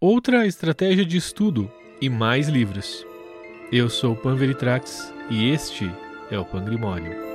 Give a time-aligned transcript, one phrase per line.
[0.00, 3.04] outra estratégia de estudo e mais livros.
[3.72, 5.90] Eu sou o Pan Veritrax e este
[6.30, 7.27] é o Pangrimónio.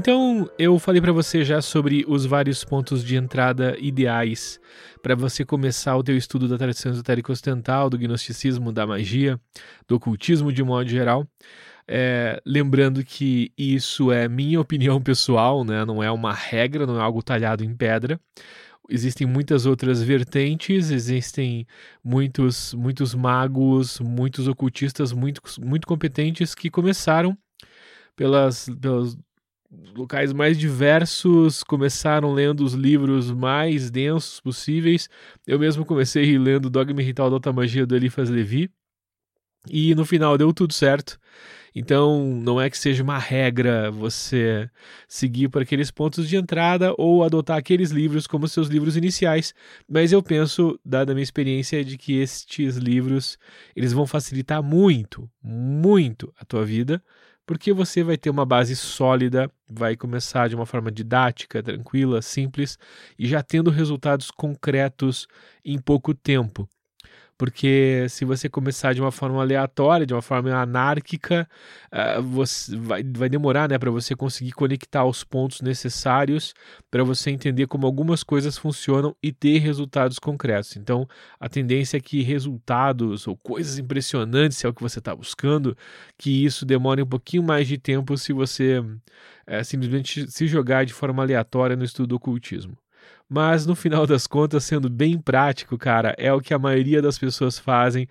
[0.00, 4.58] Então, eu falei para você já sobre os vários pontos de entrada ideais
[5.02, 9.38] para você começar o teu estudo da tradição esotérica ocidental, do gnosticismo, da magia,
[9.86, 11.28] do ocultismo de modo geral.
[11.86, 15.84] É, lembrando que isso é minha opinião pessoal, né?
[15.84, 18.18] não é uma regra, não é algo talhado em pedra.
[18.88, 21.66] Existem muitas outras vertentes, existem
[22.02, 27.36] muitos, muitos magos, muitos ocultistas muito, muito competentes que começaram
[28.16, 29.14] pelas, pelas
[29.94, 35.08] locais mais diversos, começaram lendo os livros mais densos possíveis.
[35.46, 38.70] Eu mesmo comecei lendo Dogma Ritual da Alta Magia do Eliphas Levi.
[39.68, 41.18] E no final deu tudo certo.
[41.74, 44.68] Então, não é que seja uma regra você
[45.06, 49.54] seguir por aqueles pontos de entrada ou adotar aqueles livros como seus livros iniciais,
[49.88, 53.38] mas eu penso, dada a minha experiência, de que estes livros
[53.76, 57.00] eles vão facilitar muito, muito a tua vida,
[57.50, 62.78] porque você vai ter uma base sólida, vai começar de uma forma didática, tranquila, simples
[63.18, 65.26] e já tendo resultados concretos
[65.64, 66.68] em pouco tempo
[67.40, 71.48] porque se você começar de uma forma aleatória, de uma forma anárquica,
[71.90, 76.52] uh, você vai, vai demorar né, para você conseguir conectar os pontos necessários
[76.90, 80.76] para você entender como algumas coisas funcionam e ter resultados concretos.
[80.76, 81.08] Então,
[81.40, 85.74] a tendência é que resultados ou coisas impressionantes, se é o que você está buscando,
[86.18, 88.84] que isso demore um pouquinho mais de tempo se você
[89.46, 92.76] é, simplesmente se jogar de forma aleatória no estudo do ocultismo.
[93.28, 97.18] Mas no final das contas, sendo bem prático, cara, é o que a maioria das
[97.18, 98.08] pessoas fazem.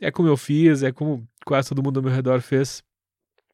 [0.00, 2.82] É como eu fiz, é como quase todo mundo ao meu redor fez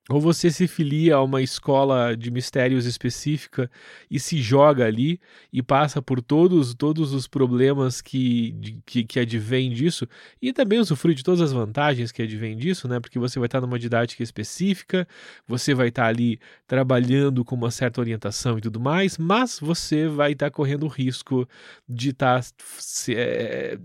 [0.08, 3.68] ou você se filia a uma escola de mistérios específica
[4.08, 5.20] e se joga ali
[5.52, 10.06] e passa por todos, todos os problemas que, que, que advêm disso
[10.40, 13.00] e também usufrui de todas as vantagens que advêm disso, né?
[13.00, 15.08] Porque você vai estar numa didática específica,
[15.46, 20.32] você vai estar ali trabalhando com uma certa orientação e tudo mais, mas você vai
[20.32, 21.48] estar correndo o risco
[21.88, 22.44] de estar
[22.78, 23.76] se, é,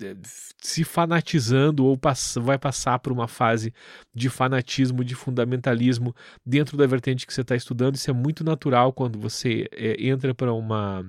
[0.60, 3.74] se fanatizando ou pass vai passar por uma fase
[4.14, 6.11] de fanatismo, de fundamentalismo
[6.46, 7.96] dentro da vertente que você está estudando.
[7.96, 11.06] Isso é muito natural quando você é, entra para uma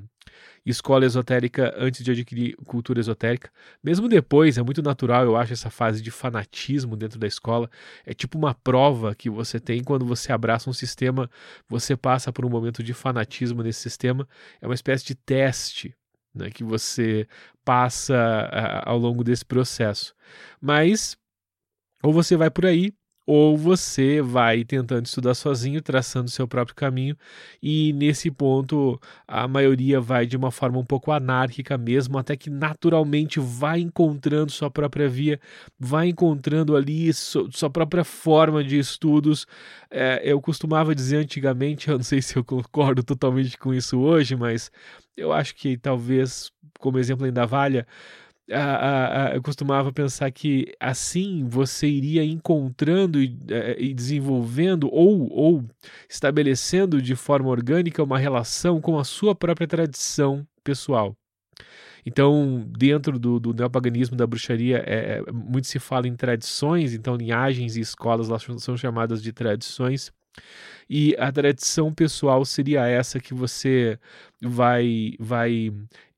[0.65, 3.51] escola esotérica antes de adquirir cultura esotérica.
[3.83, 7.69] Mesmo depois, é muito natural, eu acho, essa fase de fanatismo dentro da escola.
[8.07, 11.29] É tipo uma prova que você tem quando você abraça um sistema,
[11.69, 14.29] você passa por um momento de fanatismo nesse sistema.
[14.61, 15.95] É uma espécie de teste
[16.35, 17.27] né, que você
[17.65, 20.15] passa uh, ao longo desse processo.
[20.61, 21.17] Mas,
[22.03, 22.93] ou você vai por aí,
[23.27, 27.17] ou você vai tentando estudar sozinho, traçando seu próprio caminho,
[27.63, 32.51] e nesse ponto a maioria vai de uma forma um pouco anárquica mesmo, até que
[32.51, 35.41] naturalmente vai encontrando sua própria via,
[35.79, 39.47] vai encontrando ali sua própria forma de estudos.
[39.91, 44.35] É, eu costumava dizer antigamente, eu não sei se eu concordo totalmente com isso hoje,
[44.37, 44.71] mas
[45.17, 47.87] eu acho que talvez, como exemplo ainda valha,
[48.51, 55.31] a, a, eu costumava pensar que assim você iria encontrando e, é, e, desenvolvendo ou,
[55.33, 55.65] ou
[56.09, 61.17] estabelecendo de forma orgânica uma relação com a sua própria tradição pessoal.
[62.05, 67.15] Então, dentro do, do neopaganismo da bruxaria, é, é, muito se fala em tradições, então
[67.15, 70.13] linhagens e escolas lá são chamadas de tradições.
[70.91, 73.99] E a tradição pessoal seria essa que você
[74.41, 75.73] vai vai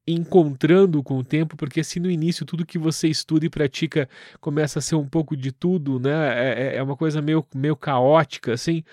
[0.06, 4.09] encontrando com o tempo, porque se no início tudo que você estuda e pratica
[4.41, 6.10] começa a ser um pouco de tudo, né?
[6.10, 8.84] É, é, é uma coisa meio, meio caótica, assim.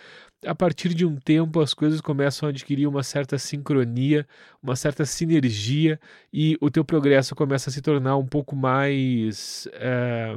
[0.45, 4.27] A partir de um tempo as coisas começam a adquirir uma certa sincronia,
[4.63, 5.99] uma certa sinergia
[6.33, 10.35] e o teu progresso começa a se tornar um pouco mais é,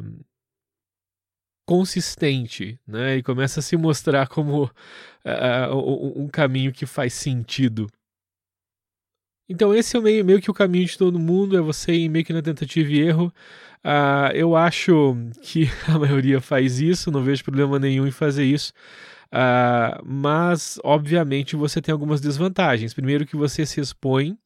[1.66, 3.16] consistente, né?
[3.16, 4.70] E começa a se mostrar como
[5.24, 7.86] é, um caminho que faz sentido
[9.48, 12.24] então esse é meio, meio que o caminho de todo mundo, é você ir meio
[12.24, 13.32] que na tentativa e erro.
[13.84, 18.72] Uh, eu acho que a maioria faz isso, não vejo problema nenhum em fazer isso.
[19.26, 22.94] Uh, mas, obviamente, você tem algumas desvantagens.
[22.94, 24.38] Primeiro que você se expõe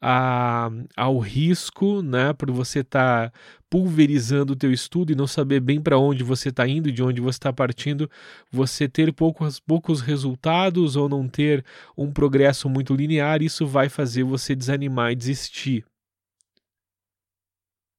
[0.00, 3.38] a, ao risco, né, por você estar tá
[3.70, 7.20] pulverizando o teu estudo e não saber bem para onde você está indo, de onde
[7.20, 8.10] você está partindo,
[8.50, 11.64] você ter poucos, poucos resultados ou não ter
[11.96, 15.84] um progresso muito linear, isso vai fazer você desanimar e desistir.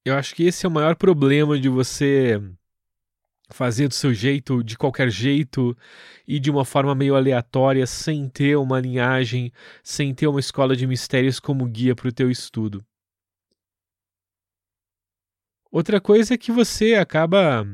[0.06, 2.42] Eu acho que esse é o maior problema de você
[3.50, 5.76] fazer do seu jeito, de qualquer jeito
[6.28, 9.52] e de uma forma meio aleatória, sem ter uma linhagem,
[9.84, 12.84] sem ter uma escola de mistérios como guia para o teu estudo.
[15.72, 17.66] Outra coisa é que você acaba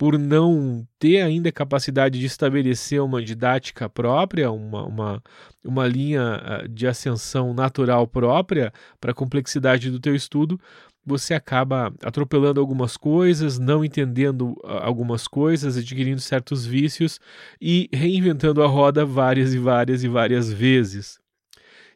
[0.00, 5.22] por não ter ainda capacidade de estabelecer uma didática própria, uma, uma,
[5.62, 10.58] uma linha ah, de ascensão natural própria para a complexidade do teu estudo,
[11.04, 17.18] você acaba atropelando algumas coisas, não entendendo ah, algumas coisas, adquirindo certos vícios
[17.60, 21.18] e reinventando a roda várias e várias e várias vezes.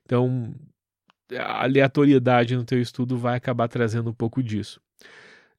[0.05, 0.55] Então,
[1.33, 4.81] a aleatoriedade no teu estudo vai acabar trazendo um pouco disso.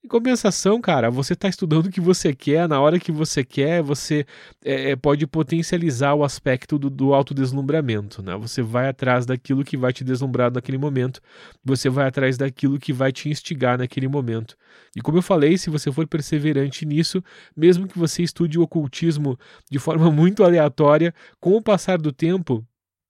[0.05, 3.81] Em compensação, cara, você está estudando o que você quer, na hora que você quer,
[3.81, 4.23] você
[4.63, 8.37] é, é, pode potencializar o aspecto do, do autodeslumbramento, né?
[8.37, 11.19] Você vai atrás daquilo que vai te deslumbrar naquele momento,
[11.63, 14.55] você vai atrás daquilo que vai te instigar naquele momento.
[14.95, 17.23] E como eu falei, se você for perseverante nisso,
[17.57, 19.39] mesmo que você estude o ocultismo
[19.71, 22.63] de forma muito aleatória, com o passar do tempo,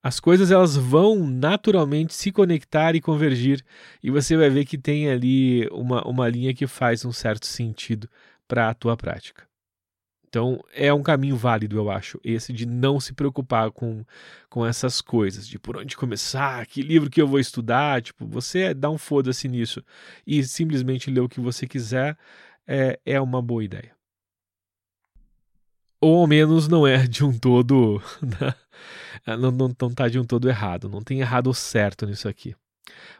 [0.06, 3.64] as coisas elas vão naturalmente se conectar e convergir
[4.00, 8.08] e você vai ver que tem ali uma, uma linha que faz um certo sentido
[8.46, 9.48] para a tua prática.
[10.28, 14.04] Então é um caminho válido, eu acho, esse de não se preocupar com,
[14.48, 18.72] com essas coisas, de por onde começar, que livro que eu vou estudar, tipo, você
[18.72, 19.82] dá um foda-se nisso
[20.24, 22.16] e simplesmente ler o que você quiser
[22.64, 23.95] é, é uma boa ideia
[26.00, 28.02] ou ao menos não é de um todo.
[28.22, 28.54] Né?
[29.38, 30.88] não, não, não tá de um todo errado.
[30.88, 32.54] Não tem errado ou certo nisso aqui.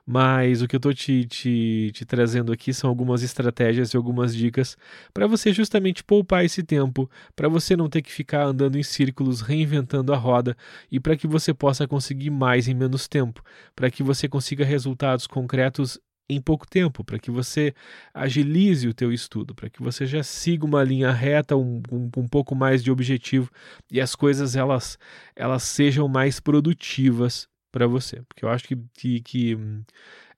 [0.07, 4.35] Mas o que eu estou te, te, te, trazendo aqui são algumas estratégias e algumas
[4.35, 4.77] dicas
[5.13, 9.41] para você justamente poupar esse tempo, para você não ter que ficar andando em círculos,
[9.41, 10.57] reinventando a roda
[10.91, 13.43] e para que você possa conseguir mais em menos tempo,
[13.75, 17.75] para que você consiga resultados concretos em pouco tempo, para que você
[18.13, 22.29] agilize o teu estudo, para que você já siga uma linha reta, um, um, um,
[22.29, 23.51] pouco mais de objetivo
[23.91, 24.99] e as coisas elas,
[25.37, 28.23] elas sejam mais produtivas para você.
[28.23, 29.59] Porque eu acho que, que, que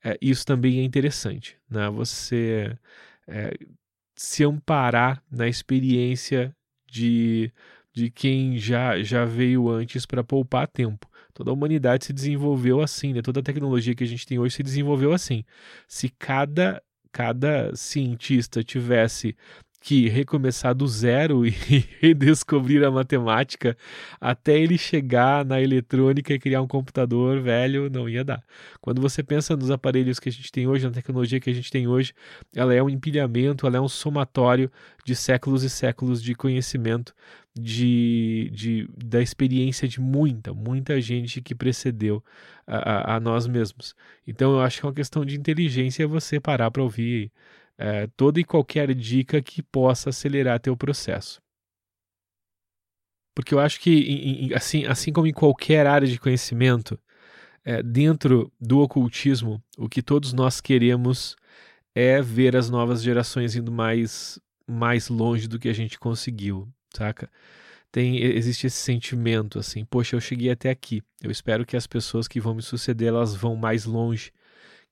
[0.05, 1.89] é, isso também é interessante, né?
[1.91, 2.77] Você
[3.27, 3.53] é,
[4.15, 6.55] se amparar na experiência
[6.91, 7.53] de,
[7.93, 11.08] de quem já, já veio antes para poupar tempo.
[11.39, 13.23] Toda a humanidade se desenvolveu assim, né?
[13.23, 15.45] Toda a tecnologia que a gente tem hoje se desenvolveu assim.
[15.87, 16.83] Se cada
[17.13, 19.37] cada cientista tivesse
[19.81, 21.51] que recomeçar do zero e
[22.01, 23.77] redescobrir a matemática
[24.21, 28.43] até ele chegar na eletrônica e criar um computador velho, não ia dar.
[28.81, 31.71] Quando você pensa nos aparelhos que a gente tem hoje, na tecnologia que a gente
[31.71, 32.13] tem hoje,
[32.53, 34.69] ela é um empilhamento, ela é um somatório
[35.05, 37.15] de séculos e séculos de conhecimento,
[37.59, 42.23] de, de da experiência de muita, muita gente que precedeu
[42.67, 43.95] a, a, a nós mesmos.
[44.27, 47.33] Então eu acho que é uma questão de inteligência você parar para ouvir
[47.77, 51.41] é, toda e qualquer dica que possa acelerar teu processo.
[53.35, 56.99] Porque eu acho que, assim, assim como em qualquer área de conhecimento,
[57.65, 61.37] é, dentro do ocultismo, o que todos nós queremos
[61.95, 67.31] é ver as novas gerações indo mais, mais longe do que a gente conseguiu, saca?
[67.91, 71.03] Tem, existe esse sentimento assim, poxa, eu cheguei até aqui.
[71.23, 74.33] Eu espero que as pessoas que vão me suceder elas vão mais longe,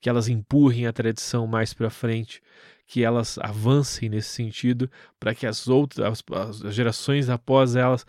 [0.01, 2.43] que elas empurrem a tradição mais para frente,
[2.87, 8.07] que elas avancem nesse sentido, para que as outras as, as gerações após elas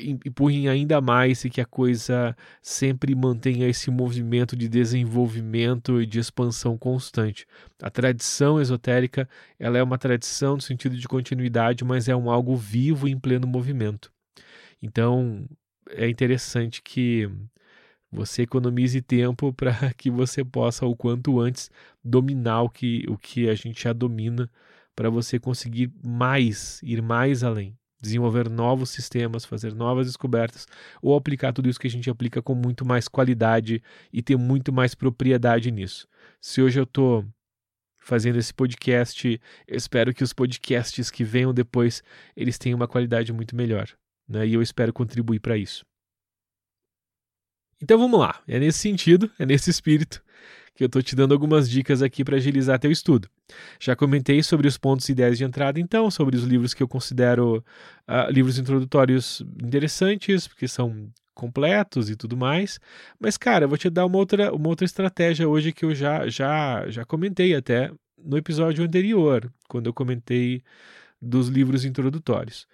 [0.00, 6.18] empurrem ainda mais e que a coisa sempre mantenha esse movimento de desenvolvimento e de
[6.18, 7.46] expansão constante.
[7.82, 12.56] A tradição esotérica, ela é uma tradição no sentido de continuidade, mas é um algo
[12.56, 14.12] vivo em pleno movimento.
[14.82, 15.46] Então,
[15.90, 17.28] é interessante que
[18.10, 21.70] você economize tempo para que você possa o quanto antes
[22.02, 24.48] dominar o que, o que a gente já domina
[24.94, 30.66] para você conseguir mais, ir mais além, desenvolver novos sistemas, fazer novas descobertas
[31.02, 33.82] ou aplicar tudo isso que a gente aplica com muito mais qualidade
[34.12, 36.06] e ter muito mais propriedade nisso.
[36.40, 37.26] Se hoje eu estou
[37.98, 42.02] fazendo esse podcast, eu espero que os podcasts que venham depois
[42.36, 43.88] eles tenham uma qualidade muito melhor,
[44.28, 44.46] né?
[44.46, 45.84] E eu espero contribuir para isso.
[47.82, 50.22] Então vamos lá, é nesse sentido, é nesse espírito
[50.74, 53.28] que eu estou te dando algumas dicas aqui para agilizar teu estudo.
[53.80, 56.88] Já comentei sobre os pontos e ideias de entrada, então, sobre os livros que eu
[56.88, 57.64] considero
[58.08, 62.80] uh, livros introdutórios interessantes, porque são completos e tudo mais.
[63.20, 66.28] Mas, cara, eu vou te dar uma outra, uma outra estratégia hoje que eu já,
[66.28, 70.62] já, já comentei até no episódio anterior, quando eu comentei
[71.20, 72.66] dos livros introdutórios.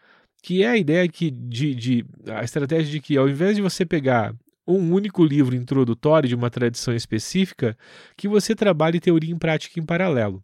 [0.43, 3.85] Que é a ideia que de, de a estratégia de que ao invés de você
[3.85, 4.35] pegar
[4.79, 7.77] um único livro introdutório de uma tradição específica,
[8.17, 10.43] que você trabalhe teoria e prática em paralelo.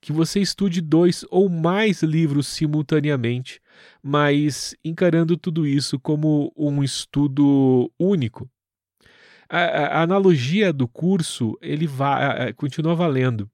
[0.00, 3.60] Que você estude dois ou mais livros simultaneamente,
[4.02, 8.50] mas encarando tudo isso como um estudo único.
[9.48, 13.50] A, a analogia do curso ele vai, continua valendo.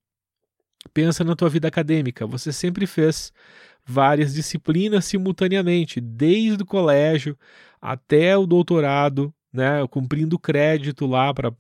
[0.92, 2.26] Pensa na tua vida acadêmica.
[2.26, 3.32] Você sempre fez
[3.85, 7.38] várias disciplinas simultaneamente, desde o colégio
[7.80, 11.52] até o doutorado, né, cumprindo crédito lá para a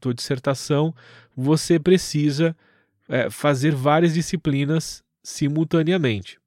[0.00, 0.94] tua dissertação,
[1.36, 2.56] você precisa
[3.08, 6.38] é, fazer várias disciplinas simultaneamente.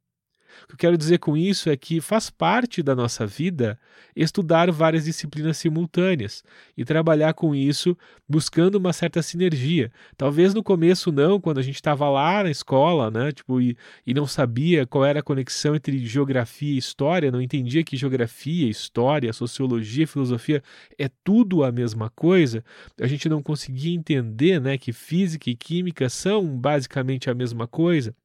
[0.65, 3.79] O que eu quero dizer com isso é que faz parte da nossa vida
[4.15, 6.43] estudar várias disciplinas simultâneas
[6.75, 7.95] e trabalhar com isso
[8.27, 9.91] buscando uma certa sinergia.
[10.17, 14.13] Talvez no começo não, quando a gente estava lá na escola, né, tipo, e, e
[14.13, 19.31] não sabia qual era a conexão entre geografia e história, não entendia que geografia, história,
[19.33, 20.63] sociologia, filosofia
[20.97, 22.63] é tudo a mesma coisa,
[22.99, 28.15] a gente não conseguia entender, né, que física e química são basicamente a mesma coisa.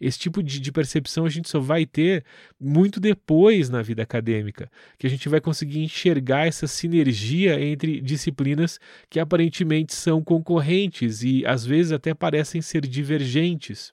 [0.00, 2.24] Esse tipo de, de, percepção a gente só vai ter
[2.58, 8.78] muito depois na vida acadêmica, que a gente vai conseguir enxergar essa sinergia entre disciplinas
[9.10, 13.92] que aparentemente são concorrentes e às vezes até parecem ser divergentes.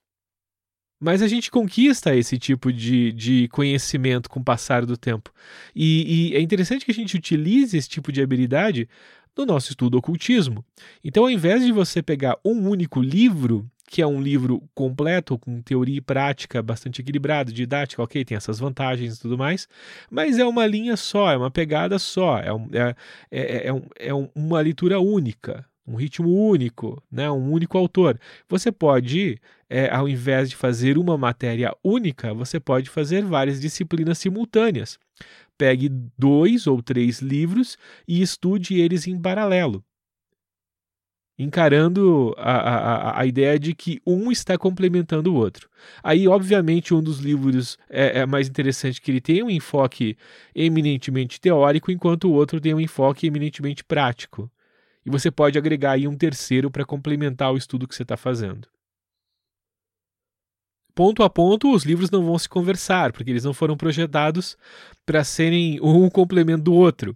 [1.00, 5.32] Mas a gente conquista esse tipo de, de conhecimento com o passar do tempo.
[5.76, 8.90] E, e é interessante que a gente utilize esse tipo de habilidade
[9.38, 10.66] no nosso estudo ocultismo.
[11.04, 15.62] Então, ao invés de você pegar um único livro que é um livro completo, com
[15.62, 19.68] teoria e prática bastante equilibrado, didática, ok, tem essas vantagens e tudo mais,
[20.12, 22.96] mas é uma linha só, é uma pegada só, é, um, é,
[23.32, 28.20] é, é, um, é uma leitura única, um ritmo único, né, um único autor.
[28.50, 29.40] Você pode,
[29.70, 35.00] é, ao invés de fazer uma matéria única, você pode fazer várias disciplinas simultâneas.
[35.58, 39.84] Pegue dois ou três livros e estude eles em paralelo
[41.38, 45.70] encarando a, a, a ideia de que um está complementando o outro.
[46.02, 50.18] Aí, obviamente, um dos livros é, é, mais interessante que ele tem um enfoque
[50.56, 54.50] eminentemente teórico, enquanto o outro tem um enfoque eminentemente prático.
[55.06, 58.68] E você pode agregar aí um terceiro para complementar o estudo que você está fazendo.
[60.96, 64.58] Ponto a ponto, os livros não vão se conversar, porque eles não foram projetados
[65.06, 67.16] para serem um complemento do outro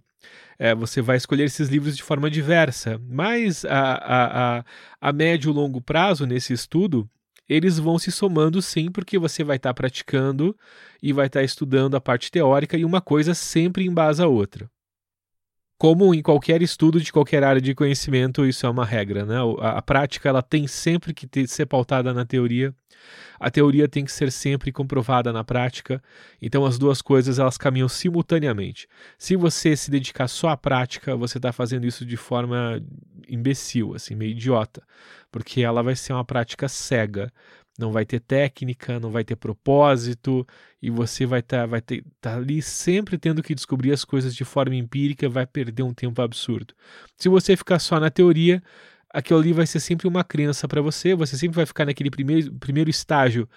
[0.62, 2.96] é, você vai escolher esses livros de forma diversa.
[3.08, 4.64] Mas a, a,
[5.00, 7.10] a, médio e longo prazo, nesse estudo,
[7.48, 10.56] eles vão se somando sim, porque você vai estar tá praticando
[11.02, 14.70] e vai estar tá estudando a parte teórica e uma coisa sempre embasa a outra.
[15.82, 19.38] Como em qualquer estudo de qualquer área de conhecimento, isso é uma regra, né?
[19.60, 22.72] A, a prática ela tem sempre que ter, ser pautada na teoria
[23.38, 26.02] a teoria tem que ser sempre comprovada na prática,
[26.40, 28.86] então as duas coisas elas caminham simultaneamente.
[29.18, 32.80] Se você se dedicar só à prática, você está fazendo isso de forma
[33.28, 34.82] imbecil, assim, meio idiota,
[35.30, 37.32] porque ela vai ser uma prática cega.
[37.78, 40.46] Não vai ter técnica, não vai ter propósito,
[40.80, 41.80] e você vai estar tá, vai
[42.20, 46.20] tá ali sempre tendo que descobrir as coisas de forma empírica, vai perder um tempo
[46.20, 46.74] absurdo.
[47.16, 48.62] Se você ficar só na teoria,
[49.12, 52.52] aquilo ali vai ser sempre uma crença para você, você sempre vai ficar naquele primeiro,
[52.54, 53.48] primeiro estágio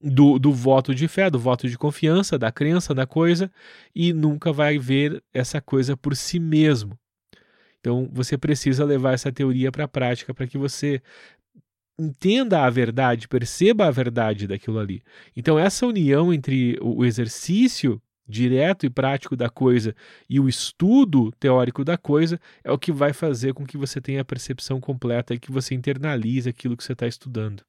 [0.00, 3.50] do, do voto de fé, do voto de confiança, da crença da coisa,
[3.94, 6.98] e nunca vai ver essa coisa por si mesmo.
[7.80, 11.00] Então você precisa levar essa teoria para a prática para que você
[11.98, 15.02] entenda a verdade, perceba a verdade daquilo ali.
[15.36, 19.94] Então essa união entre o exercício direto e prático da coisa
[20.28, 24.20] e o estudo teórico da coisa é o que vai fazer com que você tenha
[24.20, 27.62] a percepção completa e que você internalize aquilo que você está estudando.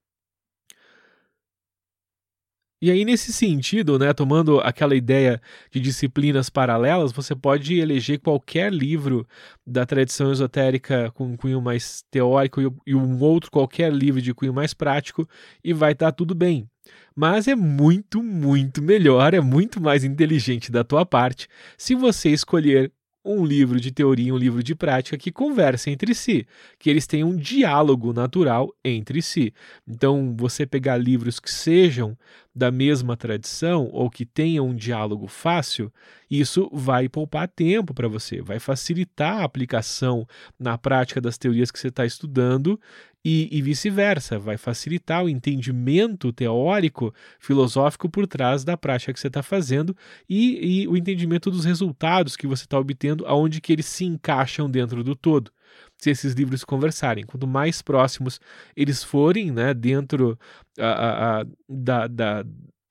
[2.81, 8.71] E aí, nesse sentido, né, tomando aquela ideia de disciplinas paralelas, você pode eleger qualquer
[8.71, 9.27] livro
[9.67, 14.73] da tradição esotérica com cunho mais teórico e um outro qualquer livro de cunho mais
[14.73, 15.27] prático
[15.61, 16.69] e vai estar tá tudo bem.
[17.13, 22.93] Mas é muito, muito melhor, é muito mais inteligente da tua parte se você escolher
[23.23, 26.47] um livro de teoria e um livro de prática que conversem entre si,
[26.77, 29.53] que eles tenham um diálogo natural entre si.
[29.87, 32.17] Então, você pegar livros que sejam
[32.55, 35.91] da mesma tradição ou que tenham um diálogo fácil,
[36.29, 40.27] isso vai poupar tempo para você, vai facilitar a aplicação
[40.59, 42.79] na prática das teorias que você está estudando
[43.23, 49.27] e, e vice-versa, vai facilitar o entendimento teórico, filosófico por trás da prática que você
[49.27, 49.95] está fazendo
[50.27, 54.69] e, e, o entendimento dos resultados que você está obtendo, aonde que eles se encaixam
[54.69, 55.51] dentro do todo.
[55.97, 58.39] Se esses livros conversarem, quanto mais próximos
[58.75, 60.39] eles forem, né, dentro
[60.79, 62.45] a, a, a, da, da,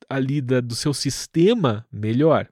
[0.09, 2.49] ali da, do seu sistema, melhor.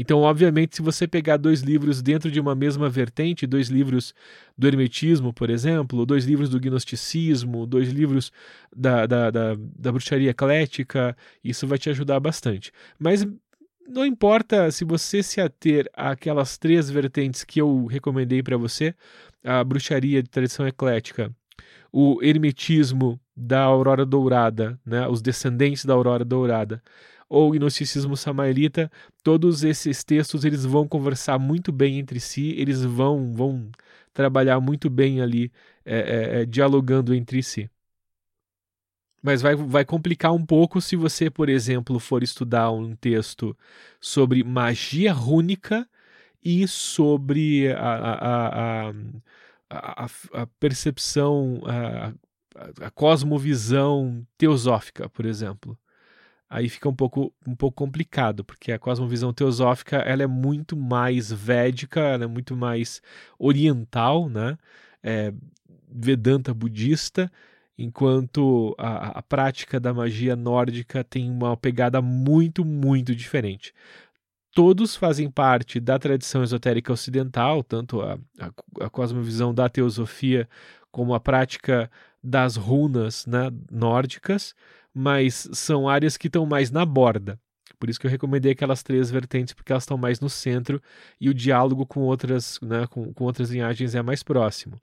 [0.00, 4.14] Então, obviamente, se você pegar dois livros dentro de uma mesma vertente, dois livros
[4.56, 8.30] do Hermetismo, por exemplo, dois livros do Gnosticismo, dois livros
[8.74, 12.70] da, da, da, da bruxaria eclética, isso vai te ajudar bastante.
[12.96, 13.26] Mas
[13.88, 18.94] não importa se você se ater àquelas três vertentes que eu recomendei para você,
[19.42, 21.34] a bruxaria de tradição eclética,
[21.92, 26.80] o hermetismo da aurora dourada, né, os descendentes da aurora dourada,
[27.28, 28.90] ou gnosticismo samaelita,
[29.22, 33.70] todos esses textos eles vão conversar muito bem entre si, eles vão, vão
[34.12, 35.52] trabalhar muito bem ali,
[35.84, 37.70] é, é, é, dialogando entre si.
[39.22, 43.56] Mas vai, vai complicar um pouco se você, por exemplo, for estudar um texto
[44.00, 45.88] sobre magia rúnica
[46.42, 52.14] e sobre a, a, a, a, a percepção, a,
[52.86, 55.78] a cosmovisão teosófica, por exemplo
[56.48, 61.30] aí fica um pouco, um pouco complicado, porque a cosmovisão teosófica ela é muito mais
[61.30, 63.02] védica, ela é muito mais
[63.38, 64.56] oriental, né?
[65.02, 65.32] É,
[65.90, 67.32] Vedanta budista,
[67.78, 73.72] enquanto a, a prática da magia nórdica tem uma pegada muito, muito diferente.
[74.52, 80.48] Todos fazem parte da tradição esotérica ocidental, tanto a, a, a cosmovisão da teosofia
[80.90, 81.90] como a prática
[82.22, 84.54] das runas né, nórdicas,
[85.00, 87.38] mas são áreas que estão mais na borda.
[87.78, 90.82] Por isso que eu recomendei aquelas três vertentes, porque elas estão mais no centro
[91.20, 94.76] e o diálogo com outras, né, com, com outras linhagens é mais próximo.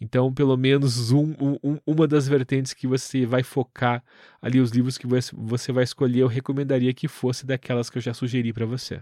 [0.00, 4.02] Então, pelo menos um, um, uma das vertentes que você vai focar
[4.42, 8.12] ali, os livros que você vai escolher, eu recomendaria que fosse daquelas que eu já
[8.12, 9.00] sugeri para você.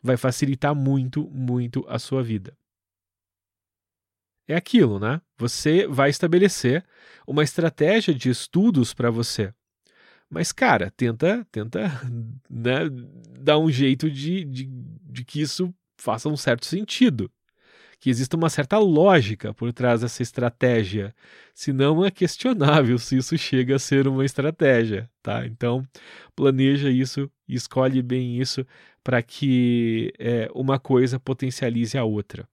[0.00, 2.56] Vai facilitar muito, muito a sua vida.
[4.46, 5.20] É aquilo, né?
[5.36, 6.84] Você vai estabelecer
[7.26, 9.52] uma estratégia de estudos para você.
[10.30, 11.88] Mas, cara, tenta, tenta
[12.50, 12.80] né,
[13.38, 17.30] dar um jeito de, de, de que isso faça um certo sentido.
[18.00, 21.14] Que exista uma certa lógica por trás dessa estratégia.
[21.54, 25.46] Senão é questionável se isso chega a ser uma estratégia, tá?
[25.46, 25.86] Então,
[26.36, 28.66] planeja isso e escolhe bem isso
[29.02, 32.48] para que é, uma coisa potencialize a outra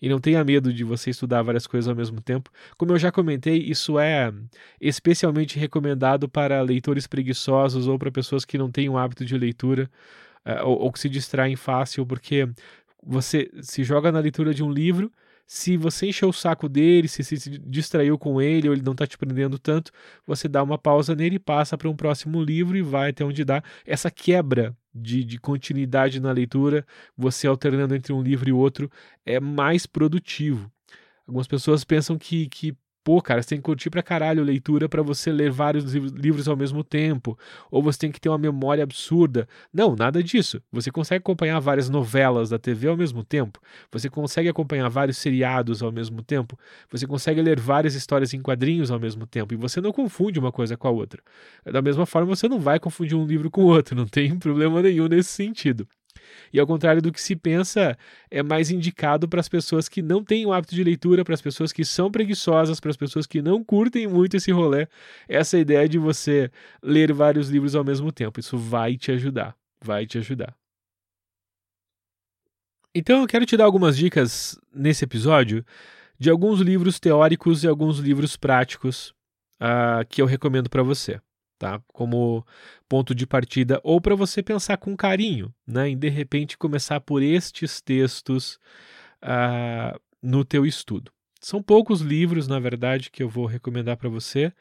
[0.00, 2.50] e não tenha medo de você estudar várias coisas ao mesmo tempo.
[2.76, 4.32] Como eu já comentei, isso é
[4.80, 9.90] especialmente recomendado para leitores preguiçosos ou para pessoas que não têm um hábito de leitura
[10.46, 12.48] uh, ou, ou que se distraem fácil, porque
[13.02, 15.12] você se joga na leitura de um livro
[15.52, 19.04] se você encheu o saco dele, se se distraiu com ele ou ele não está
[19.04, 19.90] te prendendo tanto,
[20.24, 23.60] você dá uma pausa nele, passa para um próximo livro e vai até onde dá.
[23.84, 28.90] Essa quebra de, de continuidade na leitura, você alternando entre um livro e outro,
[29.24, 30.70] é mais produtivo.
[31.26, 35.02] Algumas pessoas pensam que, que Pô, cara, você tem que curtir pra caralho leitura para
[35.02, 37.38] você ler vários livros ao mesmo tempo,
[37.70, 39.48] ou você tem que ter uma memória absurda.
[39.72, 40.62] Não, nada disso.
[40.70, 43.58] Você consegue acompanhar várias novelas da TV ao mesmo tempo,
[43.90, 46.58] você consegue acompanhar vários seriados ao mesmo tempo,
[46.90, 50.52] você consegue ler várias histórias em quadrinhos ao mesmo tempo, e você não confunde uma
[50.52, 51.22] coisa com a outra.
[51.64, 54.82] Da mesma forma, você não vai confundir um livro com o outro, não tem problema
[54.82, 55.88] nenhum nesse sentido.
[56.52, 57.96] E ao contrário do que se pensa,
[58.30, 61.40] é mais indicado para as pessoas que não têm o hábito de leitura, para as
[61.40, 64.88] pessoas que são preguiçosas, para as pessoas que não curtem muito esse rolê,
[65.28, 66.50] essa ideia de você
[66.82, 68.40] ler vários livros ao mesmo tempo.
[68.40, 70.54] Isso vai te ajudar, vai te ajudar.
[72.94, 75.64] Então eu quero te dar algumas dicas nesse episódio
[76.18, 79.14] de alguns livros teóricos e alguns livros práticos
[79.60, 81.20] uh, que eu recomendo para você
[81.60, 81.78] tá?
[81.88, 82.44] Como
[82.88, 85.90] ponto de partida ou para você pensar com carinho, né?
[85.90, 88.58] Em de repente começar por estes textos
[89.22, 91.12] uh, no teu estudo.
[91.38, 94.52] São poucos livros, na verdade, que eu vou recomendar para você,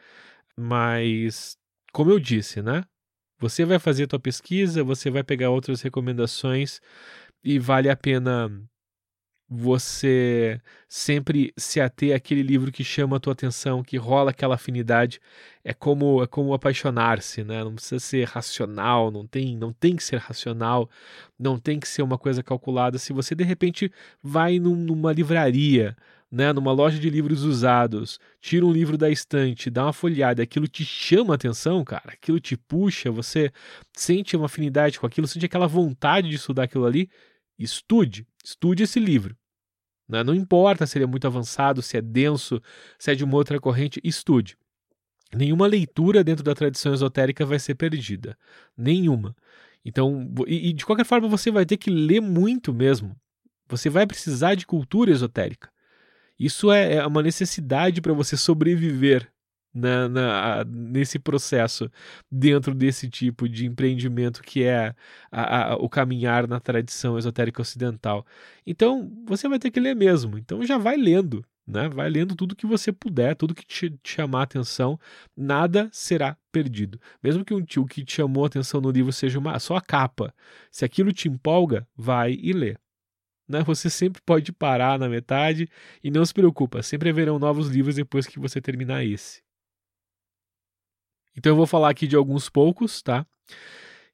[0.58, 1.58] mas
[1.94, 2.84] como eu disse, né?
[3.40, 6.82] Você vai fazer a tua pesquisa, você vai pegar outras recomendações
[7.42, 8.52] e vale a pena
[9.50, 15.20] você sempre se ater àquele livro que chama a tua atenção, que rola aquela afinidade,
[15.64, 17.64] é como é como apaixonar-se, né?
[17.64, 20.90] Não precisa ser racional, não tem não tem que ser racional,
[21.38, 23.00] não tem que ser uma coisa calculada.
[23.00, 25.98] Se você de repente vai num, numa livraria,
[26.32, 30.68] né, numa loja de livros usados, tira um livro da estante, dá uma folhada, aquilo
[30.68, 33.52] te chama a atenção, cara, aquilo te puxa, você
[33.94, 37.10] sente uma afinidade com aquilo, sente aquela vontade de estudar aquilo ali,
[37.60, 39.36] estude, estude esse livro
[40.08, 40.24] Né?
[40.24, 42.62] Não importa se ele é muito avançado, se é denso,
[42.98, 44.58] se é de uma outra corrente, estude.
[45.34, 48.38] Nenhuma leitura dentro da tradição esotérica vai ser perdida.
[48.76, 49.36] Nenhuma.
[49.86, 53.16] Então, e, e de qualquer forma, você vai ter que ler muito mesmo.
[53.68, 55.70] Você vai precisar de cultura esotérica.
[56.40, 59.32] Isso é, é uma necessidade para você sobreviver
[59.80, 61.90] na, na, nesse processo,
[62.32, 64.94] dentro desse tipo de empreendimento que é
[65.32, 68.26] a, a, o caminhar na tradição esotérica ocidental.
[68.66, 70.38] Então, você vai ter que ler mesmo.
[70.38, 71.44] Então, já vai lendo.
[71.70, 71.88] Né?
[71.88, 75.00] Vai lendo tudo que você puder, tudo que te, te chamar atenção,
[75.38, 77.00] nada será perdido.
[77.22, 80.34] Mesmo que o que te chamou a atenção no livro seja uma, só a capa,
[80.72, 82.76] se aquilo te empolga, vai e lê.
[83.48, 83.64] Né?
[83.64, 85.68] Você sempre pode parar na metade
[86.04, 89.42] e não se preocupa, sempre haverão novos livros depois que você terminar esse.
[91.40, 93.26] Então eu vou falar aqui de alguns poucos, tá?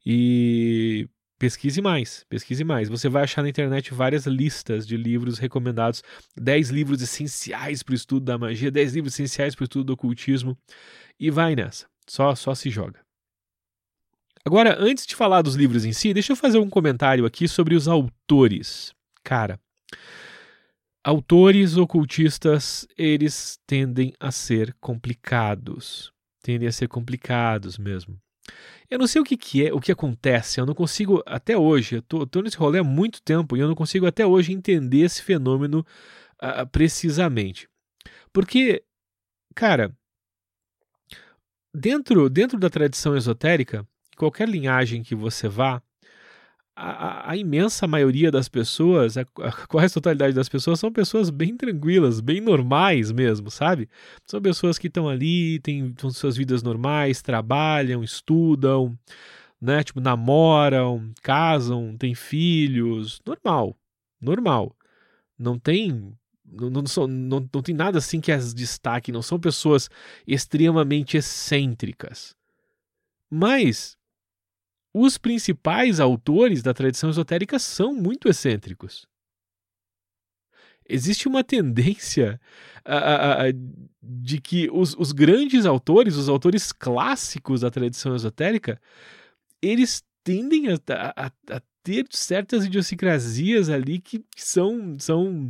[0.05, 1.09] E
[1.39, 2.87] pesquise mais, pesquise mais.
[2.87, 6.03] Você vai achar na internet várias listas de livros recomendados,
[6.37, 9.93] 10 livros essenciais para o estudo da magia, 10 livros essenciais para o estudo do
[9.93, 10.55] ocultismo
[11.19, 11.87] e vai nessa.
[12.07, 13.03] Só só se joga.
[14.45, 17.73] Agora, antes de falar dos livros em si, deixa eu fazer um comentário aqui sobre
[17.73, 18.93] os autores.
[19.23, 19.59] Cara,
[21.03, 26.13] autores ocultistas, eles tendem a ser complicados
[26.45, 28.21] tendem a ser complicados mesmo.
[28.87, 31.95] Eu não sei o que, que é, o que acontece, eu não consigo até hoje,
[31.95, 34.99] eu tô, tô nesse rolê há muito tempo e eu não consigo até hoje entender
[34.99, 35.83] esse fenômeno
[36.35, 37.67] uh, precisamente.
[38.31, 38.83] Porque,
[39.55, 39.91] cara,
[41.73, 45.81] dentro, dentro da tradição esotérica, qualquer linhagem que você vá,
[46.75, 51.55] a, a, imensa maioria das pessoas, a, a quase totalidade das pessoas, são pessoas bem
[51.55, 53.89] tranquilas, bem normais mesmo, sabe?
[54.25, 58.97] São pessoas que estão ali, têm suas vidas normais, trabalham, estudam,
[59.61, 59.83] né?
[59.83, 63.77] Tipo, namoram, casam, têm filhos, normal,
[64.19, 64.75] normal.
[65.39, 66.13] Não tem
[66.45, 69.89] não, não, são, não, não tem nada assim que as destaque, não são pessoas
[70.27, 72.35] extremamente excêntricas.
[73.29, 73.97] Mas
[74.97, 79.05] os principais autores da tradição esotérica são muito excêntricos.
[80.87, 82.39] Existe uma tendência
[84.01, 88.79] de que os, os, grandes autores, os autores clássicos da tradição esotérica,
[89.61, 95.49] eles tendem a, a, a ter certas idiosincrasias ali que são, são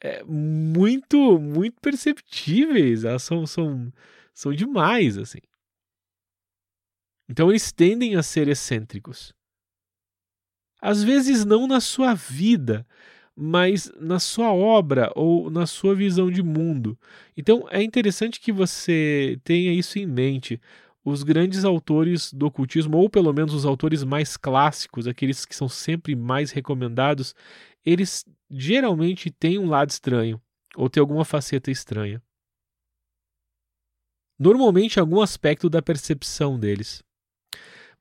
[0.00, 3.02] é, muito, muito perceptíveis.
[3.02, 3.92] Elas são, são,
[4.32, 5.40] são demais, assim.
[7.28, 9.32] Então eles tendem a ser excêntricos.
[10.80, 12.86] Às vezes não na sua vida,
[13.34, 16.98] mas na sua obra ou na sua visão de mundo.
[17.36, 20.60] Então é interessante que você tenha isso em mente.
[21.04, 25.68] Os grandes autores do ocultismo, ou pelo menos os autores mais clássicos, aqueles que são
[25.68, 27.34] sempre mais recomendados,
[27.84, 30.40] eles geralmente têm um lado estranho,
[30.76, 32.22] ou têm alguma faceta estranha.
[34.38, 37.02] Normalmente algum aspecto da percepção deles.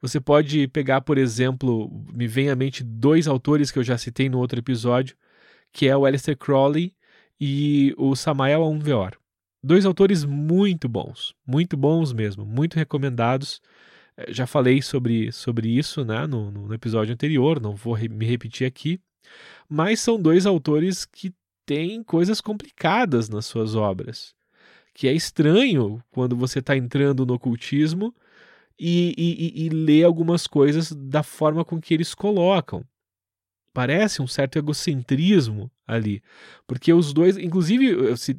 [0.03, 4.27] Você pode pegar, por exemplo, me vem à mente dois autores que eu já citei
[4.27, 5.15] no outro episódio,
[5.71, 6.93] que é o Aleister Crowley
[7.39, 9.13] e o Samael Aunveor.
[9.63, 13.61] Dois autores muito bons, muito bons mesmo, muito recomendados.
[14.17, 18.25] Eh, já falei sobre, sobre isso né, no, no episódio anterior, não vou re me
[18.25, 18.99] repetir aqui.
[19.69, 21.33] Mas são dois autores que
[21.65, 24.35] têm coisas complicadas nas suas obras.
[24.93, 28.13] Que é estranho quando você está entrando no ocultismo
[28.79, 32.83] e, e, e ler algumas coisas da forma com que eles colocam.
[33.73, 36.21] Parece um certo egocentrismo ali,
[36.67, 37.87] porque os dois, inclusive,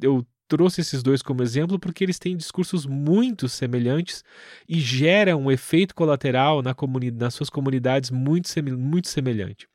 [0.01, 4.23] eu, trouxe esses dois como exemplo porque eles têm discursos muito semelhantes
[4.67, 6.75] e geram um efeito colateral na
[7.13, 9.67] nas suas comunidades muito, muito semelhante.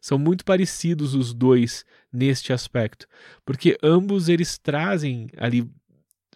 [0.00, 3.06] São muito parecidos os dois neste aspecto,
[3.44, 5.68] porque ambos eles trazem ali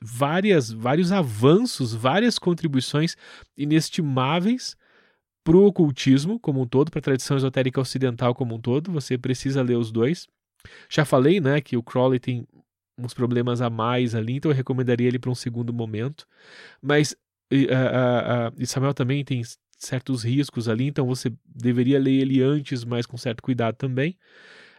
[0.00, 3.16] várias, vários avanços, várias contribuições
[3.56, 4.76] inestimáveis
[5.44, 8.92] para o ocultismo como um todo, para a tradição esotérica ocidental como um todo.
[8.92, 10.26] Você precisa ler os dois.
[10.88, 12.46] Já falei, né, que o Crowley tem
[12.98, 16.26] uns problemas a mais ali, então eu recomendaria ele para um segundo momento.
[16.82, 17.14] Mas
[17.70, 19.42] a, a, a, Samuel também tem
[19.78, 24.18] certos riscos ali, então você deveria ler ele antes, mas com certo cuidado também,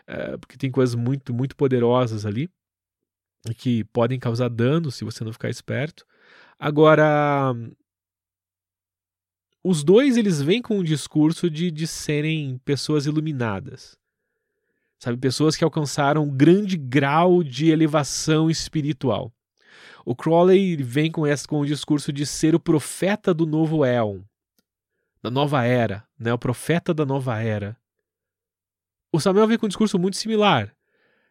[0.10, 2.50] uh, porque tem coisas muito, muito poderosas ali
[3.58, 6.06] que podem causar dano se você não ficar esperto.
[6.58, 7.54] Agora,
[9.64, 13.98] os dois eles vêm com um discurso de, de serem pessoas iluminadas.
[15.00, 19.32] Sabe, pessoas que alcançaram um grande grau de elevação espiritual.
[20.06, 24.22] O Crowley vem com esse com o discurso de ser o profeta do novo éon,
[25.22, 26.34] da nova era, né?
[26.34, 27.78] O profeta da nova era.
[29.12, 30.76] O Samuel vem com um discurso muito similar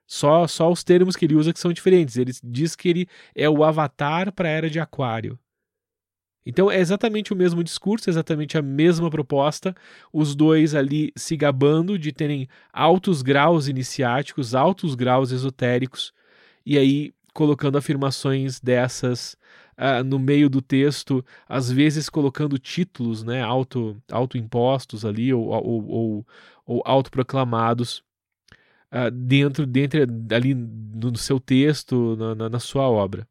[0.09, 2.16] Só, só os termos que ele usa que são diferentes.
[2.16, 5.38] Ele diz que ele é o avatar para a era de Aquário.
[6.47, 9.77] Então é exatamente o mesmo discurso, exatamente a mesma proposta,
[10.11, 16.14] os dois ali se gabando de terem altos graus iniciáticos, altos graus esotéricos,
[16.64, 19.37] e aí colocando afirmações dessas
[19.77, 25.87] uh, no meio do texto, às vezes colocando títulos né, auto, autoimpostos ali ou, ou,
[25.87, 26.27] ou,
[26.64, 28.03] ou autoproclamados
[28.92, 30.01] uh, dentro, dentro
[30.35, 33.27] ali no seu texto, na, na, na sua obra.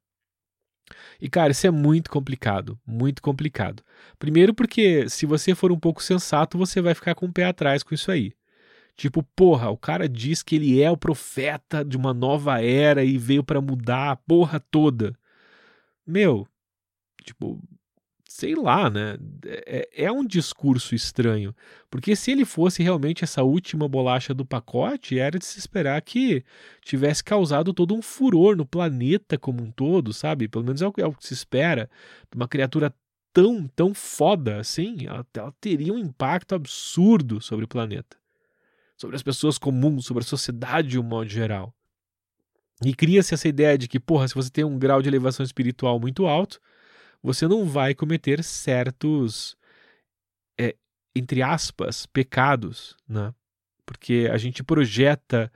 [1.20, 3.84] E cara, isso é muito complicado, muito complicado.
[4.20, 7.84] Primeiro porque se você for um pouco sensato, você vai ficar com o pé atrás
[7.84, 8.34] com isso aí.
[8.96, 13.18] Tipo, porra, o cara diz que ele é o profeta de uma nova era e
[13.18, 15.16] veio para mudar a porra toda.
[16.06, 16.48] Meu,
[17.24, 17.62] tipo,
[18.38, 19.18] sei lá, né?
[19.44, 21.56] É, é, um discurso estranho.
[21.90, 26.44] Porque se ele fosse realmente essa última bolacha do pacote, era de se esperar que
[26.84, 30.48] tivesse causado todo um furor no planeta como um todo, sabe?
[30.48, 31.90] Pelo menos é o, é o que se espera.
[32.36, 32.94] Uma criatura
[33.34, 38.18] tão, tão foda assim, ela, ela teria um impacto absurdo sobre o planeta.
[38.96, 41.74] Sobre as pessoas comuns, sobre a sociedade de um modo geral.
[42.86, 46.00] E cria-se essa ideia de que, porra, se você tem um grau de elevação espiritual
[46.00, 46.62] muito alto,
[47.28, 49.58] você não vai cometer certos,
[50.58, 50.78] é,
[51.14, 53.36] entre aspas, pecados, né?
[53.86, 55.52] Porque a gente projeta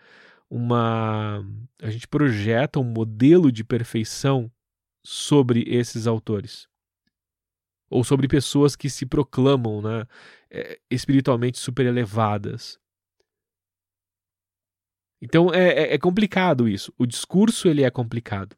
[0.49, 1.45] uma.
[1.81, 4.51] A gente projeta um modelo de perfeição
[5.01, 6.67] sobre esses autores.
[7.89, 10.05] Ou sobre pessoas que se proclamam né,
[10.49, 12.77] é, espiritualmente super elevadas.
[15.21, 16.93] Então é, é, é, complicado isso.
[16.97, 18.57] O discurso ele é complicado.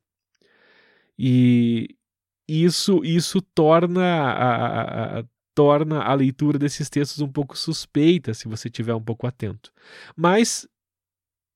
[1.17, 1.95] E,
[2.47, 5.23] isso, isso torna a, a, a,
[5.55, 9.71] torna a leitura desses textos um pouco suspeita se você estiver um pouco atento.
[10.15, 10.67] Mas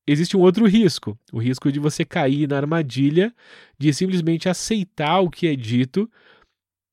[0.08, 3.34] existe um outro risco, o risco de você cair na armadilha
[3.78, 6.10] de simplesmente aceitar o que é dito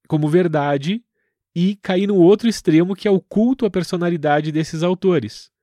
[0.09, 1.03] como verdade
[1.55, 5.54] e cair no outro extremo que é o culto à personalidade desses autores.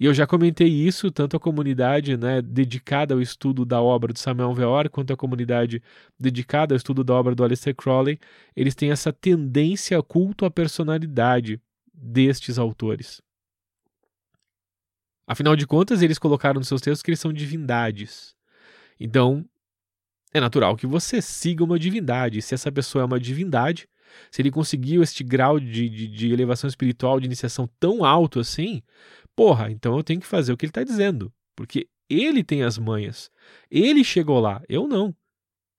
[0.00, 4.20] E eu já comentei isso, tanto a comunidade né, dedicada ao estudo da obra de
[4.20, 5.82] Samuel Veor, quanto a comunidade
[6.18, 8.18] dedicada ao estudo da obra do Aleister Crowley,
[8.54, 11.60] eles têm essa tendência culto à personalidade
[11.92, 13.20] destes autores.
[15.26, 18.36] Afinal de contas, eles colocaram nos seus textos que eles são divindades.
[19.00, 19.44] Então,
[20.32, 22.40] é natural que você siga uma divindade.
[22.40, 23.88] Se essa pessoa é uma divindade,
[24.30, 28.82] se ele conseguiu este grau de, de, de elevação espiritual, de iniciação tão alto assim,
[29.38, 32.76] Porra, então eu tenho que fazer o que ele está dizendo, porque ele tem as
[32.76, 33.30] manhas.
[33.70, 35.14] Ele chegou lá, eu não.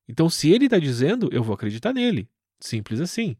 [0.08, 2.30] Então, se ele está dizendo, eu vou acreditar nele.
[2.58, 3.36] Simples assim.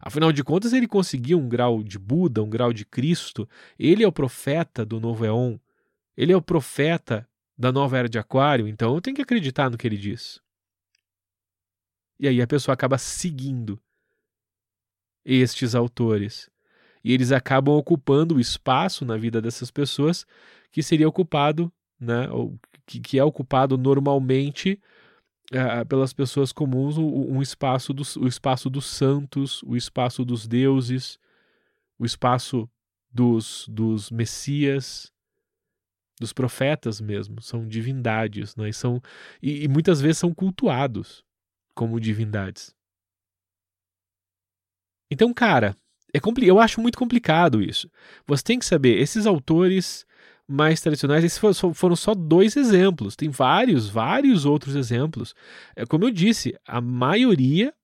[0.00, 3.46] Afinal de contas, ele conseguiu um grau de Buda, um grau de Cristo.
[3.78, 5.58] Ele é o profeta do novo Eon.
[6.16, 8.66] Ele é o profeta da nova era de Aquário.
[8.66, 10.40] Então, eu tenho que acreditar no que ele diz.
[12.18, 13.78] E aí a pessoa acaba seguindo
[15.22, 16.50] estes autores
[17.04, 20.26] e eles acabam ocupando o espaço na vida dessas pessoas
[20.72, 22.26] que seria ocupado, né,
[22.86, 24.80] que, que é ocupado normalmente
[25.52, 31.18] uh, pelas pessoas comuns, um espaço dos, o espaço dos santos, o espaço dos deuses,
[31.98, 32.68] o espaço
[33.12, 35.12] dos, dos messias,
[36.18, 38.68] dos profetas mesmo, são divindades, né?
[38.68, 39.00] e, são,
[39.42, 41.24] e, e muitas vezes são cultuados
[41.74, 42.74] como divindades.
[45.10, 45.76] Então, cara,
[46.14, 47.90] é compli eu acho muito complicado isso.
[48.26, 50.06] Você tem que saber, esses autores
[50.46, 53.16] mais tradicionais, esses foram só dois exemplos.
[53.16, 55.34] Tem vários, vários outros exemplos.
[55.74, 57.74] É, como eu disse, a maioria,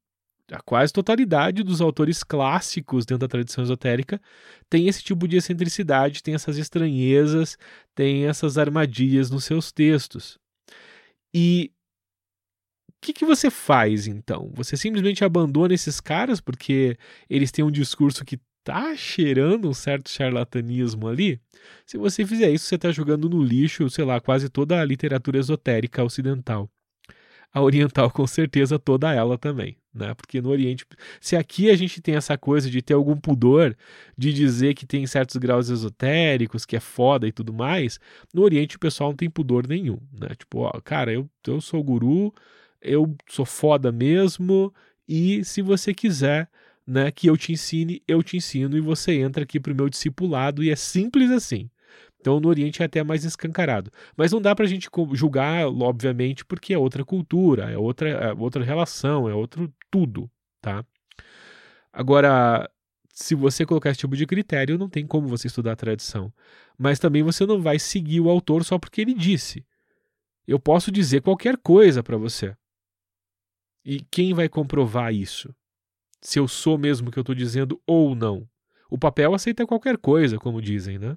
[0.53, 4.21] a quase totalidade dos autores clássicos dentro da tradição esotérica
[4.69, 7.57] tem esse tipo de excentricidade, tem essas estranhezas,
[7.95, 10.39] tem essas armadilhas nos seus textos.
[11.35, 11.73] E
[13.01, 14.51] que, que você faz então?
[14.55, 16.97] Você simplesmente abandona esses caras porque
[17.29, 21.41] eles têm um discurso que tá cheirando um certo charlatanismo ali?
[21.87, 25.39] Se você fizer isso, você está jogando no lixo, sei lá, quase toda a literatura
[25.39, 26.71] esotérica ocidental.
[27.53, 30.15] A oriental, com certeza, toda ela também, né?
[30.15, 30.87] Porque no Oriente,
[31.21, 33.77] se aqui a gente tem essa coisa de ter algum pudor
[34.17, 37.99] de dizer que tem certos graus esotéricos, que é foda e tudo mais,
[38.33, 40.29] no Oriente o pessoal não tem pudor nenhum, né?
[40.39, 42.33] Tipo, ó, cara, eu, eu sou guru,
[42.81, 44.73] eu sou foda mesmo
[45.09, 46.49] e se você quiser
[46.87, 49.89] né, que eu te ensine, eu te ensino e você entra aqui para o meu
[49.89, 51.71] discipulado e é simples assim.
[52.21, 53.91] Então no Oriente é até mais escancarado.
[54.17, 58.33] Mas não dá para a gente julgar, obviamente, porque é outra cultura, é outra, é
[58.33, 60.85] outra relação, é outro tudo, tá?
[61.93, 62.71] Agora,
[63.13, 66.33] se você colocar esse tipo de critério, não tem como você estudar a tradição.
[66.79, 69.65] Mas também você não vai seguir o autor só porque ele disse.
[70.47, 72.57] Eu posso dizer qualquer coisa para você.
[73.85, 75.55] E quem vai comprovar isso?
[76.21, 78.47] Se eu sou mesmo o que eu estou dizendo ou não?
[78.91, 81.17] O papel aceita qualquer coisa, como dizem, né?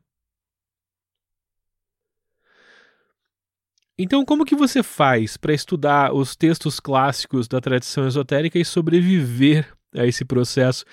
[3.97, 9.71] Então, como que você faz para estudar os textos clássicos da tradição esotérica e sobreviver
[9.93, 10.83] a esse processo?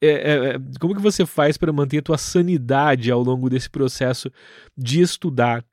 [0.00, 3.70] É, é, é como que você faz para manter a tua sanidade ao longo desse
[3.70, 4.30] processo
[4.76, 5.64] de estudar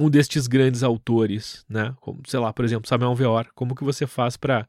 [0.00, 1.94] um destes grandes autores, né?
[2.00, 3.50] Como, sei lá, por exemplo, Samuel Veor.
[3.54, 4.66] Como que você faz para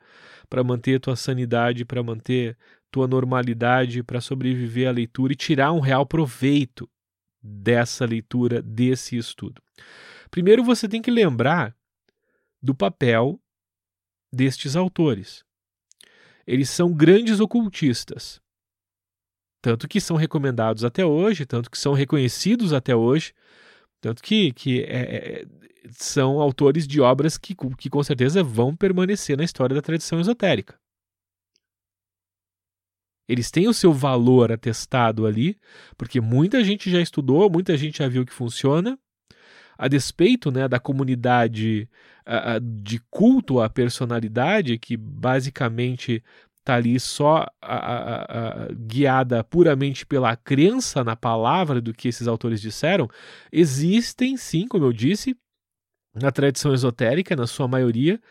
[0.49, 2.57] para manter tua sanidade, para manter
[2.91, 6.89] tua normalidade, para sobreviver à leitura e tirar um real proveito
[7.41, 9.61] dessa leitura, desse estudo?
[10.29, 11.73] Primeiro você tem que lembrar
[12.61, 13.39] do papel
[14.31, 15.43] destes autores.
[16.45, 18.41] Eles são grandes ocultistas.
[19.61, 23.33] Tanto que são recomendados até hoje, tanto que são reconhecidos até hoje,
[24.01, 25.45] tanto que, que é, é,
[25.91, 30.75] são autores de obras que, que com certeza vão permanecer na história da tradição esotérica.
[33.29, 35.57] Eles têm o seu valor atestado ali,
[35.95, 38.99] porque muita gente já estudou, muita gente já viu que funciona,
[39.77, 41.87] a despeito né, da comunidade
[42.27, 46.23] uh, de culto à personalidade, que basicamente
[46.61, 47.45] está ali só
[48.87, 53.09] guiada puramente pela crença na palavra do que esses autores disseram,
[53.51, 55.35] existem sim, como eu disse,
[56.13, 58.21] na tradição esotérica, na sua maioria,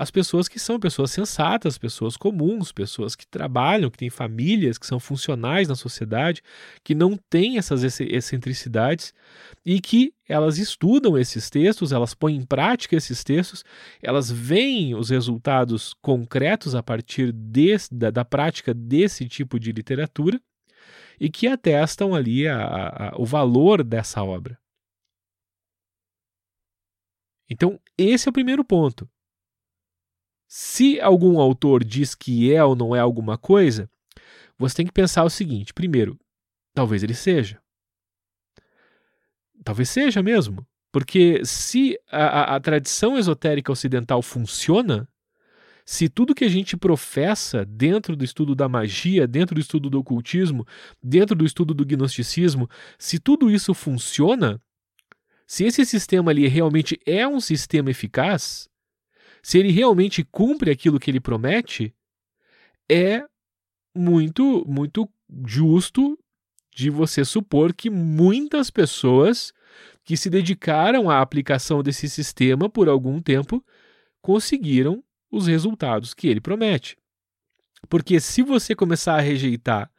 [0.00, 4.86] as pessoas que são pessoas sensatas, pessoas comuns, pessoas que trabalham, que têm famílias, que
[4.86, 6.40] são funcionais na sociedade,
[6.82, 9.12] que não têm essas excentricidades
[9.62, 13.62] e que elas estudam esses textos, elas põem em prática esses textos,
[14.02, 20.40] elas veem os resultados concretos a partir desse, da, da prática desse tipo de literatura
[21.20, 24.58] e que atestam ali a, a, o valor dessa obra.
[27.50, 29.06] Então, esse é o primeiro ponto.
[30.52, 33.88] Se algum autor diz que é ou não é alguma coisa,
[34.58, 36.18] você tem que pensar o seguinte: primeiro,
[36.74, 37.62] talvez ele seja.
[39.62, 40.66] Talvez seja mesmo.
[40.90, 45.08] Porque se a, a, a tradição esotérica ocidental funciona,
[45.86, 50.00] se tudo que a gente professa dentro do estudo da magia, dentro do estudo do
[50.00, 50.66] ocultismo,
[51.00, 54.60] dentro do estudo do gnosticismo, se tudo isso funciona,
[55.46, 58.68] se esse sistema ali realmente é um sistema eficaz,
[59.42, 61.94] se ele realmente cumpre aquilo que ele promete,
[62.90, 63.24] é
[63.94, 65.08] muito, muito
[65.46, 66.18] justo
[66.74, 69.52] de você supor que muitas pessoas
[70.04, 73.64] que se dedicaram à aplicação desse sistema por algum tempo
[74.20, 76.96] conseguiram os resultados que ele promete.
[77.88, 79.90] Porque se você começar a rejeitar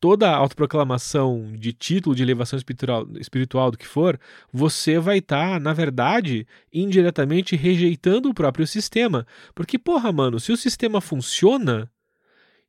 [0.00, 4.18] toda a autoproclamação de título de elevação espiritual, espiritual do que for,
[4.50, 9.26] você vai estar, tá, na verdade, indiretamente rejeitando o próprio sistema.
[9.54, 11.90] Porque, porra, mano, se o sistema funciona,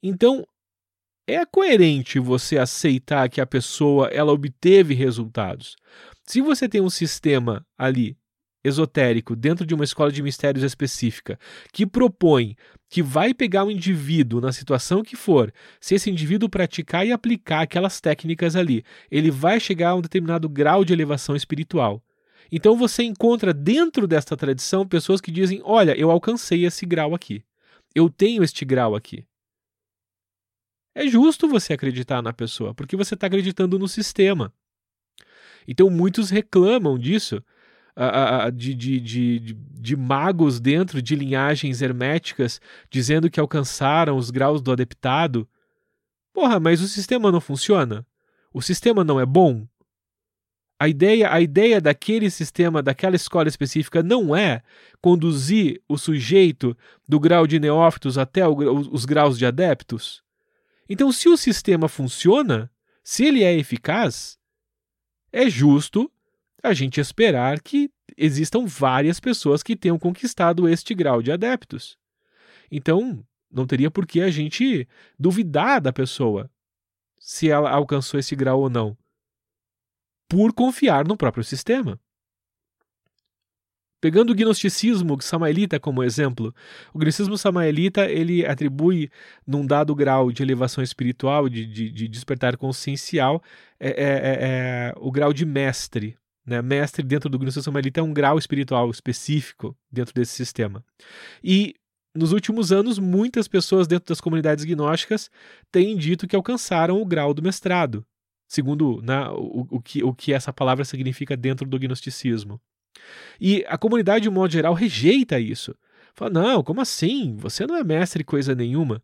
[0.03, 0.45] então
[1.25, 5.77] é coerente você aceitar que a pessoa ela obteve resultados.
[6.25, 8.17] Se você tem um sistema ali
[8.63, 11.39] esotérico dentro de uma escola de mistérios específica
[11.71, 12.55] que propõe
[12.89, 17.61] que vai pegar um indivíduo na situação que for, se esse indivíduo praticar e aplicar
[17.61, 22.03] aquelas técnicas ali, ele vai chegar a um determinado grau de elevação espiritual.
[22.51, 27.43] Então você encontra dentro desta tradição pessoas que dizem: Olha, eu alcancei esse grau aqui.
[27.95, 29.25] Eu tenho este grau aqui.
[30.93, 34.53] É justo você acreditar na pessoa, porque você está acreditando no sistema.
[35.65, 37.41] Então muitos reclamam disso,
[38.53, 42.59] de, de, de, de, magos dentro de linhagens herméticas,
[42.89, 45.47] dizendo que alcançaram os graus do adeptado.
[46.33, 48.05] Porra, mas o sistema não funciona?
[48.53, 49.67] O sistema não é bom?
[50.79, 54.63] A ideia, a ideia daquele sistema, daquela escola específica, não é
[54.99, 56.75] conduzir o sujeito
[57.07, 58.55] do grau de neófitos até o,
[58.91, 60.23] os graus de adeptos?
[60.89, 62.71] Então, se o sistema funciona,
[63.03, 64.39] se ele é eficaz,
[65.31, 66.11] é justo
[66.63, 71.97] a gente esperar que existam várias pessoas que tenham conquistado este grau de adeptos.
[72.71, 74.87] Então, não teria por que a gente
[75.19, 76.49] duvidar da pessoa
[77.19, 78.97] se ela alcançou esse grau ou não,
[80.27, 81.99] por confiar no próprio sistema.
[83.99, 86.55] Pegando o gnosticismo samaelita como exemplo,
[86.91, 89.11] o gnosticismo samaelita ele atribui
[89.45, 93.43] num dado grau de elevação espiritual, de, de, de despertar consciencial,
[93.79, 96.17] é, é, é, é o grau de mestre.
[96.45, 96.61] Né?
[96.61, 100.83] Mestre dentro do gnosticismo samaelita é um grau espiritual específico dentro desse sistema.
[101.43, 101.75] E
[102.13, 105.29] nos últimos anos, muitas pessoas dentro das comunidades gnósticas
[105.71, 108.05] têm dito que alcançaram o grau do mestrado,
[108.47, 112.59] segundo né, o, o, que, o que essa palavra significa dentro do gnosticismo.
[113.39, 115.73] E a comunidade, de um modo geral, rejeita isso.
[116.13, 117.35] Fala, não, como assim?
[117.37, 119.01] Você não é mestre coisa nenhuma.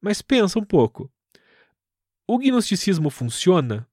[0.00, 1.10] Mas pensa um pouco.
[2.26, 3.86] O gnosticismo funciona?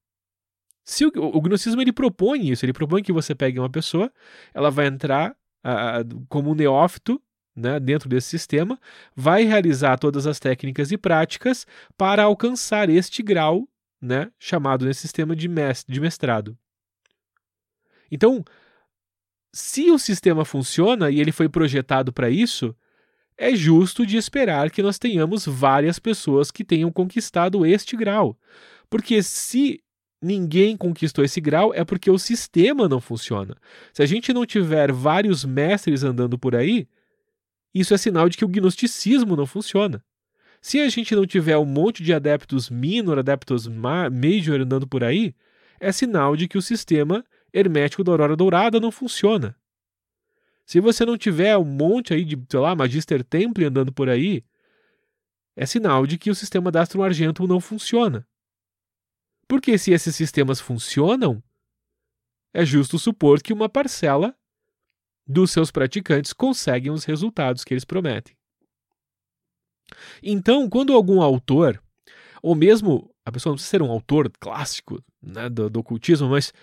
[0.92, 4.12] Se o, o gnosticismo ele propõe isso, ele propõe que você pegue uma pessoa,
[4.54, 5.34] ela vai entrar
[6.28, 7.22] como um neófito
[7.56, 8.78] né, dentro desse sistema,
[9.16, 11.66] vai realizar todas as técnicas e práticas
[11.98, 13.70] para alcançar este grau
[14.02, 16.58] né, chamado nesse sistema de, mestre, de mestrado.
[18.12, 18.44] Então,
[19.54, 22.76] se o sistema funciona e ele foi projetado para isso,
[23.38, 28.38] é justo de esperar que nós tenhamos várias pessoas que tenham conquistado este grau.
[28.90, 29.82] Porque se
[30.22, 33.58] ninguém conquistou esse grau, é porque o sistema não funciona.
[33.92, 36.88] Se a gente não tiver vários mestres andando por aí,
[37.74, 40.04] isso é sinal de que o gnosticismo não funciona.
[40.62, 45.34] Se a gente não tiver um monte de adeptos minor, adeptos major andando por aí,
[45.80, 49.56] é sinal de que o sistema hermético da Aurora Dourada não funciona.
[50.66, 54.44] Se você não tiver um monte aí de, sei lá, Magister Temple andando por aí,
[55.56, 57.02] é sinal de que o sistema da Astro
[57.48, 58.26] não funciona.
[59.52, 61.44] Porque se esses sistemas funcionam,
[62.54, 64.34] é justo supor que uma parcela
[65.28, 68.34] dos seus praticantes conseguem os resultados que eles prometem.
[70.24, 71.84] Então, quando algum autor,
[72.42, 76.54] ou mesmo a pessoa não precisa ser um autor clássico né, do, do ocultismo, mas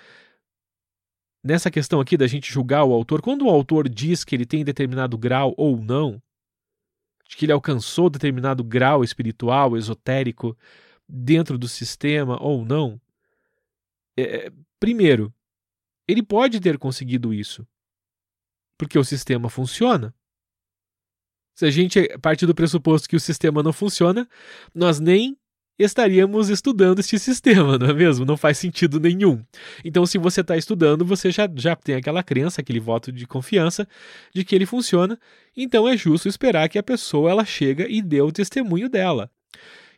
[1.44, 4.64] nessa questão aqui da gente julgar o autor, quando o autor diz que ele tem
[4.64, 6.12] determinado grau ou não,
[7.28, 10.56] de que ele alcançou determinado grau espiritual, esotérico,
[11.08, 13.00] dentro do sistema ou não,
[14.16, 15.32] é, primeiro,
[16.06, 17.66] ele pode ter conseguido isso,
[18.76, 20.14] porque o sistema funciona.
[21.54, 24.28] Se a gente parte do pressuposto que o sistema não funciona,
[24.74, 25.36] nós nem
[25.78, 28.24] estaríamos estudando este sistema, não é mesmo?
[28.24, 29.44] Não faz sentido nenhum.
[29.84, 33.86] Então, se você está estudando, você já, já tem aquela crença, aquele voto de confiança
[34.34, 35.18] de que ele funciona.
[35.56, 39.30] Então, é justo esperar que a pessoa ela chega e dê o testemunho dela.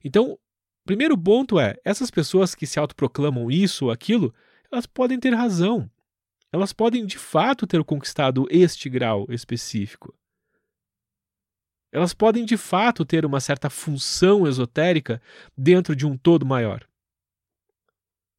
[0.04, 0.38] Então,
[0.90, 4.34] primeiro ponto é: essas pessoas que se autoproclamam isso ou aquilo,
[4.72, 5.88] elas podem ter razão.
[6.52, 10.12] Elas podem de fato ter conquistado este grau específico.
[11.92, 15.22] Elas podem de fato ter uma certa função esotérica
[15.56, 16.84] dentro de um todo maior.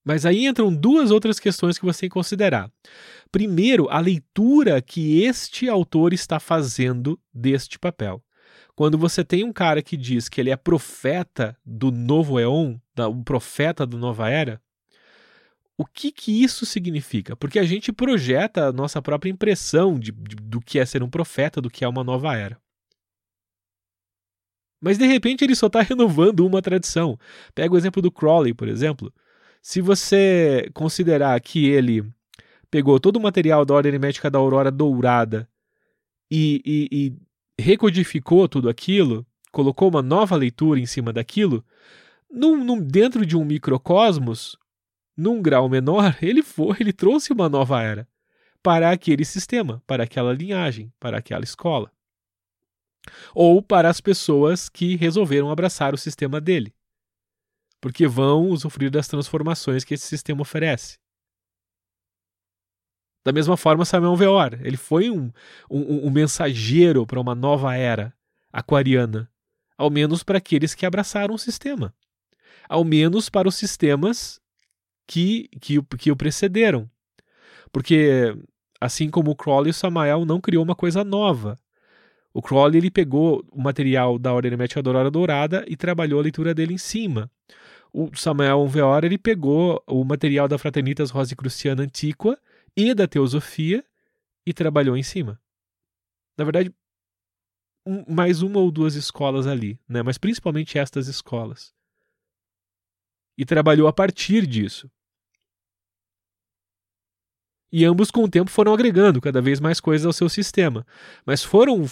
[0.03, 2.69] Mas aí entram duas outras questões que você tem que considerar.
[3.31, 8.21] Primeiro, a leitura que este autor está fazendo deste papel.
[8.81, 13.23] Quando você tem um cara que diz que ele é profeta do novo Eon, um
[13.23, 14.59] profeta da nova era,
[15.77, 17.35] o que, que isso significa?
[17.35, 21.09] Porque a gente projeta a nossa própria impressão de, de, do que é ser um
[21.11, 22.59] profeta, do que é uma nova era.
[24.81, 27.19] Mas de repente ele só está renovando uma tradição.
[27.53, 29.13] Pega o exemplo do Crowley, por exemplo.
[29.61, 32.03] Se você considerar que ele
[32.71, 35.47] pegou todo o material da ordem hermética da Aurora Dourada
[36.31, 37.30] e, e, e
[37.61, 41.63] recodificou tudo aquilo, colocou uma nova leitura em cima daquilo,
[42.29, 44.57] num, num, dentro de um microcosmos,
[45.15, 48.07] num grau menor, ele foi, ele trouxe uma nova era
[48.63, 51.91] para aquele sistema, para aquela linhagem, para aquela escola
[53.33, 56.73] ou para as pessoas que resolveram abraçar o sistema dele,
[57.79, 60.99] porque vão usufruir das transformações que esse sistema oferece.
[63.23, 65.31] Da mesma forma, Samuel Veor, ele foi um,
[65.69, 68.13] um, um mensageiro para uma nova era
[68.51, 69.29] aquariana,
[69.77, 71.93] ao menos para aqueles que abraçaram o sistema,
[72.67, 74.39] ao menos para os sistemas
[75.05, 76.89] que, que, que o precederam.
[77.71, 78.35] Porque,
[78.79, 81.57] assim como o Crowley, o Samael não criou uma coisa nova,
[82.33, 86.53] o Crowley ele pegou o material da Ordem Hermética da Dourada e trabalhou a leitura
[86.53, 87.29] dele em cima.
[87.93, 92.37] O Samuel Veora ele pegou o material da Fraternitas Rosicruciana Antiqua
[92.75, 93.83] e da Teosofia
[94.45, 95.39] e trabalhou em cima.
[96.37, 96.73] Na verdade,
[97.85, 100.01] um, mais uma ou duas escolas ali, né?
[100.01, 101.73] mas principalmente estas escolas.
[103.37, 104.89] E trabalhou a partir disso.
[107.73, 110.85] E ambos, com o tempo, foram agregando cada vez mais coisas ao seu sistema.
[111.25, 111.85] Mas foram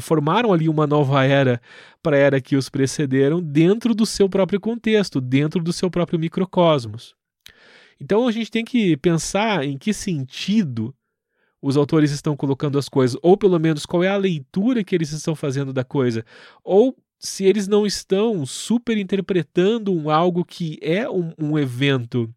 [0.00, 1.62] formaram ali uma nova era
[2.02, 6.18] para a era que os precederam dentro do seu próprio contexto, dentro do seu próprio
[6.18, 7.17] microcosmos.
[8.00, 10.94] Então a gente tem que pensar em que sentido
[11.60, 15.10] os autores estão colocando as coisas, ou pelo menos qual é a leitura que eles
[15.10, 16.24] estão fazendo da coisa,
[16.62, 22.32] ou se eles não estão superinterpretando um algo que é um, um evento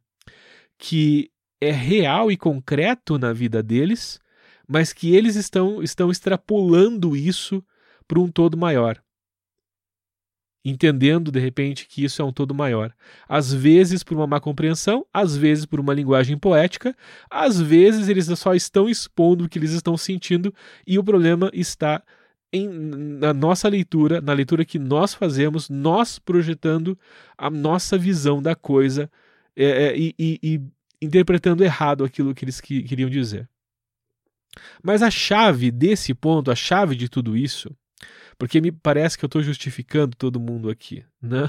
[0.77, 1.29] que
[1.61, 4.19] é real e concreto na vida deles,
[4.67, 7.63] mas que eles estão, estão extrapolando isso
[8.07, 8.99] para um todo maior.
[10.63, 12.93] Entendendo de repente que isso é um todo maior.
[13.27, 16.95] Às vezes por uma má compreensão, às vezes por uma linguagem poética,
[17.29, 20.53] às vezes eles só estão expondo o que eles estão sentindo
[20.85, 22.03] e o problema está
[22.53, 26.97] em, na nossa leitura, na leitura que nós fazemos, nós projetando
[27.37, 29.09] a nossa visão da coisa
[29.55, 30.61] é, é, e, e,
[31.01, 33.49] interpretando errado aquilo que eles que, queriam dizer.
[34.83, 37.73] Mas a chave desse ponto, a chave de tudo isso,
[38.41, 41.05] porque me parece que eu estou justificando todo mundo aqui.
[41.21, 41.47] Né?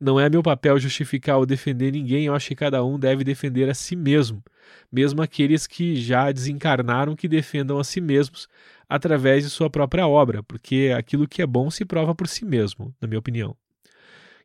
[0.00, 3.68] Não é meu papel justificar ou defender ninguém, eu acho que cada um deve defender
[3.68, 4.42] a si mesmo,
[4.90, 8.48] mesmo aqueles que já desencarnaram que defendam a si mesmos
[8.88, 12.94] através de sua própria obra, porque aquilo que é bom se prova por si mesmo,
[12.98, 13.54] na minha opinião.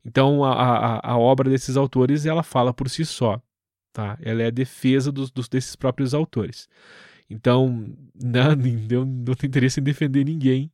[0.04, 3.42] Então a, a, a obra desses autores ela fala por si só,
[3.94, 4.18] tá?
[4.22, 6.68] Ela é a defesa dos, dos desses próprios autores.
[7.30, 7.88] Então,
[8.22, 8.52] não,
[8.90, 10.70] eu não tenho interesse em defender ninguém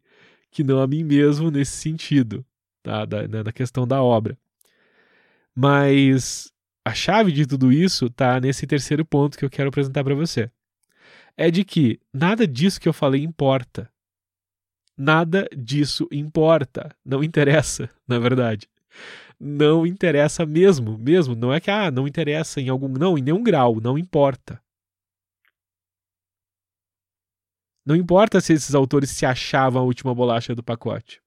[0.53, 2.45] que não a mim mesmo nesse sentido,
[2.81, 3.03] tá?
[3.05, 4.37] da, né, da questão da obra.
[5.55, 6.51] Mas
[6.85, 10.49] a chave de tudo isso está nesse terceiro ponto que eu quero apresentar para você.
[11.35, 13.89] É de que nada disso que eu falei importa.
[14.95, 16.95] Nada disso importa.
[17.03, 18.69] Não interessa, na verdade.
[19.39, 21.35] Não interessa mesmo, mesmo.
[21.35, 24.61] Não é que ah, não interessa em algum, não, em nenhum grau, não importa.
[27.85, 31.21] Não importa se esses autores se achavam a última bolacha do pacote.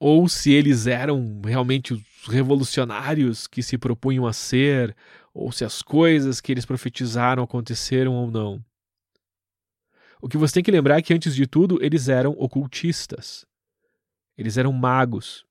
[0.00, 4.96] Ou se eles eram realmente os revolucionários que se propunham a ser,
[5.32, 8.64] ou se as coisas que eles profetizaram aconteceram ou não.
[10.20, 13.46] O que você tem que lembrar é que, antes de tudo, eles eram ocultistas.
[14.36, 15.44] Eles eram magos.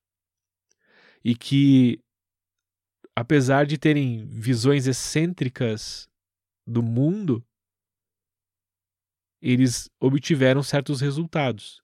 [1.24, 2.00] E que,
[3.16, 6.08] apesar de terem visões excêntricas
[6.66, 7.42] do mundo,
[9.40, 11.82] eles obtiveram certos resultados.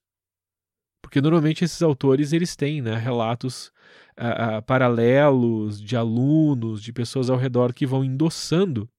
[1.01, 3.67] Porque normalmente esses autores eles têm né, relatos
[4.17, 8.89] uh, uh, paralelos de alunos, de pessoas ao redor que vão endossando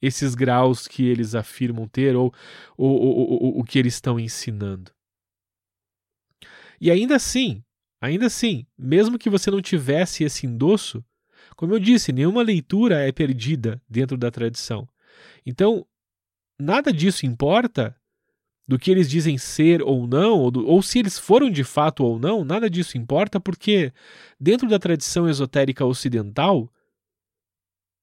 [0.00, 2.32] esses graus que eles afirmam ter ou,
[2.76, 4.92] ou, ou, ou o que eles estão ensinando.
[6.80, 7.64] E ainda assim,
[8.00, 11.02] ainda assim, mesmo que você não tivesse esse endosso,
[11.56, 14.86] como eu disse, nenhuma leitura é perdida dentro da tradição.
[15.44, 15.86] Então,
[16.58, 17.96] nada disso importa
[18.68, 22.04] do que eles dizem ser ou não, ou, do, ou, se eles foram de fato
[22.04, 23.92] ou não, nada disso importa, porque
[24.40, 26.68] dentro da tradição esotérica ocidental,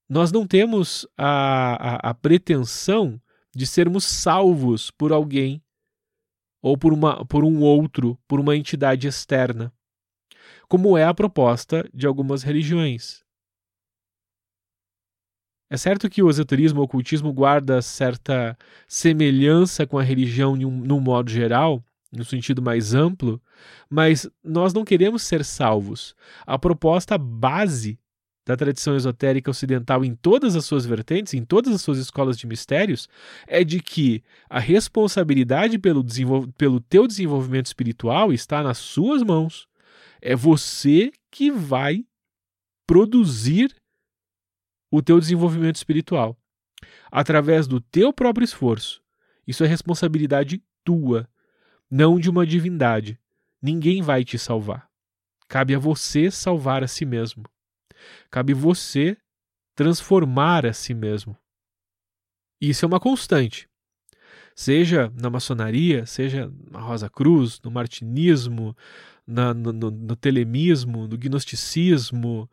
[0.07, 3.19] nós não temos a, a, a pretensão
[3.53, 5.61] de sermos salvos por alguém
[6.61, 9.73] ou por, uma, por um outro, por uma entidade externa,
[10.69, 13.21] como é a proposta de algumas religiões.
[15.73, 18.55] É certo que o esoterismo o ocultismo guarda certa
[18.87, 23.41] semelhança com a religião num, num modo geral, no sentido mais amplo,
[23.89, 26.13] mas nós não queremos ser salvos.
[26.45, 27.97] A proposta base
[28.45, 32.45] da tradição esotérica ocidental em todas as suas vertentes, em todas as suas escolas de
[32.45, 33.09] mistérios,
[33.47, 36.05] é de que a responsabilidade pelo,
[36.55, 39.67] pelo teu desenvolvimento espiritual está nas suas mãos.
[40.21, 42.05] É você que vai
[42.85, 43.73] produzir
[44.93, 46.37] o teu desenvolvimento espiritual
[47.11, 49.01] através do teu próprio esforço.
[49.47, 51.27] Isso é responsabilidade tua,
[51.89, 53.19] não de uma divindade.
[53.59, 54.87] Ninguém vai te salvar.
[55.47, 57.43] Cabe a você salvar a si mesmo.
[58.29, 59.17] Cabe você
[59.73, 61.35] transformar a si mesmo.
[62.61, 63.67] Isso é uma constante.
[64.55, 68.77] Seja na maçonaria, seja na Rosa Cruz, no martinismo,
[69.25, 72.47] na, no, no, no telemismo, no gnosticismo,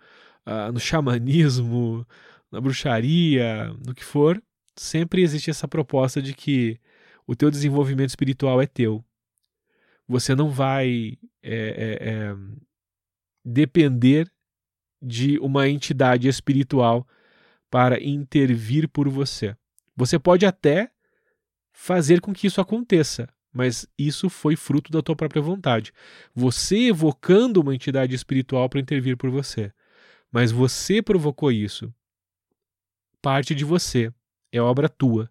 [0.47, 2.07] uh, no xamanismo,
[2.51, 4.43] na bruxaria, no que for,
[4.77, 6.79] sempre existe essa proposta de que
[7.27, 9.05] o teu desenvolvimento espiritual é teu.
[10.09, 12.37] Você não vai é, é, é,
[13.45, 14.31] depender
[15.01, 17.07] de uma entidade espiritual
[17.71, 19.57] para intervir por você.
[19.97, 20.91] Você pode até
[21.73, 25.93] fazer com que isso aconteça, mas isso foi fruto da tua própria vontade.
[26.35, 29.73] Você evocando uma entidade espiritual para intervir por você.
[30.31, 31.93] Mas você provocou isso
[33.21, 34.13] parte de você,
[34.51, 35.31] é obra tua,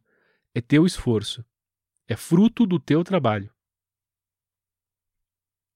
[0.53, 1.43] é teu esforço,
[2.07, 3.49] é fruto do teu trabalho.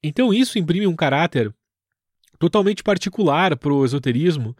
[0.01, 1.53] Então isso imprime um caráter
[2.37, 4.55] totalmente particular para o esoterismo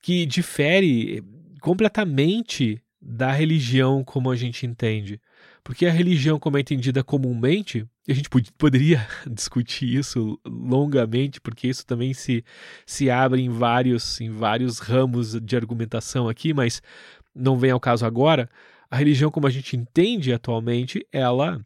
[0.00, 1.22] que difere
[1.60, 5.20] completamente da religião como a gente entende.
[5.68, 11.84] Porque a religião, como é entendida comumente, a gente poderia discutir isso longamente, porque isso
[11.84, 12.42] também se,
[12.86, 16.80] se abre em vários, em vários ramos de argumentação aqui, mas
[17.34, 18.48] não vem ao caso agora.
[18.90, 21.60] A religião, como a gente entende atualmente, ela,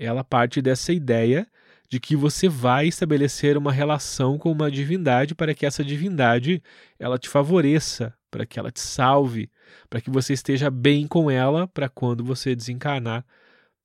[0.00, 1.46] ela parte dessa ideia
[1.88, 6.60] de que você vai estabelecer uma relação com uma divindade para que essa divindade
[6.98, 9.48] ela te favoreça, para que ela te salve,
[9.88, 13.24] para que você esteja bem com ela, para quando você desencarnar,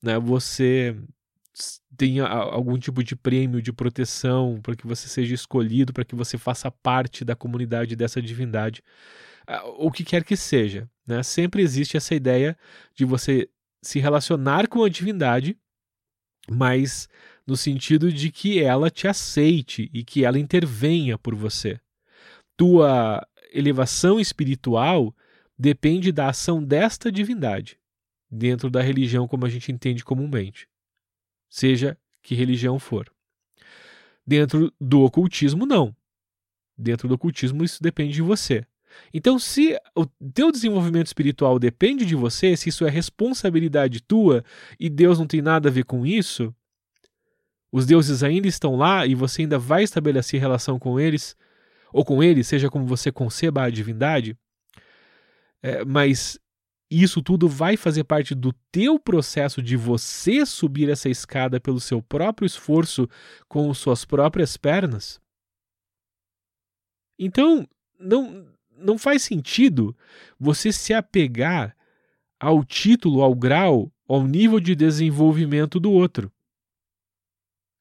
[0.01, 0.95] né, você
[1.97, 6.37] tenha algum tipo de prêmio de proteção, para que você seja escolhido, para que você
[6.37, 8.81] faça parte da comunidade dessa divindade,
[9.77, 10.89] o que quer que seja.
[11.05, 11.21] Né?
[11.23, 12.57] Sempre existe essa ideia
[12.95, 13.49] de você
[13.81, 15.57] se relacionar com a divindade,
[16.49, 17.09] mas
[17.45, 21.79] no sentido de que ela te aceite e que ela intervenha por você.
[22.55, 25.15] Tua elevação espiritual
[25.57, 27.78] depende da ação desta divindade,
[28.29, 30.67] dentro da religião como a gente entende comumente,
[31.49, 33.11] seja que religião for.
[34.25, 35.95] Dentro do ocultismo, não.
[36.77, 38.65] Dentro do ocultismo, isso depende de você.
[39.13, 44.43] Então, se o teu desenvolvimento espiritual depende de você, se isso é responsabilidade tua
[44.79, 46.53] e Deus não tem nada a ver com isso,
[47.71, 51.35] os deuses ainda estão lá e você ainda vai estabelecer relação com eles,
[51.91, 54.37] ou com eles, seja como você conceba a divindade,
[55.61, 56.39] é, mas
[56.89, 62.01] isso tudo vai fazer parte do teu processo de você subir essa escada pelo seu
[62.01, 63.07] próprio esforço
[63.47, 65.21] com suas próprias pernas.
[67.17, 67.67] Então,
[67.99, 68.47] não
[68.81, 69.95] não faz sentido
[70.39, 71.75] você se apegar
[72.39, 76.31] ao título, ao grau, ao nível de desenvolvimento do outro.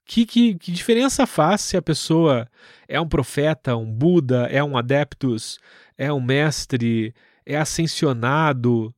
[0.05, 2.51] Que, que, que, diferença faz se a pessoa
[2.89, 5.59] é um profeta, um Buda, é um adeptus,
[5.97, 8.95] é um mestre, é ascensionado?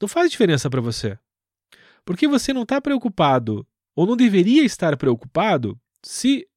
[0.00, 1.18] Não faz diferença para você.
[2.04, 6.48] Porque você não está preocupado, ou não deveria estar preocupado, se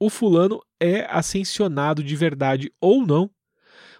[0.00, 3.30] o fulano é ascensionado de verdade ou não.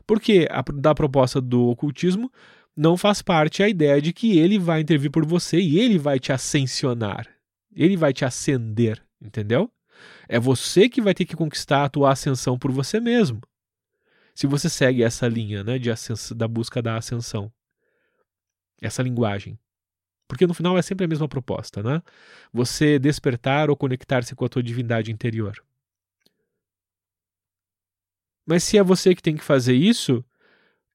[0.06, 2.30] Porque a, da proposta do ocultismo
[2.76, 6.18] não faz parte a ideia de que ele vai intervir por você e ele vai
[6.18, 7.26] te ascensionar.
[7.74, 9.70] Ele vai te ascender, entendeu?
[10.28, 13.40] É você que vai ter que conquistar a tua ascensão por você mesmo.
[14.34, 15.90] Se você segue essa linha né, de
[16.34, 17.50] da busca da ascensão.
[18.80, 19.58] Essa linguagem.
[20.28, 22.02] Porque no final é sempre a mesma proposta, né?
[22.52, 25.62] Você despertar ou conectar-se com a tua divindade interior.
[28.46, 30.24] Mas se é você que tem que fazer isso,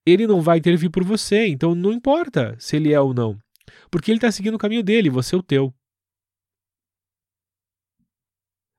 [0.05, 1.47] ele não vai intervir por você.
[1.47, 3.41] Então não importa se ele é ou não.
[3.89, 5.73] Porque ele está seguindo o caminho dele, você é o teu.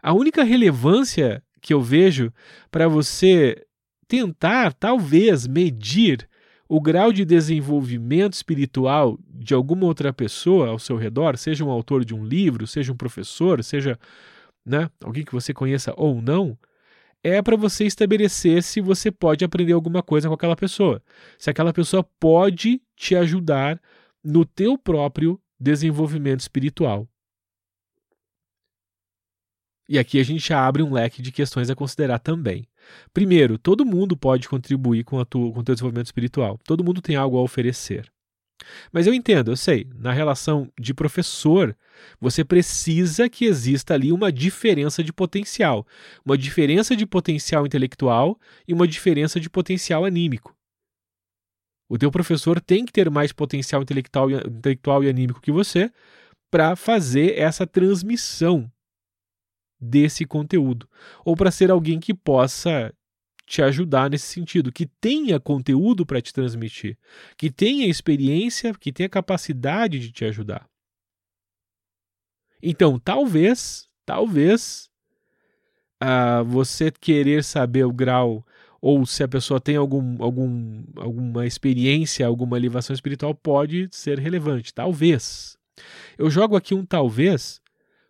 [0.02, 2.32] A única relevância que eu vejo
[2.70, 3.64] para você
[4.08, 6.28] tentar, talvez, medir
[6.74, 12.02] o grau de desenvolvimento espiritual de alguma outra pessoa ao seu redor, seja um autor
[12.02, 14.00] de um livro, seja um professor, seja
[14.64, 16.56] né, alguém que você conheça ou não,
[17.22, 21.02] é para você estabelecer se você pode aprender alguma coisa com aquela pessoa.
[21.38, 23.78] Se aquela pessoa pode te ajudar
[24.24, 27.06] no teu próprio desenvolvimento espiritual.
[29.86, 32.66] E aqui a gente abre um leque de questões a considerar também.
[33.12, 36.58] Primeiro, todo mundo pode contribuir com, a tua, com o teu desenvolvimento espiritual.
[36.64, 38.10] Todo mundo tem algo a oferecer.
[38.92, 41.76] Mas eu entendo, eu sei, na relação de professor,
[42.20, 45.86] você precisa que exista ali uma diferença de potencial,
[46.24, 50.56] uma diferença de potencial intelectual e uma diferença de potencial anímico.
[51.88, 55.90] O teu professor tem que ter mais potencial intelectual e, intelectual e anímico que você
[56.50, 58.70] para fazer essa transmissão
[59.82, 60.88] desse conteúdo,
[61.24, 62.94] ou para ser alguém que possa
[63.44, 66.96] te ajudar nesse sentido, que tenha conteúdo para te transmitir,
[67.36, 70.66] que tenha experiência, que tenha capacidade de te ajudar.
[72.62, 74.88] Então, talvez, talvez,
[76.02, 78.46] uh, você querer saber o grau
[78.80, 84.72] ou se a pessoa tem algum, algum, alguma experiência, alguma elevação espiritual, pode ser relevante.
[84.72, 85.56] Talvez.
[86.18, 87.60] Eu jogo aqui um talvez,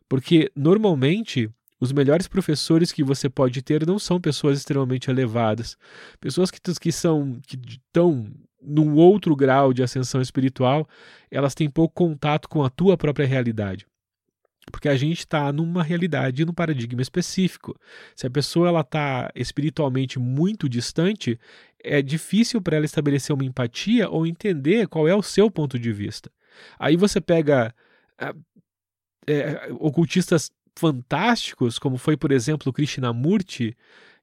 [0.09, 1.51] porque normalmente
[1.83, 5.77] os melhores professores que você pode ter não são pessoas extremamente elevadas.
[6.21, 8.25] Pessoas que, que são que estão
[8.63, 10.89] num outro grau de ascensão espiritual,
[11.29, 13.85] elas têm pouco contato com a tua própria realidade.
[14.71, 17.77] Porque a gente está numa realidade, num paradigma específico.
[18.15, 21.37] Se a pessoa está espiritualmente muito distante,
[21.83, 25.93] é difícil para ela estabelecer uma empatia ou entender qual é o seu ponto de
[25.93, 26.31] vista.
[26.79, 27.75] Aí você pega
[29.27, 33.77] é, ocultistas fantásticos, como foi, por exemplo, o Krishnamurti,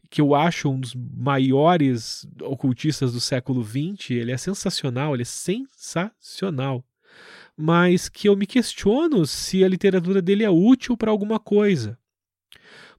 [0.09, 4.11] que eu acho um dos maiores ocultistas do século XX.
[4.11, 6.83] Ele é sensacional, ele é sensacional.
[7.55, 11.97] Mas que eu me questiono se a literatura dele é útil para alguma coisa.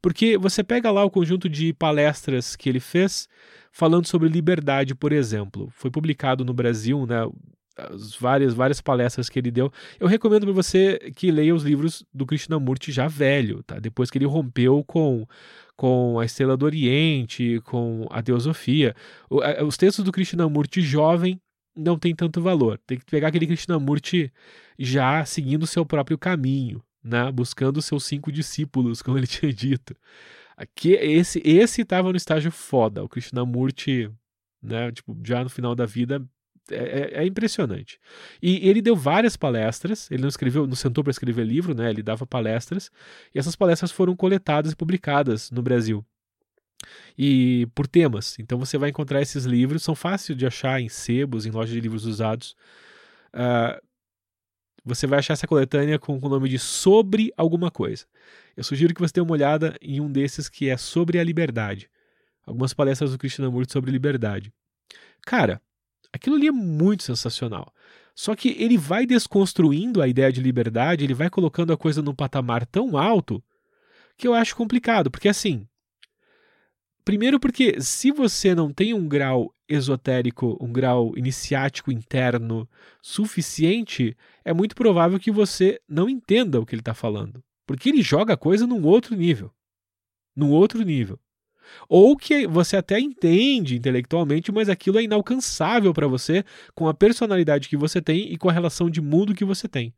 [0.01, 3.29] Porque você pega lá o conjunto de palestras que ele fez
[3.73, 5.71] falando sobre liberdade, por exemplo.
[5.75, 7.21] Foi publicado no Brasil, né,
[7.77, 9.73] as várias, várias palestras que ele deu.
[9.99, 13.79] Eu recomendo para você que leia os livros do Krishnamurti já velho, tá?
[13.79, 15.27] Depois que ele rompeu com,
[15.77, 18.95] com a Estrela do Oriente, com a Teosofia.
[19.67, 21.41] Os textos do Krishnamurti jovem
[21.77, 22.79] não tem tanto valor.
[22.87, 24.33] Tem que pegar aquele Krishnamurti
[24.79, 27.31] já seguindo o seu próprio caminho, né?
[27.31, 29.97] buscando seus cinco discípulos, como ele tinha dito.
[30.57, 33.03] Aqui, esse esse estava no estágio foda.
[33.03, 34.11] O Krishnamurti,
[34.63, 36.23] né, tipo, já no final da vida,
[36.71, 37.99] é, é, é, impressionante.
[38.43, 41.91] E ele deu várias palestras, ele não escreveu, não sentou para escrever livro, né?
[41.91, 42.91] Ele dava palestras,
[43.35, 46.05] e essas palestras foram coletadas e publicadas no Brasil.
[47.17, 48.39] E por temas.
[48.39, 51.81] Então você vai encontrar esses livros, são fáceis de achar em sebos, em lojas de
[51.81, 52.57] livros usados.
[53.35, 53.81] Uh,
[54.85, 58.07] você vai achar essa coletânea com, o nome de Sobre Alguma Coisa.
[58.57, 61.91] Eu sugiro que você dê uma olhada em um desses que é sobre a liberdade.
[62.47, 64.53] Algumas palestras do Krishnamurti sobre liberdade.
[65.23, 65.61] Cara,
[66.21, 67.73] Aquilo ali é muito sensacional.
[68.15, 72.15] Só que ele vai desconstruindo a ideia de liberdade, ele vai colocando a coisa num
[72.15, 73.43] patamar tão alto
[74.19, 75.67] que eu acho complicado, porque assim,
[77.07, 82.69] primeiro porque se você não tem um grau esotérico, um grau iniciático interno
[83.01, 84.15] suficiente,
[84.45, 88.35] é muito provável que você não entenda o que ele está falando, porque ele joga
[88.35, 89.51] a coisa num outro nível,
[90.37, 91.19] num outro nível.
[91.89, 96.45] Ou que você até entende intelectualmente, mas aquilo é inalcançável para você
[96.75, 99.93] com a personalidade que você tem e com a relação de mundo que você tem.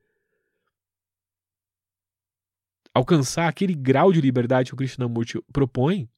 [2.95, 6.09] Alcançar aquele grau de liberdade que o Krishnamurti propõe,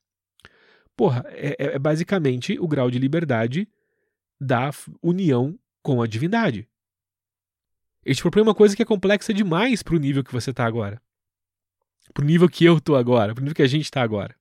[0.97, 3.69] porra, é, é, é basicamente o grau de liberdade
[4.41, 4.71] da
[5.03, 6.69] união com a divindade.
[8.05, 10.67] Ele te propõe uma coisa que é complexa demais para o nível que você está
[10.67, 11.01] agora.
[12.13, 14.37] Para o nível que eu estou agora, para o nível que a gente está agora.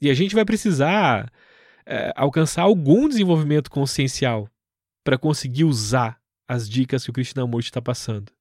[0.00, 1.32] E a gente vai precisar
[1.84, 4.48] é, alcançar algum desenvolvimento consciencial
[5.02, 8.32] para conseguir usar as dicas que o Krishnamurti está passando.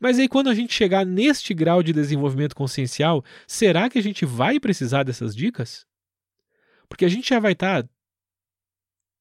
[0.00, 4.24] Mas aí, quando a gente chegar neste grau de desenvolvimento consciencial, será que a gente
[4.24, 5.86] vai precisar dessas dicas?
[6.88, 7.88] Porque a gente já vai estar tá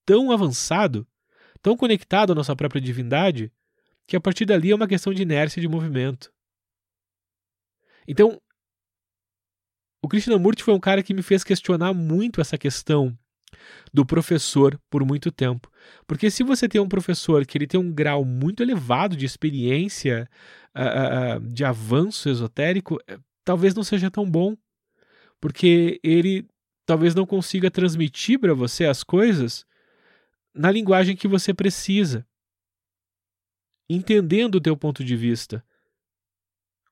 [0.05, 1.07] tão avançado,
[1.61, 3.51] tão conectado à nossa própria divindade,
[4.07, 6.31] que a partir dali é uma questão de inércia de movimento.
[8.07, 8.41] Então,
[10.01, 13.17] o Krishnamurti foi um cara que me fez questionar muito essa questão
[13.93, 15.71] do professor por muito tempo.
[16.05, 20.29] Porque se você tem um professor que ele tem um grau muito elevado de experiência,
[20.75, 24.55] uh, uh, de avanço esotérico, eh, talvez não seja tão bom.
[25.39, 26.45] Porque ele
[26.85, 29.65] talvez não consiga transmitir para você as coisas
[30.53, 32.25] na linguagem que você precisa.
[33.89, 35.63] Entendendo o teu ponto de vista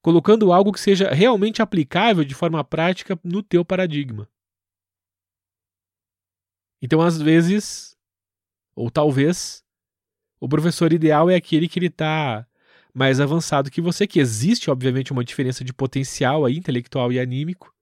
[0.05, 4.29] colocando algo que seja realmente aplicável de forma prática no teu paradigma.
[6.79, 7.97] Então, às vezes,
[8.75, 9.63] ou talvez,
[10.39, 12.47] o professor ideal é aquele que ele está
[12.93, 17.73] mais avançado que você, que existe, obviamente, uma diferença de potencial aí, intelectual e anímico,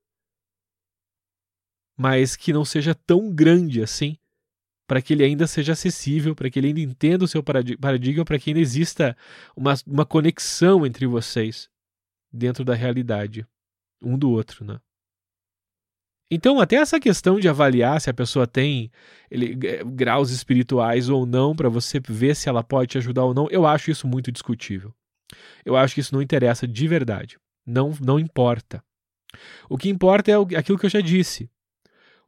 [1.97, 4.17] mas que não seja tão grande assim,
[4.88, 8.39] para que ele ainda seja acessível, para que ele ainda entenda o seu paradigma, para
[8.39, 9.13] que ainda exista
[9.57, 11.72] uma, uma conexão entre vocês
[12.34, 13.45] dentro da realidade
[14.01, 14.79] um do outro, né?
[16.29, 18.91] Então, até essa questão de avaliar se a pessoa tem
[19.29, 19.55] ele,
[19.86, 23.67] graus espirituais ou não, para você ver se ela pode te ajudar ou não, eu
[23.67, 24.93] acho isso muito discutível.
[25.63, 27.38] Eu acho que isso não interessa de verdade.
[27.65, 28.84] Não, não importa.
[29.69, 31.49] O que importa é aquilo que eu já disse.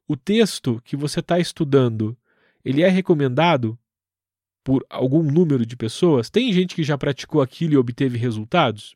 [0.07, 2.15] O texto que você está estudando,
[2.63, 3.77] ele é recomendado
[4.63, 6.29] por algum número de pessoas?
[6.29, 8.95] Tem gente que já praticou aquilo e obteve resultados?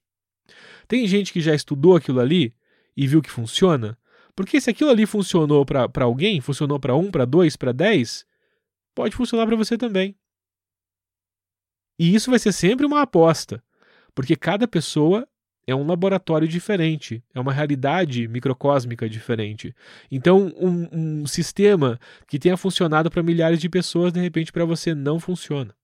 [0.88, 2.54] Tem gente que já estudou aquilo ali
[2.96, 3.98] e viu que funciona?
[4.36, 8.26] Porque se aquilo ali funcionou para alguém, funcionou para um, para dois, para dez,
[8.96, 10.16] pode funcionar para você também.
[11.98, 13.62] E isso vai ser sempre uma aposta,
[14.16, 15.28] porque cada pessoa
[15.68, 19.76] é um laboratório diferente, é uma realidade microcósmica diferente.
[20.10, 24.96] Então, um, um sistema que tenha funcionado para milhares de pessoas, de repente para você
[24.96, 25.76] não funciona.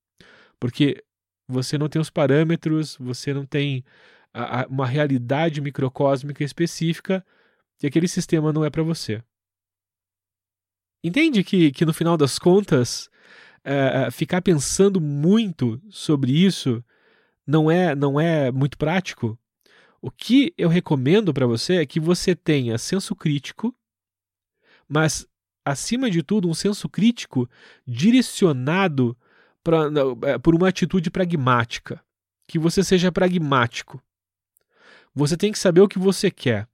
[0.59, 1.03] Porque
[1.47, 3.83] você não tem os parâmetros, você não tem
[4.35, 7.25] a, a, uma realidade microcósmica específica
[7.81, 9.23] e aquele sistema não é para você.
[11.01, 13.09] Entende que, que no final das contas,
[13.63, 16.83] é, é, ficar pensando muito sobre isso
[17.47, 19.39] não é, não é muito prático?
[20.01, 23.73] O que eu recomendo para você é que você tenha senso crítico,
[24.87, 25.27] mas,
[25.63, 27.49] acima de tudo, um senso crítico
[27.87, 29.17] direcionado
[29.63, 29.83] pra,
[30.23, 32.03] é, por uma atitude pragmática.
[32.47, 34.01] Que você seja pragmático.
[35.15, 36.67] Você tem que saber o que você quer.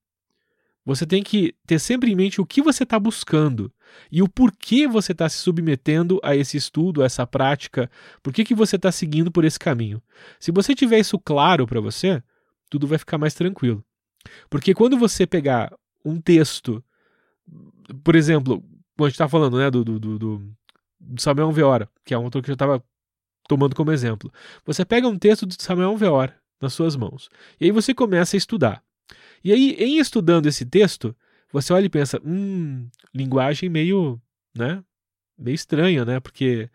[0.83, 3.71] Você tem que ter sempre em mente o que você está buscando
[4.11, 7.89] e o porquê você está se submetendo a esse estudo, a essa prática,
[8.23, 10.01] por que, que você está seguindo por esse caminho.
[10.39, 12.23] Se você tiver isso claro para você,
[12.67, 13.83] tudo vai ficar mais tranquilo.
[14.49, 15.71] Porque quando você pegar
[16.03, 16.83] um texto,
[18.03, 18.63] por exemplo,
[18.97, 22.41] a gente está falando né, do, do, do, do Samuel Veora, que é um autor
[22.41, 22.83] que eu estava
[23.47, 24.33] tomando como exemplo,
[24.65, 28.39] você pega um texto de Samuel Veora nas suas mãos e aí você começa a
[28.39, 28.83] estudar.
[29.43, 31.15] E aí, em estudando esse texto,
[31.51, 34.21] você olha e pensa, hum, linguagem meio,
[34.55, 34.83] né,
[35.37, 36.69] meio estranha, né, porque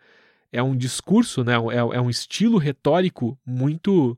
[0.51, 4.17] é um discurso, né, é, é um estilo retórico muito,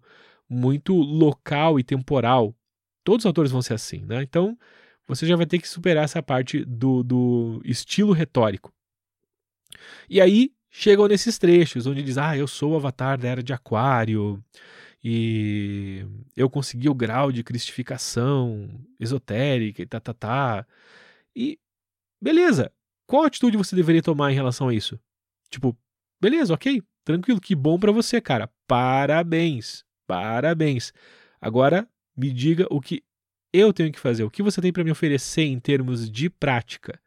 [0.50, 2.56] muito local e temporal.
[3.04, 4.22] Todos os autores vão ser assim, né?
[4.22, 4.58] Então,
[5.08, 8.72] você já vai ter que superar essa parte do, do estilo retórico.
[10.10, 13.52] E aí chegam nesses trechos onde diz: Ah, eu sou o avatar da era de
[13.52, 14.44] Aquário,
[15.04, 18.70] e eu consegui o grau de cristificação
[19.00, 20.68] esotérica e tá, tá, tá.
[21.36, 21.58] E
[22.22, 22.72] beleza,
[23.08, 25.00] qual atitude você deveria tomar em relação a isso?
[25.50, 25.78] Tipo,
[26.22, 28.50] beleza, ok, tranquilo, que bom para você, cara.
[28.68, 30.94] Parabéns, parabéns.
[31.42, 33.04] Agora me diga o que
[33.54, 37.00] eu tenho que fazer, o que você tem para me oferecer em termos de prática,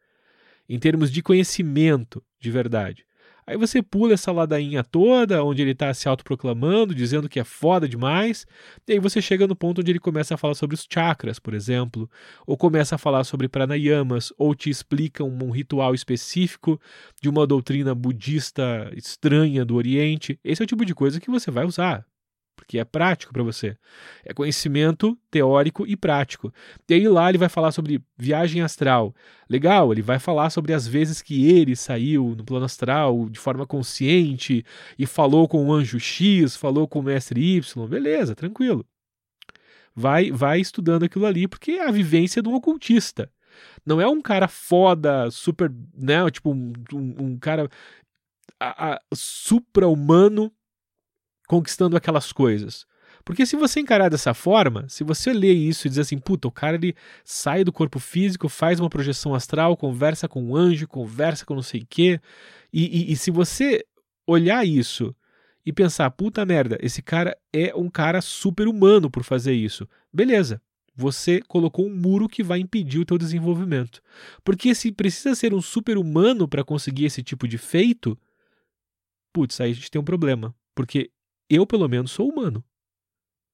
[0.67, 3.05] em termos de conhecimento de verdade.
[3.45, 7.87] Aí você pula essa ladainha toda, onde ele está se autoproclamando, dizendo que é foda
[7.87, 8.45] demais,
[8.87, 11.53] e aí você chega no ponto onde ele começa a falar sobre os chakras, por
[11.53, 12.09] exemplo,
[12.47, 16.79] ou começa a falar sobre pranayamas, ou te explica um, um ritual específico
[17.21, 20.39] de uma doutrina budista estranha do Oriente.
[20.43, 22.05] Esse é o tipo de coisa que você vai usar
[22.55, 23.77] porque é prático para você.
[24.23, 26.53] É conhecimento teórico e prático.
[26.87, 29.13] E aí lá ele vai falar sobre viagem astral.
[29.49, 33.65] Legal, ele vai falar sobre as vezes que ele saiu no plano astral de forma
[33.65, 34.65] consciente
[34.97, 37.87] e falou com o anjo X, falou com o mestre Y.
[37.87, 38.85] Beleza, tranquilo.
[39.95, 43.31] Vai, vai estudando aquilo ali, porque é a vivência de um ocultista.
[43.85, 47.69] Não é um cara foda, super, né, tipo um, um, um cara
[49.13, 50.51] supra-humano
[51.47, 52.85] conquistando aquelas coisas.
[53.25, 56.51] Porque se você encarar dessa forma, se você ler isso e dizer assim, puta, o
[56.51, 61.45] cara ele sai do corpo físico, faz uma projeção astral, conversa com um anjo, conversa
[61.45, 62.19] com não sei o quê,
[62.71, 63.85] e, e, e se você
[64.27, 65.15] olhar isso
[65.65, 70.61] e pensar, puta merda, esse cara é um cara super humano por fazer isso, beleza.
[70.95, 73.99] Você colocou um muro que vai impedir o teu desenvolvimento.
[74.43, 78.15] Porque se precisa ser um super humano para conseguir esse tipo de feito,
[79.33, 80.53] putz, aí a gente tem um problema.
[80.75, 81.09] Porque
[81.49, 82.63] eu, pelo menos, sou humano.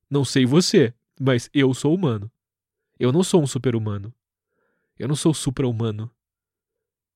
[0.09, 2.31] Não sei você, mas eu sou humano.
[2.99, 4.13] Eu não sou um super-humano.
[4.97, 6.11] Eu não sou supra-humano.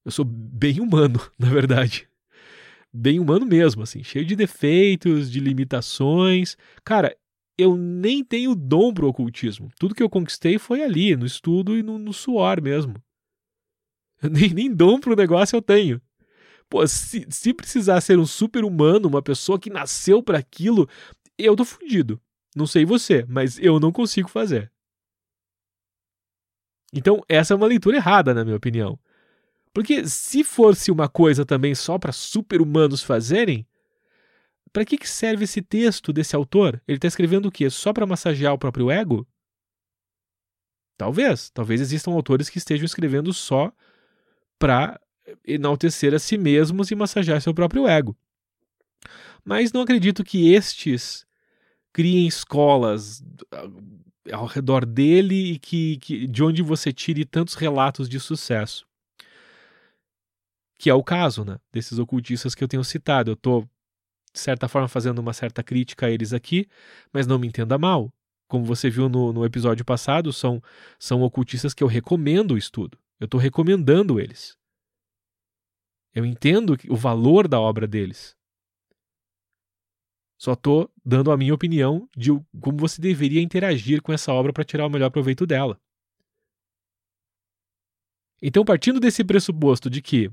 [0.06, 2.08] Eu sou bem humano, na verdade.
[2.94, 6.56] Bem humano mesmo, assim, cheio de defeitos, de limitações.
[6.84, 7.18] Cara,
[7.58, 9.72] eu nem tenho dom pro ocultismo.
[9.80, 12.96] Tudo que eu conquistei foi ali, no estudo e no, no suor mesmo.
[14.22, 16.02] Nem, nem dom pro negócio eu tenho.
[16.74, 20.90] Pô, se, se precisar ser um super-humano, uma pessoa que nasceu para aquilo,
[21.38, 22.20] eu tô fudido.
[22.56, 24.72] Não sei você, mas eu não consigo fazer.
[26.92, 28.98] Então, essa é uma leitura errada, na minha opinião.
[29.72, 33.68] Porque se fosse uma coisa também só para super-humanos fazerem,
[34.72, 36.82] para que, que serve esse texto desse autor?
[36.88, 37.70] Ele está escrevendo o quê?
[37.70, 39.28] Só para massagear o próprio ego?
[40.98, 41.52] Talvez.
[41.52, 43.72] Talvez existam autores que estejam escrevendo só
[44.58, 45.00] para
[45.46, 48.16] enaltecer a si mesmos e massagear seu próprio ego.
[49.44, 51.26] Mas não acredito que estes
[51.92, 53.70] criem escolas ah,
[54.32, 58.86] ao redor dele e que, que de onde você tire tantos relatos de sucesso.
[60.80, 63.32] Que é o caso né, desses ocultistas que eu tenho citado.
[63.32, 63.64] Eu estou,
[64.34, 66.68] de certa forma, fazendo uma certa crítica a eles aqui,
[67.12, 68.12] mas não me entenda mal.
[68.48, 70.62] Como você viu no, no episódio passado, são,
[71.00, 72.98] são ocultistas que eu recomendo o estudo.
[73.20, 74.58] Eu estou recomendando eles.
[76.14, 78.36] Eu entendo o valor da obra deles.
[80.38, 84.64] Só estou dando a minha opinião de como você deveria interagir com essa obra para
[84.64, 85.80] tirar o melhor proveito dela.
[88.42, 90.30] Então, partindo desse pressuposto de que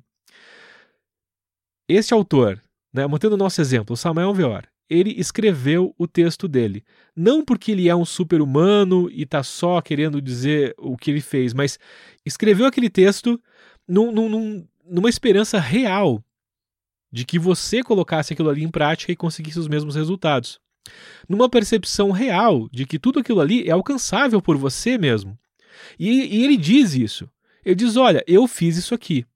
[1.88, 2.60] este autor,
[2.92, 6.84] né, mantendo o nosso exemplo, Samuel Veor, ele escreveu o texto dele.
[7.14, 11.54] Não porque ele é um super-humano e está só querendo dizer o que ele fez,
[11.54, 11.78] mas
[12.26, 13.40] escreveu aquele texto
[13.86, 16.22] num, num, numa esperança real
[17.12, 20.60] de que você colocasse aquilo ali em prática e conseguisse os mesmos resultados.
[21.28, 25.38] Numa percepção real de que tudo aquilo ali é alcançável por você mesmo.
[25.98, 27.28] E, e ele diz isso.
[27.64, 29.26] Ele diz: Olha, eu fiz isso aqui.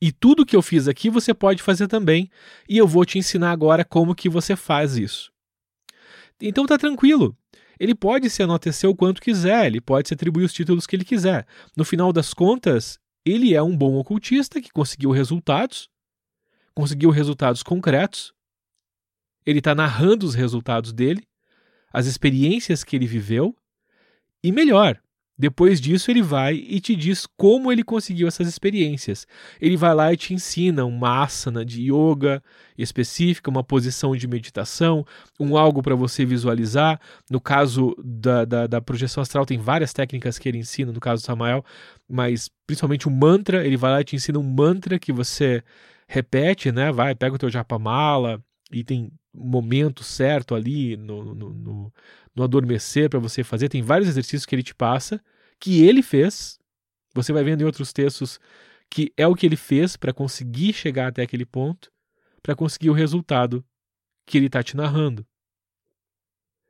[0.00, 2.30] E tudo que eu fiz aqui você pode fazer também,
[2.68, 5.32] e eu vou te ensinar agora como que você faz isso.
[6.40, 7.36] Então tá tranquilo.
[7.78, 11.04] Ele pode se anotecer o quanto quiser, ele pode se atribuir os títulos que ele
[11.04, 11.46] quiser.
[11.76, 15.88] No final das contas, ele é um bom ocultista que conseguiu resultados,
[16.74, 18.34] conseguiu resultados concretos.
[19.46, 21.26] Ele está narrando os resultados dele,
[21.92, 23.56] as experiências que ele viveu,
[24.42, 25.00] e melhor,
[25.36, 29.26] depois disso, ele vai e te diz como ele conseguiu essas experiências.
[29.60, 32.40] Ele vai lá e te ensina uma asana de yoga
[32.78, 35.04] específica, uma posição de meditação,
[35.40, 37.00] um algo para você visualizar.
[37.28, 41.22] No caso da, da, da, projeção astral, tem várias técnicas que ele ensina, no caso
[41.22, 41.64] do Samael,
[42.08, 43.66] mas principalmente o um mantra.
[43.66, 45.64] Ele vai lá e te ensina um mantra que você
[46.06, 46.92] repete, né?
[46.92, 51.92] Vai, pega o teu japamala e tem momento certo ali no, no, no
[52.34, 53.68] no adormecer para você fazer.
[53.68, 55.22] Tem vários exercícios que ele te passa,
[55.60, 56.58] que ele fez.
[57.14, 58.40] Você vai vendo em outros textos
[58.90, 61.90] que é o que ele fez para conseguir chegar até aquele ponto,
[62.42, 63.64] para conseguir o resultado
[64.26, 65.26] que ele está te narrando.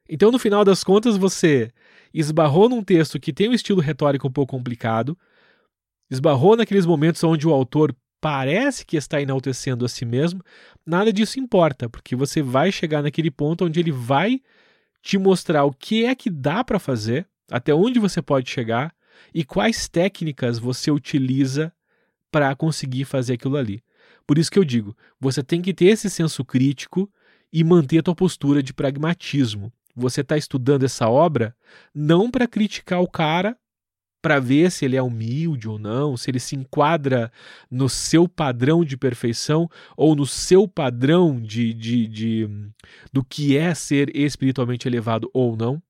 [0.08, 1.70] Então, no final das contas, você
[2.12, 5.18] esbarrou num texto que tem um estilo retórico um pouco complicado,
[6.10, 10.42] esbarrou naqueles momentos onde o autor parece que está enaltecendo a si mesmo,
[10.86, 14.40] nada disso importa, porque você vai chegar naquele ponto onde ele vai
[15.04, 18.94] te mostrar o que é que dá para fazer, até onde você pode chegar
[19.34, 21.70] e quais técnicas você utiliza
[22.32, 23.84] para conseguir fazer aquilo ali.
[24.26, 27.12] Por isso que eu digo, você tem que ter esse senso crítico
[27.52, 29.70] e manter a tua postura de pragmatismo.
[29.94, 31.54] Você está estudando essa obra
[31.94, 33.54] não para criticar o cara
[34.24, 37.30] para ver se ele é humilde ou não, se ele se enquadra
[37.70, 42.48] no seu padrão de perfeição ou no seu padrão de, de, de
[43.12, 45.82] do que é ser espiritualmente elevado ou não.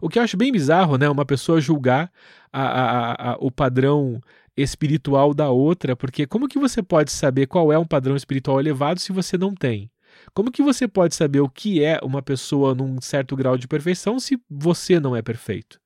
[0.00, 1.10] O que eu acho bem bizarro, né?
[1.10, 2.10] Uma pessoa julgar
[2.50, 4.18] a, a, a, o padrão
[4.56, 8.98] espiritual da outra, porque como que você pode saber qual é um padrão espiritual elevado
[8.98, 9.90] se você não tem?
[10.32, 14.18] Como que você pode saber o que é uma pessoa num certo grau de perfeição
[14.18, 15.83] se você não é perfeito?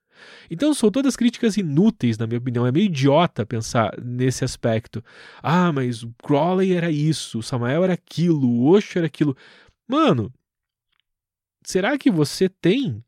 [0.49, 2.65] Então são todas críticas inúteis, na minha opinião.
[2.65, 5.03] É meio idiota pensar nesse aspecto.
[5.41, 9.35] Ah, mas o Crowley era isso, o Samael era aquilo, o Osho era aquilo.
[9.87, 10.31] Mano,
[11.63, 13.03] será que você tem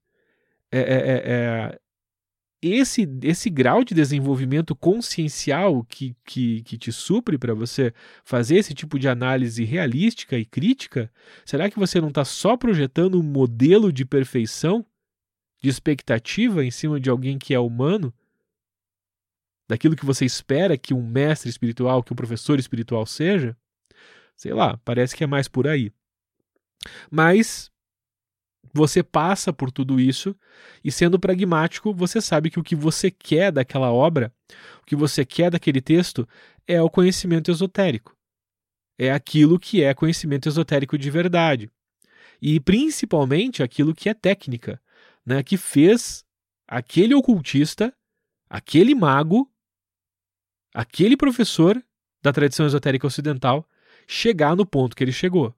[0.72, 1.80] é, é, é, é,
[2.62, 7.94] esse, esse grau de desenvolvimento consciencial que, que, que te supre para você
[8.24, 11.12] fazer esse tipo de análise realística e crítica?
[11.44, 14.86] Será que você não está só projetando um modelo de perfeição
[15.62, 18.14] de expectativa em cima de alguém que é humano,
[19.70, 23.56] daquilo que você espera que um mestre espiritual, que um professor espiritual seja,
[24.36, 25.94] sei lá, parece que é mais por aí.
[27.10, 27.72] Mas
[28.74, 30.36] você passa por tudo isso
[30.84, 34.34] e, sendo pragmático, você sabe que o que você quer daquela obra,
[34.82, 36.28] o que você quer daquele texto,
[36.68, 38.16] é o conhecimento esotérico.
[38.98, 41.70] É aquilo que é conhecimento esotérico de verdade.
[42.42, 44.82] E principalmente aquilo que é técnica,
[45.26, 46.26] né, que fez
[46.68, 47.94] aquele ocultista,
[48.50, 49.52] aquele mago,
[50.74, 51.82] aquele professor
[52.22, 53.68] da tradição esotérica ocidental
[54.08, 55.56] chegar no ponto que ele chegou.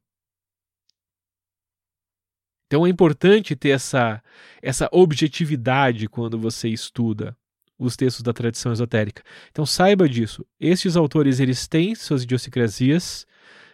[2.68, 4.24] Então é importante ter essa,
[4.62, 7.38] essa objetividade quando você estuda
[7.78, 9.24] os textos da tradição esotérica.
[9.52, 10.46] Então saiba disso.
[10.60, 13.28] Estes autores eles têm suas idiosincrasias,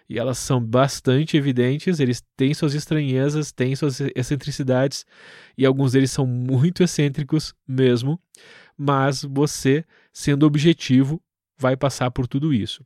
[0.09, 5.05] e elas são bastante evidentes, eles têm suas estranhezas, têm suas excentricidades,
[5.55, 8.19] e alguns deles são muito excêntricos mesmo,
[8.75, 11.21] mas você, sendo objetivo,
[11.55, 12.83] vai passar por tudo isso.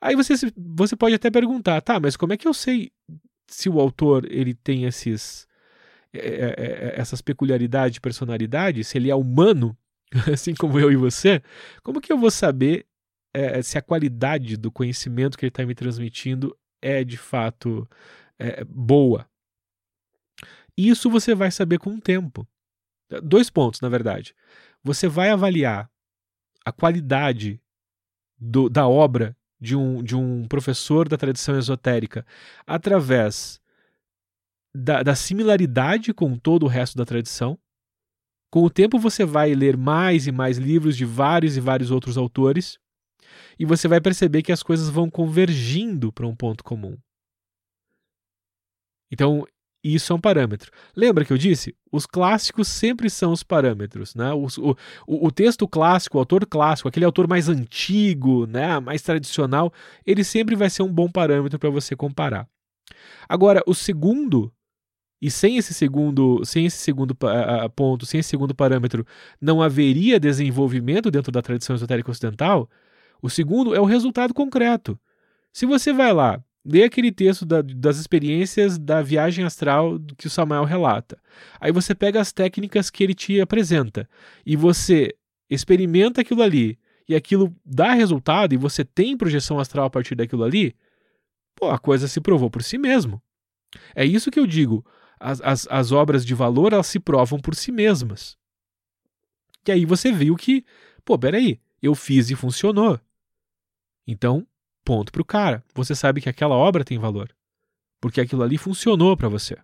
[0.00, 2.90] Aí você, você pode até perguntar, tá, mas como é que eu sei
[3.46, 5.46] se o autor ele tem esses,
[6.12, 9.76] é, é, é, essas peculiaridades de personalidade, se ele é humano,
[10.32, 11.40] assim como eu e você,
[11.84, 12.86] como que eu vou saber
[13.32, 17.88] é, se a qualidade do conhecimento que ele está me transmitindo é de fato
[18.38, 19.26] é, boa.
[20.76, 22.46] Isso você vai saber com o tempo.
[23.22, 24.34] Dois pontos, na verdade.
[24.82, 25.90] Você vai avaliar
[26.64, 27.60] a qualidade
[28.38, 32.26] do, da obra de um, de um professor da tradição esotérica
[32.66, 33.60] através
[34.74, 37.58] da, da similaridade com todo o resto da tradição.
[38.50, 42.18] Com o tempo, você vai ler mais e mais livros de vários e vários outros
[42.18, 42.78] autores
[43.58, 46.96] e você vai perceber que as coisas vão convergindo para um ponto comum.
[49.10, 49.46] Então,
[49.84, 50.72] isso é um parâmetro.
[50.96, 51.76] Lembra que eu disse?
[51.92, 54.14] Os clássicos sempre são os parâmetros.
[54.14, 54.32] Né?
[54.32, 58.80] O, o, o, texto clássico, o autor clássico, aquele autor mais antigo, né?
[58.80, 59.70] mais tradicional,
[60.06, 62.48] ele sempre vai ser um bom parâmetro para você comparar.
[63.28, 64.50] Agora, o segundo,
[65.20, 67.14] e sem esse segundo, sem esse segundo
[67.76, 69.06] ponto, sem esse segundo parâmetro,
[69.38, 72.70] não haveria desenvolvimento dentro da tradição esotérica ocidental,
[73.24, 75.00] o segundo é o resultado concreto.
[75.50, 80.30] Se você vai lá lê aquele texto da, das experiências da viagem astral que o
[80.30, 81.18] Samuel relata.
[81.58, 84.08] Aí você pega as técnicas que ele te apresenta
[84.44, 85.14] e você
[85.48, 90.44] experimenta aquilo ali e aquilo dá resultado e você tem projeção astral a partir daquilo
[90.44, 90.74] ali,
[91.54, 93.22] pô, a coisa se provou por si mesmo.
[93.94, 94.84] É isso que eu digo.
[95.18, 98.36] As, as, as obras de valor elas se provam por si mesmas.
[99.66, 100.62] E aí você viu que,
[101.06, 102.98] pô, peraí, eu fiz e funcionou.
[104.06, 104.46] Então,
[104.84, 105.64] ponto pro cara.
[105.74, 107.34] Você sabe que aquela obra tem valor.
[108.00, 109.56] Porque aquilo ali funcionou para você.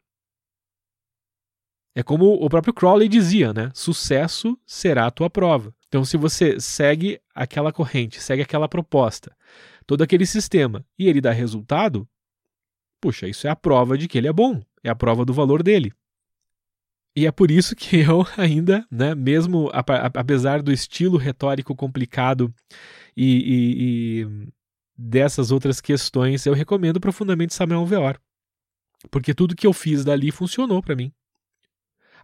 [1.95, 3.71] É como o próprio Crowley dizia, né?
[3.75, 5.75] Sucesso será a tua prova.
[5.89, 9.37] Então, se você segue aquela corrente, segue aquela proposta,
[9.87, 12.09] todo aquele sistema, e ele dá resultado,
[13.01, 15.65] puxa, isso é a prova de que ele é bom, é a prova do valor
[15.65, 15.93] dele.
[17.15, 22.53] E é por isso que eu ainda, né, mesmo apesar do estilo retórico complicado
[23.17, 24.49] e, e, e
[24.97, 28.21] dessas outras questões, eu recomendo profundamente Samuel Veor.
[29.11, 31.13] Porque tudo que eu fiz dali funcionou para mim.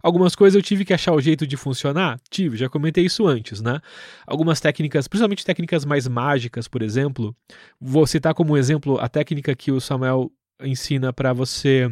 [0.01, 2.19] Algumas coisas eu tive que achar o jeito de funcionar?
[2.29, 3.81] Tive, já comentei isso antes, né?
[4.27, 7.35] Algumas técnicas, principalmente técnicas mais mágicas, por exemplo.
[7.81, 10.31] Vou citar como exemplo a técnica que o Samuel
[10.61, 11.89] ensina para você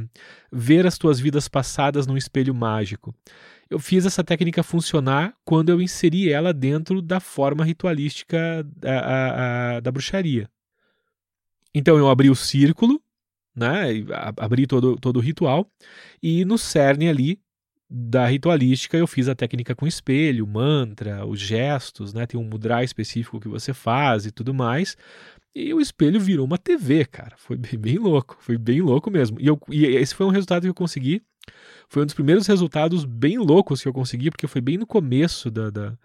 [0.51, 3.13] ver as tuas vidas passadas num espelho mágico.
[3.69, 9.75] Eu fiz essa técnica funcionar quando eu inseri ela dentro da forma ritualística da, a,
[9.75, 10.49] a, da bruxaria.
[11.73, 13.01] Então eu abri o círculo,
[13.55, 13.87] né,
[14.37, 15.69] abri todo, todo o ritual,
[16.21, 17.39] e no cerne ali
[17.89, 22.83] da ritualística eu fiz a técnica com espelho, mantra, os gestos, né, tem um mudra
[22.83, 24.97] específico que você faz e tudo mais,
[25.55, 27.35] e o espelho virou uma TV, cara.
[27.37, 28.35] Foi bem, bem louco.
[28.41, 29.39] Foi bem louco mesmo.
[29.39, 31.23] E, eu, e esse foi um resultado que eu consegui.
[31.87, 35.49] Foi um dos primeiros resultados bem loucos que eu consegui, porque foi bem no começo
[35.49, 35.97] da, da,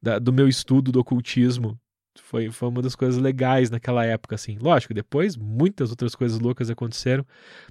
[0.00, 1.78] da do meu estudo do ocultismo.
[2.22, 4.56] Foi, foi uma das coisas legais naquela época, assim.
[4.58, 7.26] Lógico, depois muitas outras coisas loucas aconteceram,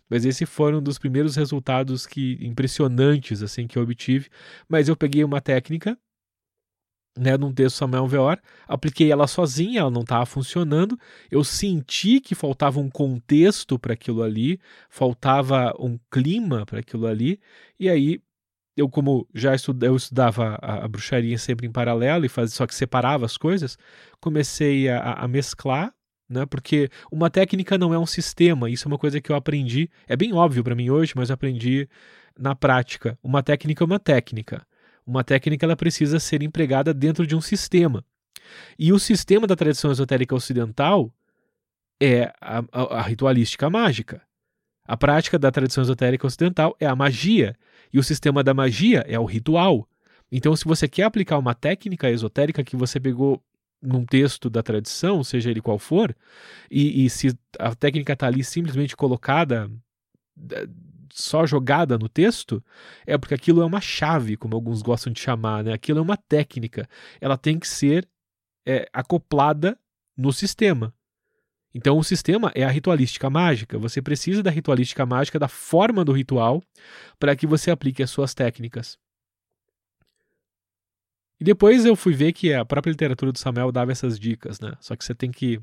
[0.08, 4.30] mas esse foram um dos primeiros resultados que impressionantes, assim, que eu obtive.
[4.70, 5.98] Mas eu peguei uma técnica
[7.18, 10.98] né, num texto Samuel Veor, apliquei ela sozinha, ela não estava funcionando.
[11.32, 14.60] Eu senti que faltava um contexto para aquilo ali,
[14.90, 17.40] faltava um clima para aquilo ali,
[17.80, 18.22] e aí
[18.78, 22.68] eu como já estudava, eu estudava a, a, bruxaria sempre em paralelo e faz, só
[22.68, 23.78] que separava as coisas,
[24.20, 25.94] comecei a, a mesclar,
[26.30, 26.46] né?
[26.46, 28.70] Porque uma técnica não é um sistema.
[28.70, 29.90] Isso é uma coisa que eu aprendi.
[30.08, 31.88] É bem óbvio para mim hoje, mas aprendi
[32.38, 33.18] na prática.
[33.24, 34.66] Uma técnica é uma técnica.
[35.06, 38.04] Uma técnica ela precisa ser empregada dentro de um sistema.
[38.78, 41.14] E o sistema da tradição esotérica ocidental
[42.02, 44.22] é a, a, a ritualística mágica.
[44.88, 47.56] A prática da tradição esotérica ocidental é a magia.
[47.92, 49.88] E o sistema da magia é o ritual.
[50.32, 53.42] Então, se você quer aplicar uma técnica esotérica que você pegou
[53.82, 56.16] num texto da tradição, seja ele qual for,
[56.70, 59.70] e, e se a técnica está ali simplesmente colocada
[61.16, 62.62] só jogada no texto,
[63.08, 65.72] é porque aquilo é uma chave, como alguns gostam de chamar, né?
[65.72, 66.88] Aquilo é uma técnica.
[67.22, 68.08] Ela tem que ser
[68.68, 69.80] é, acoplada
[70.18, 70.94] no sistema.
[71.74, 73.78] Então, o sistema é a ritualística mágica.
[73.80, 76.62] Você precisa da ritualística mágica, da forma do ritual,
[77.18, 78.98] para que você aplique as suas técnicas.
[81.40, 84.74] E depois eu fui ver que a própria literatura do Samuel dava essas dicas, né?
[84.82, 85.62] Só que você tem que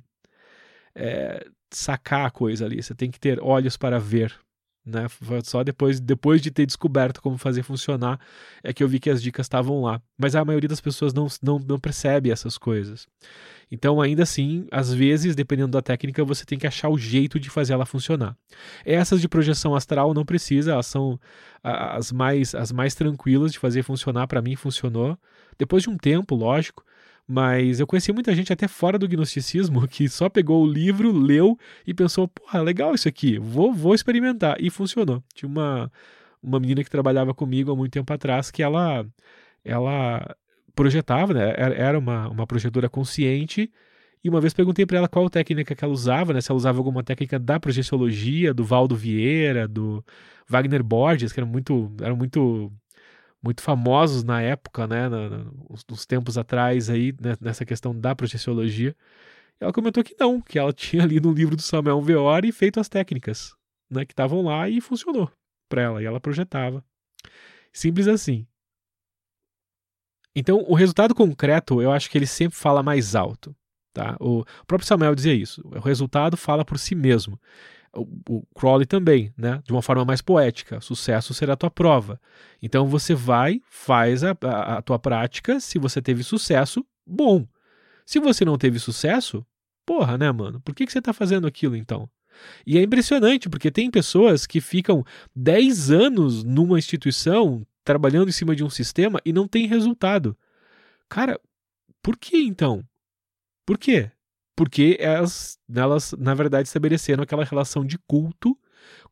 [0.94, 4.38] é, sacar a coisa ali, você tem que ter olhos para ver.
[4.84, 5.06] Né?
[5.44, 8.18] Só depois, depois de ter descoberto como fazer funcionar
[8.64, 10.02] é que eu vi que as dicas estavam lá.
[10.18, 13.06] Mas a maioria das pessoas não, não, não percebe essas coisas.
[13.70, 17.48] Então, ainda assim, às vezes, dependendo da técnica, você tem que achar o jeito de
[17.48, 18.36] fazer ela funcionar.
[18.84, 21.18] Essas de projeção astral não precisa, elas são
[21.62, 24.26] as mais, as mais tranquilas de fazer funcionar.
[24.26, 25.16] Para mim, funcionou.
[25.56, 26.84] Depois de um tempo, lógico.
[27.32, 31.58] Mas eu conheci muita gente até fora do gnosticismo que só pegou o livro, leu
[31.86, 34.56] e pensou, porra, legal isso aqui, vou, vou experimentar.
[34.60, 35.24] E funcionou.
[35.34, 35.90] Tinha uma,
[36.42, 39.06] uma menina que trabalhava comigo há muito tempo atrás que ela,
[39.64, 40.36] ela
[40.74, 41.54] projetava, né?
[41.56, 43.72] Era uma, uma projetora consciente.
[44.22, 46.40] E uma vez perguntei para ela qual técnica que ela usava, né?
[46.42, 50.04] Se ela usava alguma técnica da projeciologia, do Valdo Vieira, do
[50.46, 52.70] Wagner Borges, que eram muito, eram muito
[53.42, 55.08] muito famosos na época, né,
[55.88, 58.94] nos tempos atrás aí, né, nessa questão da projeciologia.
[59.60, 62.78] Ela comentou que não, que ela tinha lido um livro do Samuel Veori e feito
[62.78, 63.54] as técnicas,
[63.90, 65.30] né, que estavam lá e funcionou
[65.68, 66.84] para ela, e ela projetava.
[67.72, 68.46] Simples assim.
[70.34, 73.54] Então, o resultado concreto, eu acho que ele sempre fala mais alto.
[73.92, 74.16] Tá?
[74.18, 75.60] O próprio Samuel dizia isso.
[75.64, 77.38] O resultado fala por si mesmo
[77.94, 79.62] o, Crowley também, né?
[79.64, 80.80] De uma forma mais poética.
[80.80, 82.20] Sucesso será a tua prova.
[82.62, 85.60] Então você vai, faz a, a, a tua prática.
[85.60, 87.46] Se você teve sucesso, bom.
[88.06, 89.44] Se você não teve sucesso,
[89.84, 90.60] porra, né, mano?
[90.60, 92.08] Por que, que você tá fazendo aquilo então?
[92.66, 95.04] E é impressionante, porque tem pessoas que ficam
[95.36, 100.36] 10 anos numa instituição trabalhando em cima de um sistema e não tem resultado.
[101.08, 101.38] Cara,
[102.02, 102.82] por que então?
[103.66, 104.10] Por quê?
[104.56, 108.56] Porque elas, elas, na verdade, estabeleceram aquela relação de culto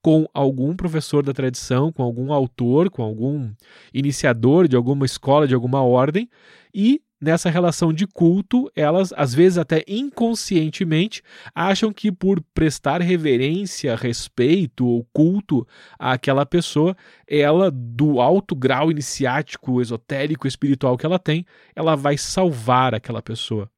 [0.02, 3.52] com algum professor da tradição, com algum autor, com algum
[3.92, 6.28] iniciador de alguma escola, de alguma ordem,
[6.74, 11.22] e nessa relação de culto, elas, às vezes até inconscientemente,
[11.54, 15.66] acham que por prestar reverência, respeito ou culto
[15.98, 16.96] àquela pessoa,
[17.28, 21.44] ela, do alto grau iniciático, esotérico, espiritual que ela tem,
[21.76, 23.70] ela vai salvar aquela pessoa.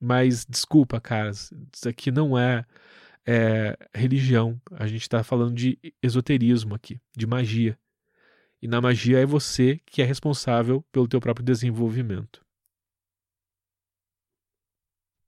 [0.00, 2.64] Mas desculpa, caras, isso aqui não é,
[3.26, 4.60] é religião.
[4.72, 7.78] A gente está falando de esoterismo aqui, de magia.
[8.60, 12.44] E na magia é você que é responsável pelo teu próprio desenvolvimento.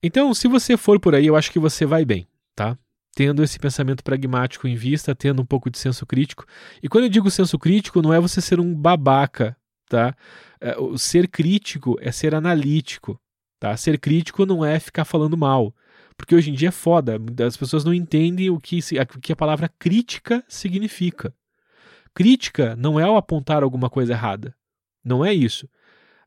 [0.02, 2.78] Então, se você for por aí, eu acho que você vai bem, tá?
[3.14, 6.44] Tendo esse pensamento pragmático em vista, tendo um pouco de senso crítico.
[6.82, 9.56] E quando eu digo senso crítico, não é você ser um babaca,
[9.88, 10.14] tá?
[10.60, 13.20] É, o ser crítico é ser analítico,
[13.58, 13.76] tá?
[13.76, 15.74] Ser crítico não é ficar falando mal.
[16.16, 17.16] Porque hoje em dia é foda,
[17.46, 21.32] as pessoas não entendem o que, o que a palavra crítica significa.
[22.12, 24.54] Crítica não é ao apontar alguma coisa errada.
[25.04, 25.68] Não é isso.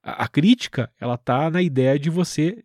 [0.01, 2.63] A, a crítica, ela tá na ideia de você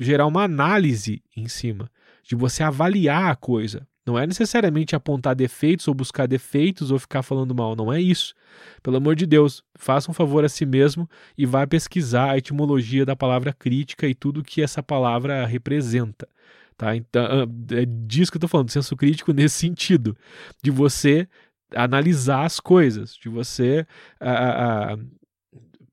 [0.00, 1.88] gerar uma análise em cima,
[2.24, 3.86] de você avaliar a coisa.
[4.06, 8.34] Não é necessariamente apontar defeitos ou buscar defeitos ou ficar falando mal, não é isso.
[8.80, 13.04] Pelo amor de Deus, faça um favor a si mesmo e vá pesquisar a etimologia
[13.04, 16.28] da palavra crítica e tudo que essa palavra representa.
[16.76, 16.94] Tá?
[16.94, 17.24] Então,
[17.72, 20.16] é disso que eu estou falando, senso crítico nesse sentido,
[20.62, 21.28] de você
[21.74, 23.84] analisar as coisas, de você
[24.20, 24.98] a, a,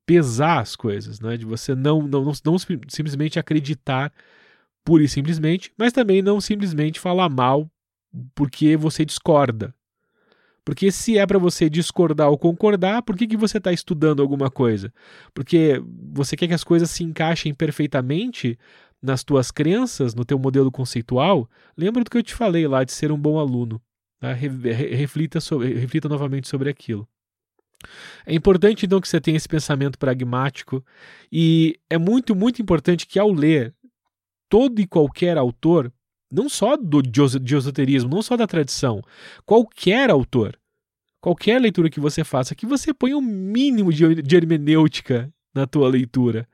[0.06, 1.36] pesar as coisas, né?
[1.36, 4.14] de você não, não, não, não simplesmente acreditar
[4.84, 7.68] pura e simplesmente, mas também não simplesmente falar mal
[8.36, 9.74] porque você discorda.
[10.66, 14.50] Porque se é para você discordar ou concordar, por que, que você está estudando alguma
[14.50, 14.94] coisa?
[15.34, 15.82] Porque
[16.14, 18.58] você quer que as coisas se encaixem perfeitamente
[19.02, 21.50] nas tuas crenças, no teu modelo conceitual?
[21.78, 23.82] Lembra do que eu te falei lá de ser um bom aluno.
[24.20, 24.32] Tá?
[24.32, 27.06] Reflita, sobre, reflita novamente sobre aquilo.
[28.26, 30.82] É importante então que você tenha esse pensamento pragmático
[31.30, 33.76] e é muito, muito importante que ao ler
[34.48, 35.92] todo e qualquer autor,
[36.34, 39.02] não só do, de esoterismo, não só da tradição,
[39.46, 40.58] qualquer autor,
[41.22, 45.88] qualquer leitura que você faça, que você ponha um mínimo de, de hermenêutica na tua
[45.88, 46.48] leitura.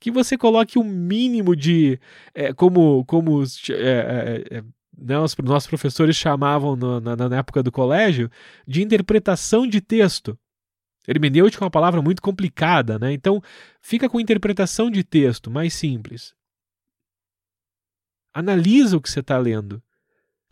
[0.00, 1.98] Que você coloque um mínimo de.
[2.34, 4.64] É, como como é, é,
[4.98, 8.30] né, os nossos professores chamavam no, na, na época do colégio
[8.66, 10.36] de interpretação de texto.
[11.06, 13.12] Hermenêutica é uma palavra muito complicada, né?
[13.12, 13.42] Então,
[13.80, 16.34] fica com interpretação de texto mais simples.
[18.32, 19.82] Analisa o que você está lendo.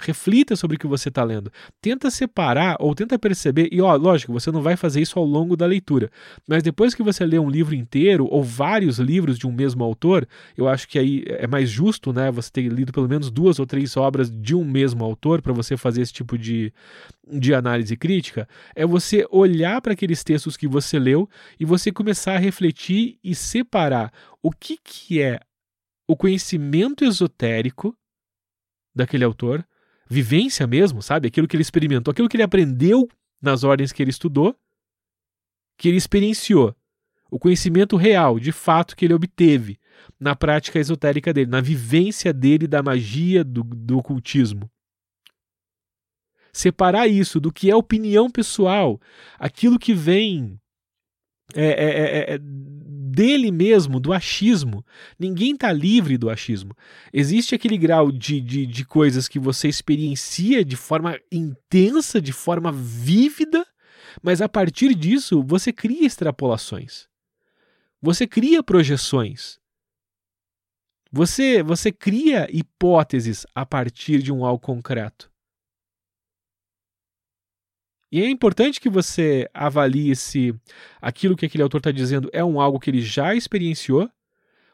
[0.00, 1.50] Reflita sobre o que você está lendo.
[1.82, 3.68] Tenta separar ou tenta perceber.
[3.72, 6.08] E ó, lógico, você não vai fazer isso ao longo da leitura.
[6.46, 10.26] Mas depois que você lê um livro inteiro ou vários livros de um mesmo autor,
[10.56, 12.30] eu acho que aí é mais justo, né?
[12.30, 15.76] Você ter lido pelo menos duas ou três obras de um mesmo autor para você
[15.76, 16.72] fazer esse tipo de,
[17.28, 18.48] de análise crítica.
[18.76, 21.28] É você olhar para aqueles textos que você leu
[21.58, 25.40] e você começar a refletir e separar o que, que é
[26.08, 27.94] o conhecimento esotérico
[28.94, 29.64] daquele autor
[30.08, 31.28] vivência mesmo, sabe?
[31.28, 33.06] Aquilo que ele experimentou, aquilo que ele aprendeu
[33.40, 34.58] nas ordens que ele estudou,
[35.76, 36.74] que ele experienciou.
[37.30, 39.78] O conhecimento real, de fato, que ele obteve
[40.18, 44.70] na prática esotérica dele, na vivência dele da magia, do, do ocultismo.
[46.50, 48.98] Separar isso do que é opinião pessoal,
[49.38, 50.58] aquilo que vem
[51.54, 52.38] é, é, é, é
[53.18, 54.84] dele mesmo, do achismo.
[55.18, 56.76] Ninguém está livre do achismo.
[57.12, 62.70] Existe aquele grau de, de, de coisas que você experiencia de forma intensa, de forma
[62.70, 63.66] vívida,
[64.22, 67.08] mas a partir disso você cria extrapolações.
[68.00, 69.58] Você cria projeções.
[71.10, 75.28] Você, você cria hipóteses a partir de um algo concreto.
[78.10, 80.54] E é importante que você avalie se
[81.00, 84.10] aquilo que aquele autor está dizendo é um algo que ele já experienciou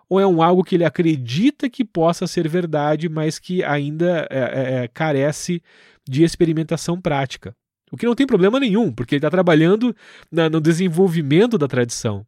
[0.08, 4.38] ou é um algo que ele acredita que possa ser verdade, mas que ainda é,
[4.38, 5.62] é, é carece
[6.08, 7.56] de experimentação prática.
[7.90, 9.94] O que não tem problema nenhum, porque ele está trabalhando
[10.30, 12.26] na, no desenvolvimento da tradição.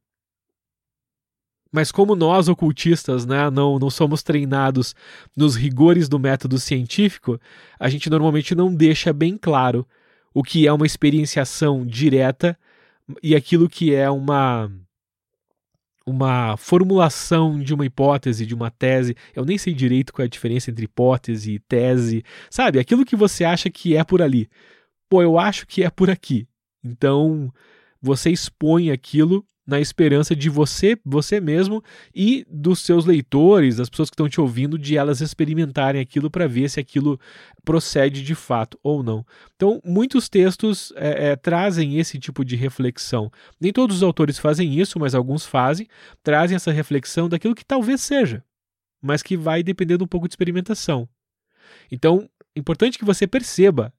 [1.71, 4.95] Mas como nós, ocultistas, né, não, não somos treinados
[5.37, 7.39] nos rigores do método científico,
[7.79, 9.87] a gente normalmente não deixa bem claro
[10.37, 12.59] o que é uma experienciação direta
[13.23, 14.71] e aquilo que é uma
[16.07, 19.17] uma formulação de uma hipótese, de uma tese.
[19.35, 22.23] Eu nem sei direito qual é a diferença entre hipótese e tese.
[22.51, 24.47] Sabe, aquilo que você acha que é por ali.
[25.09, 26.47] Pô, eu acho que é por aqui.
[26.85, 27.51] Então,
[28.01, 31.83] você expõe aquilo na esperança de você, você mesmo
[32.15, 36.47] e dos seus leitores, das pessoas que estão te ouvindo, de elas experimentarem aquilo para
[36.47, 37.19] ver se aquilo
[37.65, 39.27] procede de fato ou não.
[39.57, 43.31] Então, muitos textos é, é, trazem esse tipo de reflexão.
[43.61, 45.89] Nem todos os autores fazem isso, mas alguns fazem,
[46.23, 48.45] trazem essa reflexão daquilo que talvez seja,
[49.03, 51.09] mas que vai dependendo um pouco de experimentação.
[51.91, 53.93] Então, é importante que você perceba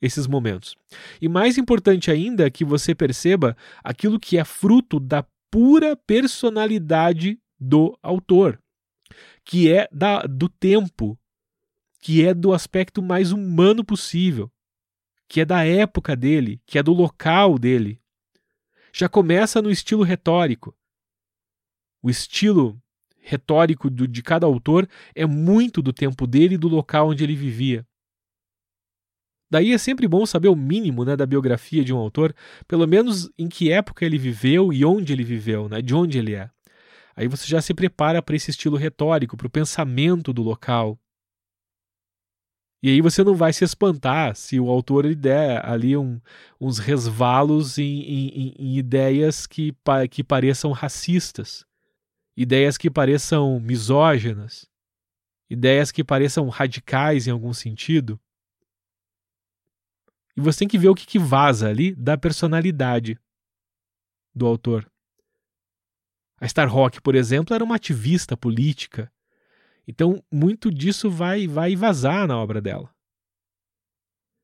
[0.00, 0.76] esses momentos.
[1.20, 7.38] E mais importante ainda é que você perceba aquilo que é fruto da pura personalidade
[7.58, 8.60] do autor,
[9.44, 11.18] que é da, do tempo,
[12.00, 14.50] que é do aspecto mais humano possível,
[15.26, 18.00] que é da época dele, que é do local dele.
[18.92, 20.74] Já começa no estilo retórico.
[22.02, 22.80] O estilo
[23.20, 27.34] retórico do, de cada autor é muito do tempo dele e do local onde ele
[27.34, 27.86] vivia.
[29.50, 32.34] Daí é sempre bom saber o mínimo né, da biografia de um autor,
[32.66, 36.34] pelo menos em que época ele viveu e onde ele viveu, né, de onde ele
[36.34, 36.50] é.
[37.16, 40.98] Aí você já se prepara para esse estilo retórico, para o pensamento do local.
[42.80, 46.20] E aí você não vai se espantar se o autor lhe der ali um,
[46.60, 49.74] uns resvalos em, em, em ideias que,
[50.10, 51.66] que pareçam racistas,
[52.36, 54.68] ideias que pareçam misóginas,
[55.50, 58.20] ideias que pareçam radicais em algum sentido.
[60.38, 63.18] E você tem que ver o que, que vaza ali da personalidade
[64.32, 64.88] do autor.
[66.40, 69.12] A Star Rock, por exemplo, era uma ativista política.
[69.84, 72.88] Então, muito disso vai, vai vazar na obra dela.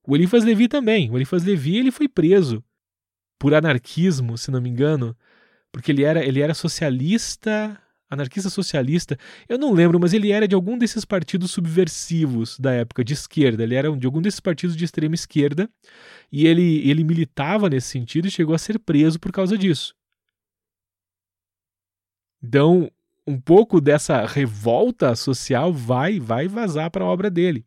[0.05, 1.09] O Eliphas Levi também.
[1.13, 2.61] O Eliphas Levi ele foi preso
[3.39, 5.17] por anarquismo, se não me engano,
[5.71, 9.19] porque ele era, ele era socialista anarquista socialista,
[9.49, 13.63] eu não lembro, mas ele era de algum desses partidos subversivos da época, de esquerda.
[13.63, 15.69] Ele era de algum desses partidos de extrema esquerda
[16.31, 19.95] e ele, ele militava nesse sentido e chegou a ser preso por causa disso.
[22.43, 22.91] Então,
[23.27, 27.65] um pouco dessa revolta social vai vai vazar para a obra dele.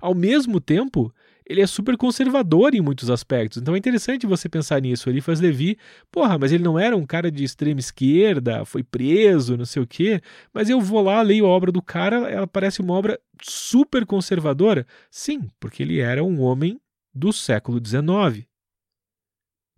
[0.00, 1.14] Ao mesmo tempo,
[1.46, 3.60] ele é super conservador em muitos aspectos.
[3.60, 5.08] Então é interessante você pensar nisso.
[5.08, 5.76] Ele faz Levi,
[6.10, 9.86] porra, mas ele não era um cara de extrema esquerda, foi preso, não sei o
[9.86, 10.20] quê.
[10.52, 14.86] Mas eu vou lá, leio a obra do cara, ela parece uma obra super conservadora.
[15.10, 16.80] Sim, porque ele era um homem
[17.14, 18.46] do século XIX.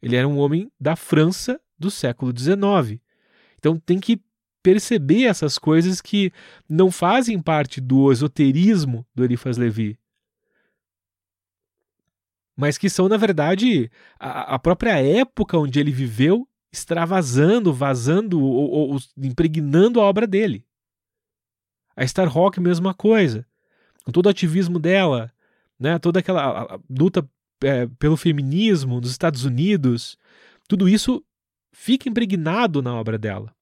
[0.03, 3.01] Ele era um homem da França do século XIX.
[3.59, 4.21] Então tem que
[4.63, 6.33] perceber essas coisas que
[6.69, 9.99] não fazem parte do esoterismo do Eliphas Levi
[12.57, 18.93] mas que são, na verdade, a, a própria época onde ele viveu extravasando, vazando ou,
[18.93, 20.67] ou, impregnando a obra dele.
[21.97, 23.47] A Star Rock, mesma coisa.
[24.05, 25.33] Com todo o ativismo dela,
[25.79, 27.29] né, toda aquela luta
[27.63, 30.19] é, pelo feminismo nos Estados Unidos,
[30.69, 31.25] tudo isso
[31.73, 33.55] fica impregnado na obra dela.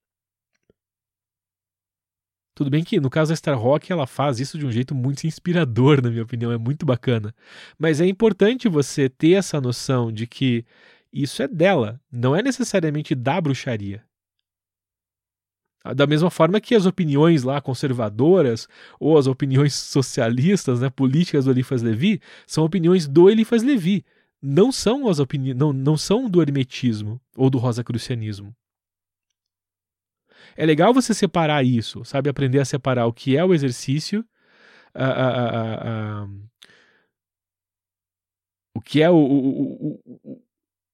[2.54, 5.26] Tudo bem que no caso da Star Rock ela faz isso de um jeito muito
[5.26, 7.34] inspirador, na minha opinião, é muito bacana.
[7.78, 10.64] Mas é importante você ter essa noção de que
[11.12, 14.04] isso é dela, não é necessariamente da bruxaria.
[15.96, 18.68] Da mesma forma que as opiniões lá conservadoras
[19.00, 24.04] ou as opiniões socialistas, né, políticas do Eliphas Levi, são opiniões do Eliphas Levi,
[24.40, 28.54] não são as opini não, não são do hermetismo ou do rosacrucianismo.
[30.56, 32.28] É legal você separar isso, sabe?
[32.28, 34.24] Aprender a separar o que é o exercício,
[38.74, 40.42] o que é o, o, o,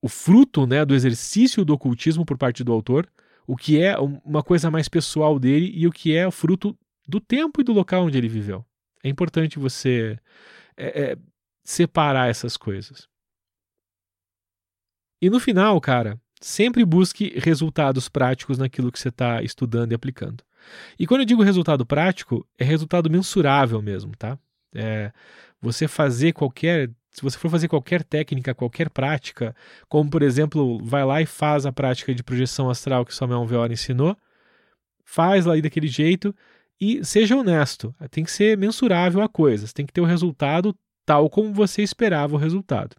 [0.03, 3.11] o fruto né, do exercício do ocultismo por parte do autor,
[3.47, 7.21] o que é uma coisa mais pessoal dele e o que é o fruto do
[7.21, 8.65] tempo e do local onde ele viveu.
[9.03, 10.19] É importante você
[10.77, 11.19] é, é,
[11.65, 13.09] separar essas coisas.
[15.21, 20.45] E no final, cara, Sempre busque resultados práticos naquilo que você está estudando e aplicando.
[20.99, 24.39] E quando eu digo resultado prático, é resultado mensurável mesmo, tá?
[24.75, 25.13] É
[25.61, 26.91] você fazer qualquer.
[27.11, 29.57] Se você for fazer qualquer técnica, qualquer prática,
[29.89, 33.73] como por exemplo, vai lá e faz a prática de projeção astral que Samuel Veora
[33.73, 34.17] ensinou,
[35.05, 36.35] faz lá daquele jeito
[36.81, 37.93] e seja honesto.
[38.11, 42.35] Tem que ser mensurável a coisa, tem que ter o resultado tal como você esperava
[42.35, 42.95] o resultado.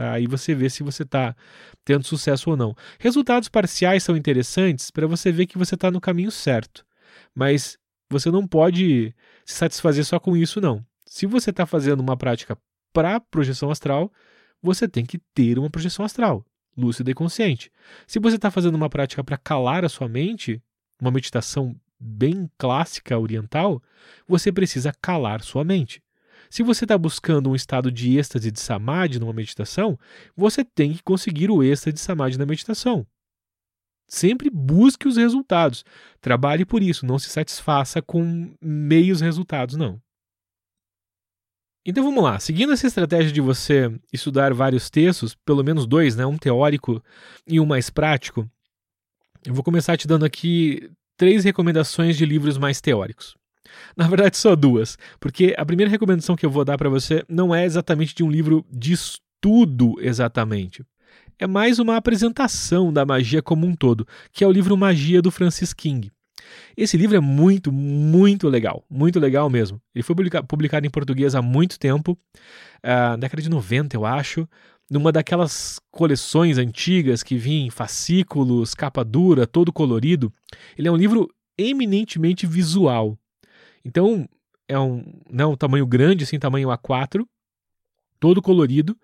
[0.00, 0.12] Tá?
[0.12, 1.36] Aí você vê se você está
[1.84, 2.74] tendo sucesso ou não.
[2.98, 6.86] Resultados parciais são interessantes para você ver que você está no caminho certo.
[7.34, 7.76] Mas
[8.08, 9.14] você não pode
[9.44, 10.82] se satisfazer só com isso, não.
[11.04, 12.56] Se você está fazendo uma prática
[12.94, 14.10] para projeção astral,
[14.62, 16.46] você tem que ter uma projeção astral.
[16.74, 17.70] lúcida e consciente.
[18.06, 20.62] Se você está fazendo uma prática para calar a sua mente,
[20.98, 23.82] uma meditação bem clássica oriental,
[24.26, 26.02] você precisa calar sua mente.
[26.50, 29.96] Se você está buscando um estado de êxtase de samadhi numa meditação,
[30.36, 33.06] você tem que conseguir o êxtase de samadhi na meditação.
[34.08, 35.84] Sempre busque os resultados.
[36.20, 40.02] Trabalhe por isso, não se satisfaça com meios resultados, não.
[41.86, 46.26] Então vamos lá, seguindo essa estratégia de você estudar vários textos, pelo menos dois, né,
[46.26, 47.02] um teórico
[47.46, 48.50] e um mais prático,
[49.46, 53.39] eu vou começar te dando aqui três recomendações de livros mais teóricos.
[53.96, 57.54] Na verdade, só duas, porque a primeira recomendação que eu vou dar para você não
[57.54, 60.84] é exatamente de um livro de estudo exatamente.
[61.38, 65.30] É mais uma apresentação da magia como um todo, que é o livro Magia do
[65.30, 66.10] Francis King.
[66.76, 69.80] Esse livro é muito, muito legal, muito legal mesmo.
[69.94, 70.14] Ele foi
[70.46, 74.48] publicado em português há muito tempo, uh, década de 90, eu acho,
[74.90, 80.32] numa daquelas coleções antigas que vinha em fascículos, capa dura, todo colorido.
[80.76, 83.16] Ele é um livro eminentemente visual.
[83.84, 84.28] Então,
[84.68, 87.24] é um, não, um tamanho grande, assim, tamanho A4,
[88.18, 88.96] todo colorido,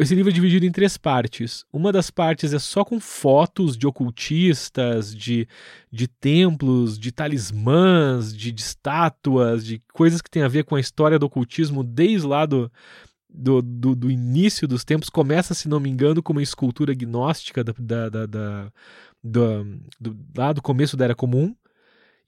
[0.00, 1.66] esse livro é dividido em três partes.
[1.70, 5.46] Uma das partes é só com fotos de ocultistas, de,
[5.92, 10.80] de templos, de talismãs, de, de estátuas, de coisas que têm a ver com a
[10.80, 12.72] história do ocultismo desde lá do,
[13.28, 15.10] do, do, do, início dos tempos.
[15.10, 18.72] Começa, se não me engano, com uma escultura gnóstica da, da, da, da
[19.22, 19.64] do,
[20.00, 21.54] do, lá do começo da Era Comum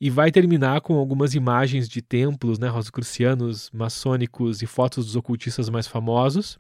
[0.03, 5.69] e vai terminar com algumas imagens de templos né, rosicrucianos, maçônicos e fotos dos ocultistas
[5.69, 6.59] mais famosos.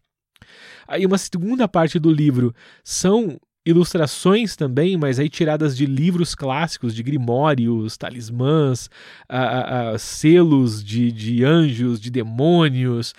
[0.86, 2.55] Aí uma segunda parte do livro
[2.85, 3.36] são
[3.66, 8.89] ilustrações também, mas aí tiradas de livros clássicos, de grimórios, talismãs,
[9.28, 13.12] a, selos de, de anjos, de demônios,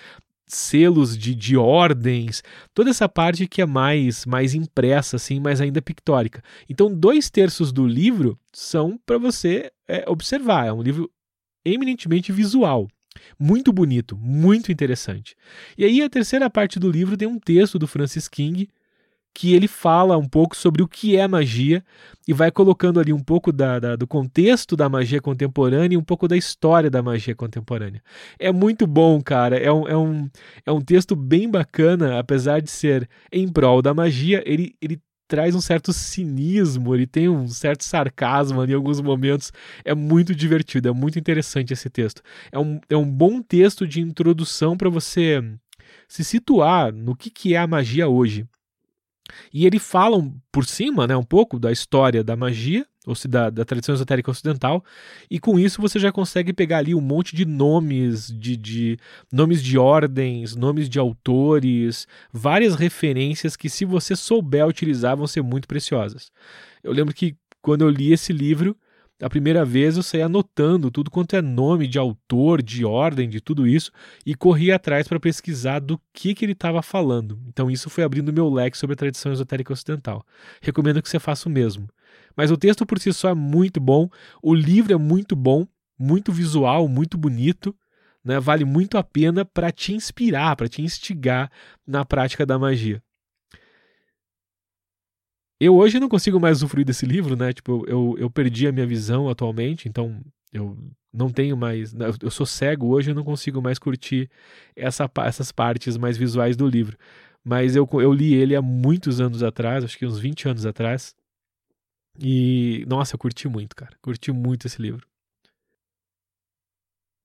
[0.46, 2.42] selos de, de ordens,
[2.74, 6.42] toda essa parte que é mais mais impressa, assim, mas ainda pictórica.
[6.68, 10.66] Então, dois terços do livro são para você é, observar.
[10.66, 11.10] É um livro
[11.64, 12.88] eminentemente visual.
[13.38, 15.36] Muito bonito, muito interessante.
[15.78, 18.68] E aí a terceira parte do livro tem um texto do Francis King
[19.32, 21.84] que ele fala um pouco sobre o que é magia
[22.26, 26.04] e vai colocando ali um pouco da, da, do contexto da magia contemporânea e um
[26.04, 28.02] pouco da história da magia contemporânea.
[28.38, 29.56] É muito bom, cara.
[29.56, 30.30] É um, é um,
[30.66, 35.54] é um texto bem bacana, apesar de ser em prol da magia, ele, ele traz
[35.54, 39.52] um certo cinismo, ele tem um certo sarcasmo em alguns momentos.
[39.84, 42.22] É muito divertido, é muito interessante esse texto.
[42.50, 45.42] É um, é um bom texto de introdução para você
[46.08, 48.46] se situar no que, que é a magia hoje.
[49.52, 50.16] E ele fala
[50.52, 54.30] por cima, né, um pouco da história da magia, ou se da, da tradição esotérica
[54.30, 54.82] ocidental,
[55.30, 58.98] e com isso você já consegue pegar ali um monte de nomes, de, de
[59.30, 65.42] nomes de ordens, nomes de autores, várias referências que, se você souber utilizar, vão ser
[65.42, 66.30] muito preciosas.
[66.82, 68.76] Eu lembro que quando eu li esse livro,
[69.24, 73.40] a primeira vez eu saí anotando tudo quanto é nome de autor, de ordem, de
[73.40, 73.90] tudo isso,
[74.26, 77.40] e corri atrás para pesquisar do que, que ele estava falando.
[77.48, 80.26] Então isso foi abrindo meu leque sobre a tradição esotérica ocidental.
[80.60, 81.88] Recomendo que você faça o mesmo.
[82.36, 84.10] Mas o texto por si só é muito bom,
[84.42, 85.66] o livro é muito bom,
[85.98, 87.74] muito visual, muito bonito.
[88.22, 91.50] Né, vale muito a pena para te inspirar, para te instigar
[91.86, 93.02] na prática da magia.
[95.60, 97.52] Eu hoje não consigo mais usufruir desse livro, né?
[97.52, 100.20] Tipo, eu, eu perdi a minha visão atualmente, então
[100.52, 100.76] eu
[101.12, 101.92] não tenho mais.
[101.94, 104.30] Né, eu sou cego hoje, eu não consigo mais curtir
[104.76, 106.96] essa, essas partes mais visuais do livro.
[107.44, 111.14] Mas eu, eu li ele há muitos anos atrás, acho que uns 20 anos atrás.
[112.20, 113.96] E, nossa, eu curti muito, cara.
[114.00, 115.06] Curti muito esse livro.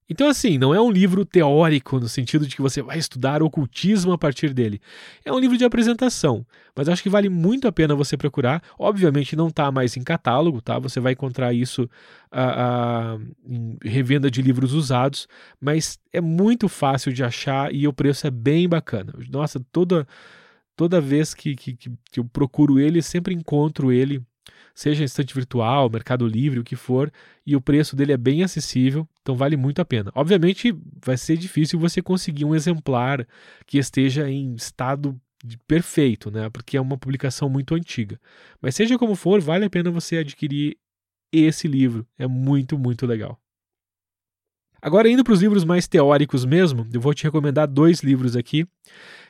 [0.10, 4.12] Então, assim, não é um livro teórico no sentido de que você vai estudar ocultismo
[4.12, 4.82] a partir dele.
[5.24, 6.44] É um livro de apresentação,
[6.76, 8.64] mas acho que vale muito a pena você procurar.
[8.78, 10.80] Obviamente não está mais em catálogo, tá?
[10.80, 11.88] Você vai encontrar isso
[12.32, 13.18] a, a,
[13.48, 15.28] em revenda de livros usados,
[15.62, 19.14] mas é muito fácil de achar e o preço é bem bacana.
[19.30, 20.08] Nossa, toda
[20.76, 24.24] toda vez que, que, que eu procuro ele, sempre encontro ele
[24.80, 27.12] seja estante virtual, Mercado Livre, o que for,
[27.46, 30.12] e o preço dele é bem acessível, então vale muito a pena.
[30.16, 30.76] Obviamente,
[31.06, 33.28] vai ser difícil você conseguir um exemplar
[33.68, 35.16] que esteja em estado
[35.68, 36.50] perfeito, né?
[36.50, 38.20] Porque é uma publicação muito antiga.
[38.60, 40.78] Mas seja como for, vale a pena você adquirir
[41.32, 42.08] esse livro.
[42.18, 43.40] É muito, muito legal.
[44.82, 48.66] Agora, indo para os livros mais teóricos mesmo, eu vou te recomendar dois livros aqui,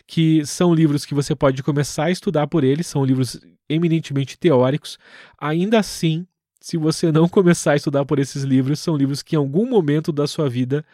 [0.07, 4.97] que são livros que você pode começar a estudar por eles, são livros eminentemente teóricos.
[5.37, 6.25] Ainda assim,
[6.59, 10.11] se você não começar a estudar por esses livros, são livros que em algum momento
[10.11, 10.85] da sua vida,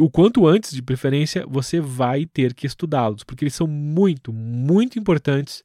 [0.00, 4.98] o quanto antes de preferência, você vai ter que estudá-los, porque eles são muito, muito
[4.98, 5.64] importantes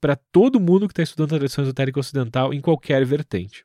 [0.00, 3.64] para todo mundo que está estudando a tradição esotérica ocidental em qualquer vertente.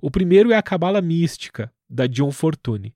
[0.00, 2.94] O primeiro é a Cabala Mística, da John Fortune.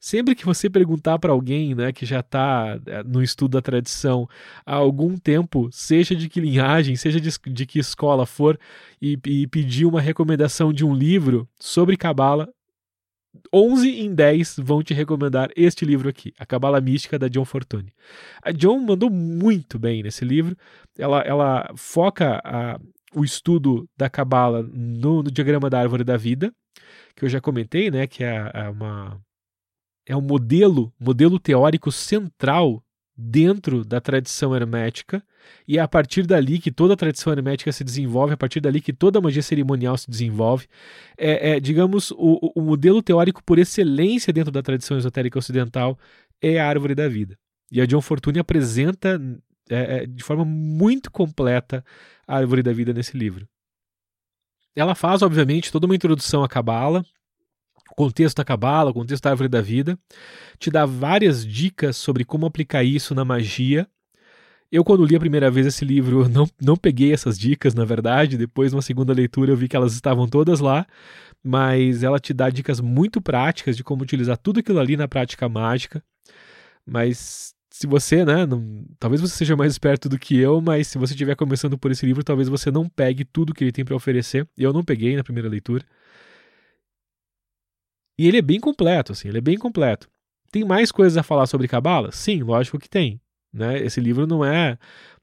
[0.00, 4.28] Sempre que você perguntar para alguém né, que já está eh, no estudo da tradição
[4.66, 8.58] há algum tempo, seja de que linhagem, seja de, de que escola for,
[9.00, 12.48] e, e pedir uma recomendação de um livro sobre Cabala,
[13.52, 17.92] 11 em 10 vão te recomendar este livro aqui, A Cabala Mística da John Fortune.
[18.42, 20.56] A John mandou muito bem nesse livro.
[20.98, 22.78] Ela, ela foca a,
[23.14, 26.52] o estudo da Cabala no, no, diagrama da árvore da vida,
[27.16, 29.20] que eu já comentei, né, que é, é uma
[30.06, 32.82] é um modelo, modelo teórico central
[33.16, 35.22] dentro da tradição hermética,
[35.66, 38.80] e é a partir dali que toda a tradição hermética se desenvolve, a partir dali
[38.80, 40.66] que toda a magia cerimonial se desenvolve.
[41.16, 45.98] É, é digamos, o, o, modelo teórico por excelência dentro da tradição esotérica ocidental
[46.40, 47.38] é a árvore da vida.
[47.70, 49.20] E a John Fortune apresenta
[49.70, 51.84] é, é de forma muito completa
[52.26, 53.46] a árvore da vida nesse livro.
[54.74, 57.04] Ela faz, obviamente, toda uma introdução à Cabala,
[57.96, 59.98] contexto da Cabala, contexto da árvore da vida,
[60.58, 63.86] te dá várias dicas sobre como aplicar isso na magia.
[64.70, 68.38] Eu, quando li a primeira vez esse livro, não, não peguei essas dicas, na verdade.
[68.38, 70.86] Depois, numa segunda leitura, eu vi que elas estavam todas lá.
[71.44, 75.48] Mas ela te dá dicas muito práticas de como utilizar tudo aquilo ali na prática
[75.48, 76.02] mágica.
[76.86, 80.98] Mas se você, né, não, talvez você seja mais esperto do que eu, mas se
[80.98, 83.96] você estiver começando por esse livro, talvez você não pegue tudo que ele tem para
[83.96, 84.46] oferecer.
[84.56, 85.84] Eu não peguei na primeira leitura.
[88.18, 90.08] E ele é bem completo, assim, ele é bem completo.
[90.50, 92.12] Tem mais coisas a falar sobre Cabala?
[92.12, 93.20] Sim, lógico que tem.
[93.52, 93.78] Né?
[93.82, 94.78] Esse livro não é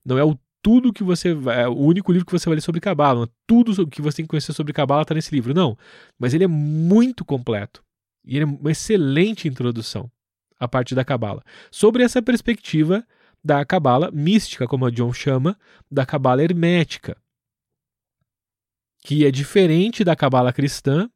[0.06, 2.82] não é o tudo que você é o único livro que você vai ler sobre
[2.82, 5.78] Cabala, é tudo que você tem que conhecer sobre Cabala está nesse livro, não.
[6.18, 7.82] Mas ele é muito completo
[8.26, 10.12] e ele é uma excelente introdução
[10.60, 13.06] à parte da Cabala sobre essa perspectiva
[13.44, 15.58] da Cabala mística, como a John chama,
[15.90, 17.16] da Cabala hermética,
[19.02, 21.10] que é diferente da Cabala cristã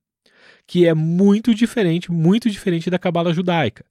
[0.68, 3.86] que é muito diferente, muito diferente da cabala judaica.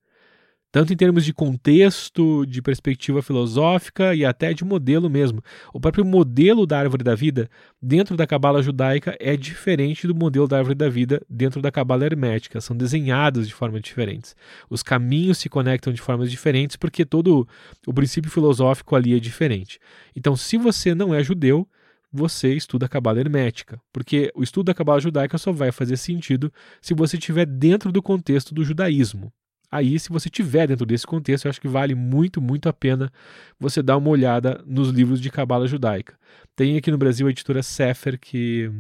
[0.72, 5.44] Tanto em termos de contexto, de perspectiva filosófica e até de modelo mesmo.
[5.70, 7.50] O próprio modelo da árvore da vida
[7.80, 12.06] dentro da cabala judaica é diferente do modelo da árvore da vida dentro da cabala
[12.06, 12.58] hermética.
[12.58, 14.34] São desenhados de formas diferentes.
[14.70, 17.46] Os caminhos se conectam de formas diferentes porque todo
[17.86, 19.78] o princípio filosófico ali é diferente.
[20.16, 21.68] Então, se você não é judeu,
[22.12, 26.52] você estuda a cabala hermética, porque o estudo da cabala judaica só vai fazer sentido
[26.80, 29.32] se você estiver dentro do contexto do judaísmo.
[29.70, 33.10] Aí, se você estiver dentro desse contexto, eu acho que vale muito, muito a pena
[33.59, 36.18] você dar uma olhada nos livros de cabala judaica.
[36.55, 38.70] Tem aqui no Brasil a editora Sefer que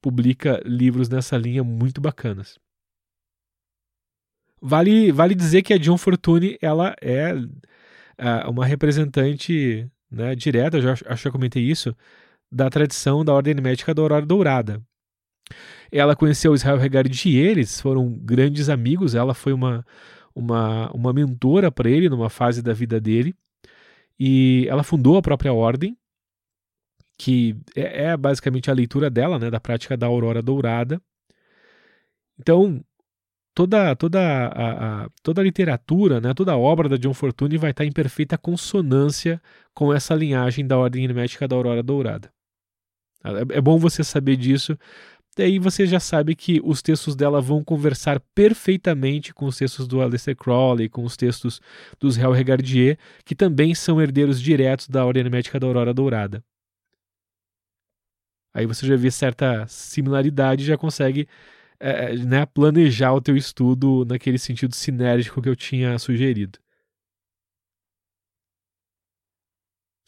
[0.00, 2.58] publica livros nessa linha muito bacanas.
[4.62, 10.82] Vale, vale dizer que a John Fortune ela é uh, uma representante né, direta, eu
[10.82, 11.96] já, acho que já comentei isso,
[12.50, 14.82] da tradição da Ordem Médica da Aurora Dourada.
[15.92, 19.84] Ela conheceu Israel Regardie, eles foram grandes amigos, ela foi uma,
[20.34, 23.34] uma, uma mentora para ele numa fase da vida dele,
[24.18, 25.96] e ela fundou a própria ordem,
[27.18, 31.00] que é, é basicamente a leitura dela, né, da prática da Aurora Dourada.
[32.38, 32.82] Então,
[33.54, 37.72] toda toda a, a, toda a literatura, né, toda a obra da John Fortune vai
[37.72, 39.42] estar em perfeita consonância
[39.74, 42.32] com essa linhagem da Ordem Hermética da Aurora Dourada.
[43.24, 44.78] É, é bom você saber disso.
[45.36, 50.00] Daí você já sabe que os textos dela vão conversar perfeitamente com os textos do
[50.02, 51.60] Aleister Crowley, com os textos
[52.00, 56.44] dos Hell Regardier, que também são herdeiros diretos da Ordem Hermética da Aurora Dourada.
[58.52, 61.28] Aí você já vê certa similaridade e já consegue
[61.78, 66.58] é, né, planejar o teu estudo naquele sentido sinérgico que eu tinha sugerido.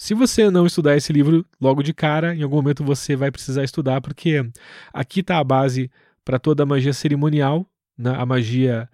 [0.03, 3.63] Se você não estudar esse livro logo de cara, em algum momento você vai precisar
[3.63, 4.45] estudar, porque
[4.93, 5.89] aqui está a base
[6.25, 7.65] para toda a magia cerimonial,
[7.97, 8.13] né?
[8.13, 8.89] a magia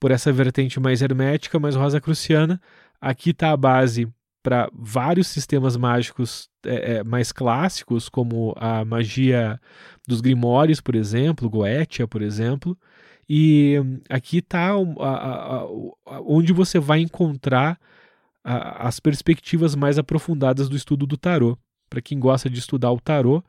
[0.00, 2.58] por essa vertente mais hermética, mais rosa-cruciana.
[2.98, 4.08] Aqui está a base
[4.42, 9.60] para vários sistemas mágicos é, é, mais clássicos, como a magia
[10.08, 12.78] dos Grimórios, por exemplo, Goetia, por exemplo.
[13.28, 13.76] E
[14.08, 14.74] aqui está
[16.24, 17.78] onde você vai encontrar
[18.46, 21.58] a, as perspectivas mais aprofundadas do estudo do tarô.
[21.90, 23.42] Para quem gosta de estudar o tarô,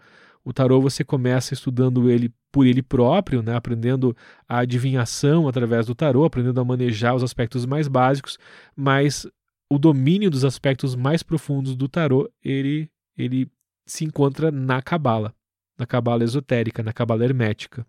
[0.44, 4.16] o tarô você começa estudando ele por ele próprio, né, aprendendo
[4.50, 8.40] a adivinhação através do tarô, aprendendo a manejar os aspectos mais básicos,
[8.76, 9.28] mas
[9.70, 13.52] o domínio dos aspectos mais profundos do tarô, ele, ele
[13.86, 15.34] se encontra na cabala,
[15.78, 17.86] na cabala esotérica, na cabala hermética.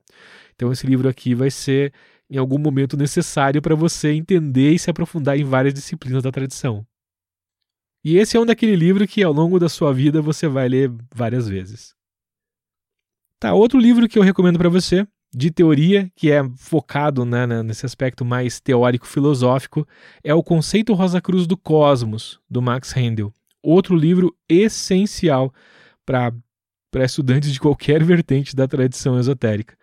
[0.55, 1.93] Então esse livro aqui vai ser
[2.29, 6.85] em algum momento necessário para você entender e se aprofundar em várias disciplinas da tradição.
[8.09, 10.91] E esse é um daquele livro que ao longo da sua vida você vai ler
[11.15, 11.95] várias vezes.
[13.39, 17.85] Tá, outro livro que eu recomendo para você, de teoria, que é focado né, nesse
[17.85, 19.87] aspecto mais teórico-filosófico,
[20.25, 23.31] é o Conceito Rosa Cruz do Cosmos, do Max Handel.
[23.63, 25.53] Outro livro essencial
[26.07, 26.33] para
[27.05, 29.77] estudantes de qualquer vertente da tradição esotérica.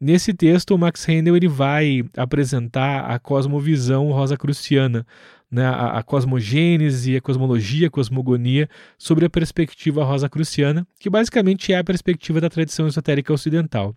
[0.00, 5.04] Nesse texto, o Max Handel ele vai apresentar a cosmovisão rosacruciana,
[5.52, 11.78] né, a, a cosmogênese, a cosmologia, a cosmogonia, sobre a perspectiva rosacruciana, que basicamente é
[11.78, 13.94] a perspectiva da tradição esotérica ocidental.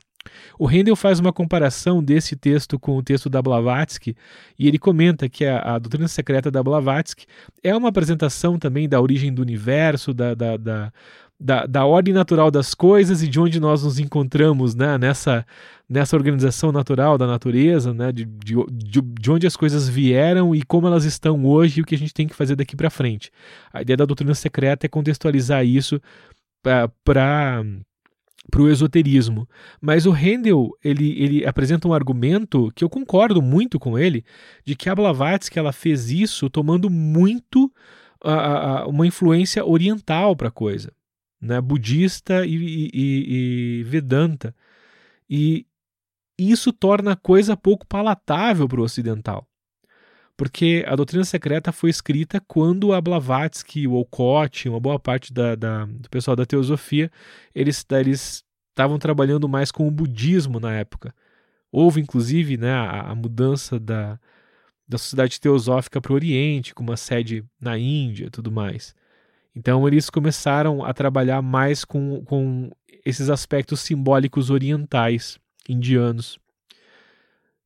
[0.58, 4.16] O Handel faz uma comparação desse texto com o texto da Blavatsky
[4.58, 7.26] e ele comenta que a, a doutrina secreta da Blavatsky
[7.64, 10.94] é uma apresentação também da origem do universo, da, da, da,
[11.40, 15.46] da, da ordem natural das coisas e de onde nós nos encontramos né, nessa,
[15.88, 18.56] nessa organização natural da natureza, né, de, de,
[19.02, 22.14] de onde as coisas vieram e como elas estão hoje e o que a gente
[22.14, 23.32] tem que fazer daqui para frente.
[23.74, 26.02] A ideia da doutrina secreta é contextualizar isso
[26.64, 26.90] para
[28.52, 29.50] para o esoterismo.
[29.82, 34.24] Mas o Handel ele, ele apresenta um argumento que eu concordo muito com ele,
[34.64, 37.72] de que a Blavatsky ela fez isso tomando muito
[38.88, 40.92] uma influência oriental para a coisa
[41.42, 44.56] né, budista e, e, e, Vedanta.
[45.30, 45.66] E
[46.38, 49.48] isso torna a coisa pouco palatável para o ocidental.
[50.38, 55.56] Porque a doutrina secreta foi escrita quando a Blavatsky, o Olcott, uma boa parte da,
[55.56, 57.10] da, do pessoal da teosofia,
[57.54, 57.86] eles
[58.70, 61.16] estavam trabalhando mais com o budismo na época.
[61.72, 64.20] Houve, inclusive, né, a, a mudança da,
[64.88, 68.94] da sociedade teosófica para o Oriente, com uma sede na Índia tudo mais.
[69.56, 72.70] Então eles começaram a trabalhar mais com, com
[73.06, 76.38] esses aspectos simbólicos orientais, indianos.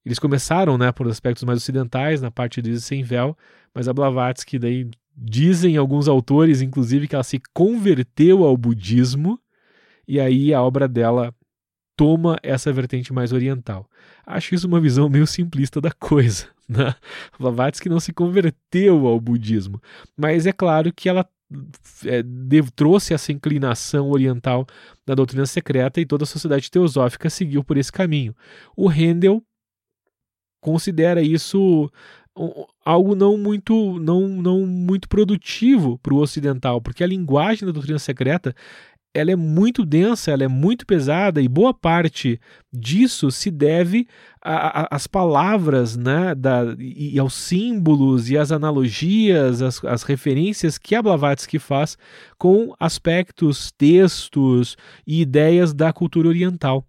[0.05, 3.37] Eles começaram né, por aspectos mais ocidentais, na parte de sem véu,
[3.73, 9.39] mas a Blavatsky daí dizem alguns autores, inclusive, que ela se converteu ao budismo
[10.07, 11.33] e aí a obra dela
[11.95, 13.89] toma essa vertente mais oriental.
[14.25, 16.47] Acho isso uma visão meio simplista da coisa.
[16.69, 16.93] Né?
[17.39, 19.81] Blavatsky não se converteu ao budismo,
[20.15, 21.27] mas é claro que ela
[22.05, 24.65] é, de, trouxe essa inclinação oriental
[25.05, 28.35] da doutrina secreta e toda a sociedade teosófica seguiu por esse caminho.
[28.75, 29.43] O Handel
[30.61, 31.89] considera isso
[32.85, 37.99] algo não muito não, não muito produtivo para o ocidental, porque a linguagem da doutrina
[37.99, 38.55] secreta
[39.13, 42.39] ela é muito densa, ela é muito pesada e boa parte
[42.71, 44.07] disso se deve
[44.41, 50.95] às palavras, né, da, e, e, aos símbolos e às analogias, as, as referências que
[50.95, 51.97] a Blavatsky faz
[52.37, 56.85] com aspectos, textos e ideias da cultura oriental.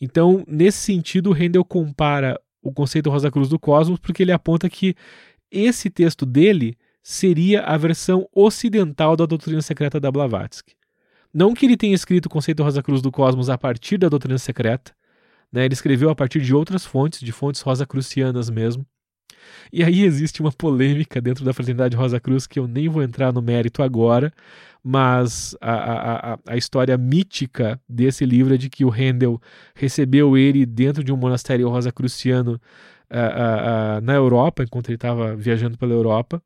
[0.00, 4.94] Então, nesse sentido, Handel compara o conceito Rosa Cruz do Cosmos porque ele aponta que
[5.50, 10.74] esse texto dele seria a versão ocidental da doutrina secreta da Blavatsky.
[11.34, 14.38] Não que ele tenha escrito o conceito Rosa Cruz do Cosmos a partir da doutrina
[14.38, 14.92] secreta,
[15.50, 15.64] né?
[15.64, 18.86] ele escreveu a partir de outras fontes, de fontes rosacrucianas mesmo.
[19.72, 23.32] E aí existe uma polêmica dentro da fraternidade Rosa Cruz que eu nem vou entrar
[23.32, 24.32] no mérito agora,
[24.84, 29.40] mas a, a, a, história mítica desse livro é de que o Handel
[29.74, 35.34] recebeu ele dentro de um monastério rosacruciano uh, uh, uh, na Europa, enquanto ele estava
[35.34, 36.42] viajando pela Europa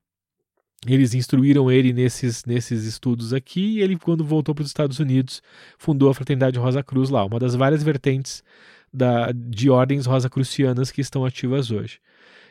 [0.95, 5.43] eles instruíram ele nesses, nesses estudos aqui e ele, quando voltou para os Estados Unidos,
[5.79, 8.43] fundou a Fraternidade Rosa Cruz lá, uma das várias vertentes
[8.93, 11.99] da, de ordens rosacrucianas que estão ativas hoje.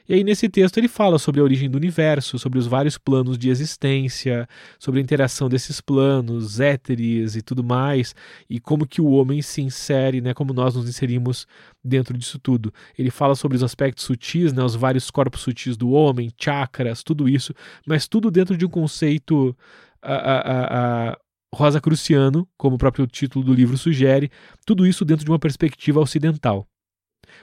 [0.08, 3.40] E aí, nesse texto, ele fala sobre a origem do universo, sobre os vários planos
[3.40, 8.14] de existência, sobre a interação desses planos, éteres e tudo mais,
[8.48, 11.48] e como que o homem se insere, né, como nós nos inserimos
[11.84, 12.72] dentro disso tudo.
[12.98, 17.28] Ele fala sobre os aspectos sutis, né, os vários corpos sutis do homem, chakras, tudo
[17.28, 17.54] isso,
[17.86, 19.56] mas tudo dentro de um conceito.
[20.02, 21.18] A, a, a,
[21.56, 24.30] Rosa Cruciano, como o próprio título do livro sugere,
[24.66, 26.68] tudo isso dentro de uma perspectiva ocidental.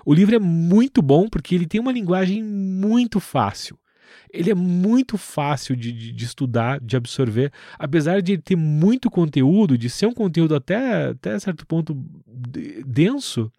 [0.04, 3.78] O livro é muito bom porque ele tem uma linguagem muito fácil.
[4.32, 9.76] Ele é muito fácil de, de, de, estudar, de absorver, apesar de ter muito conteúdo,
[9.76, 11.94] de ser um conteúdo até, até certo ponto
[12.86, 13.50] denso.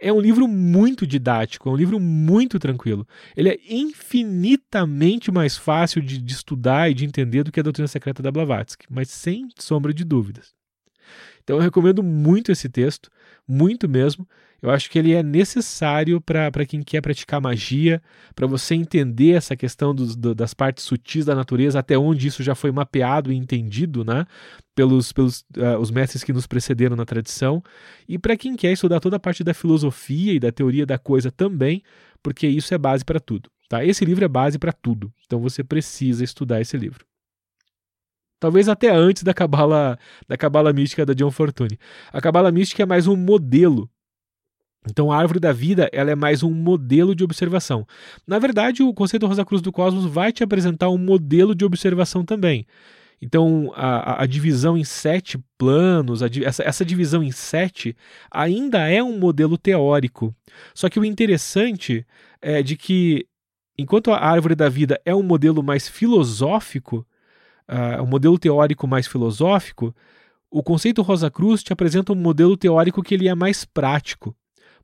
[0.00, 3.06] É um livro muito didático, é um livro muito tranquilo.
[3.36, 7.86] Ele é infinitamente mais fácil de, de estudar e de entender do que a doutrina
[7.86, 10.54] secreta da Blavatsky, mas sem sombra de dúvidas.
[11.42, 13.10] Então eu recomendo muito esse texto,
[13.46, 14.26] muito mesmo.
[14.62, 18.02] Eu acho que ele é necessário para quem quer praticar magia,
[18.34, 22.54] para você entender essa questão do, das partes sutis da natureza, até onde isso já
[22.54, 24.26] foi mapeado e entendido né,
[24.74, 27.62] pelos, pelos uh, os mestres que nos precederam na tradição,
[28.06, 31.30] e para quem quer estudar toda a parte da filosofia e da teoria da coisa
[31.30, 31.82] também,
[32.22, 33.50] porque isso é base para tudo.
[33.66, 33.82] Tá?
[33.84, 37.09] Esse livro é base para tudo, então você precisa estudar esse livro.
[38.40, 41.78] Talvez até antes da cabala da cabala mística da John Fortune.
[42.10, 43.88] A cabala mística é mais um modelo.
[44.88, 47.86] Então a árvore da vida ela é mais um modelo de observação.
[48.26, 52.24] Na verdade, o conceito Rosa Cruz do Cosmos vai te apresentar um modelo de observação
[52.24, 52.66] também.
[53.22, 57.94] Então, a, a, divisão em sete planos, a, essa, essa divisão em sete,
[58.30, 60.34] ainda é um modelo teórico.
[60.74, 62.06] Só que o interessante
[62.40, 63.26] é de que,
[63.76, 67.06] enquanto a árvore da vida é um modelo mais filosófico,
[67.70, 69.94] uh, um modelo teórico mais filosófico,
[70.50, 74.34] o conceito Rosa Cruz te apresenta um modelo teórico que ele é mais prático.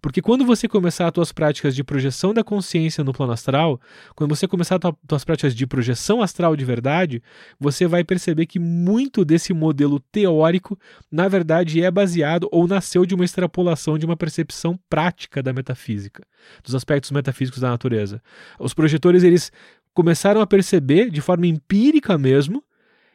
[0.00, 3.80] Porque quando você começar as suas práticas de projeção da consciência no plano astral,
[4.14, 7.22] quando você começar as suas práticas de projeção astral de verdade,
[7.58, 10.78] você vai perceber que muito desse modelo teórico,
[11.10, 16.22] na verdade, é baseado ou nasceu de uma extrapolação de uma percepção prática da metafísica,
[16.62, 18.22] dos aspectos metafísicos da natureza.
[18.60, 19.50] Os projetores, eles
[19.92, 22.62] começaram a perceber de forma empírica mesmo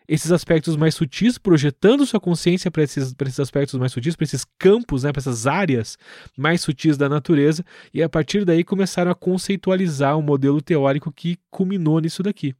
[0.07, 4.45] esses aspectos mais sutis, projetando sua consciência para esses, esses aspectos mais sutis, para esses
[4.57, 5.97] campos, né, para essas áreas
[6.37, 7.63] mais sutis da natureza,
[7.93, 12.55] e a partir daí começaram a conceitualizar um modelo teórico que culminou nisso daqui.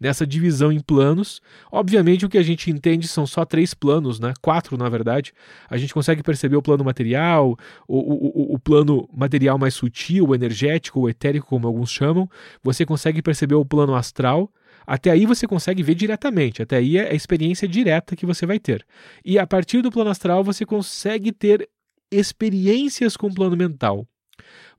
[0.00, 1.40] Nessa divisão em planos,
[1.72, 4.32] obviamente o que a gente entende são só três planos, né?
[4.40, 5.32] quatro na verdade.
[5.68, 10.34] A gente consegue perceber o plano material, o, o, o plano material mais sutil, o
[10.36, 12.30] energético, o etérico, como alguns chamam.
[12.62, 14.52] Você consegue perceber o plano astral,
[14.88, 18.58] até aí você consegue ver diretamente, até aí é a experiência direta que você vai
[18.58, 18.86] ter.
[19.22, 21.68] E a partir do plano astral você consegue ter
[22.10, 24.08] experiências com o plano mental.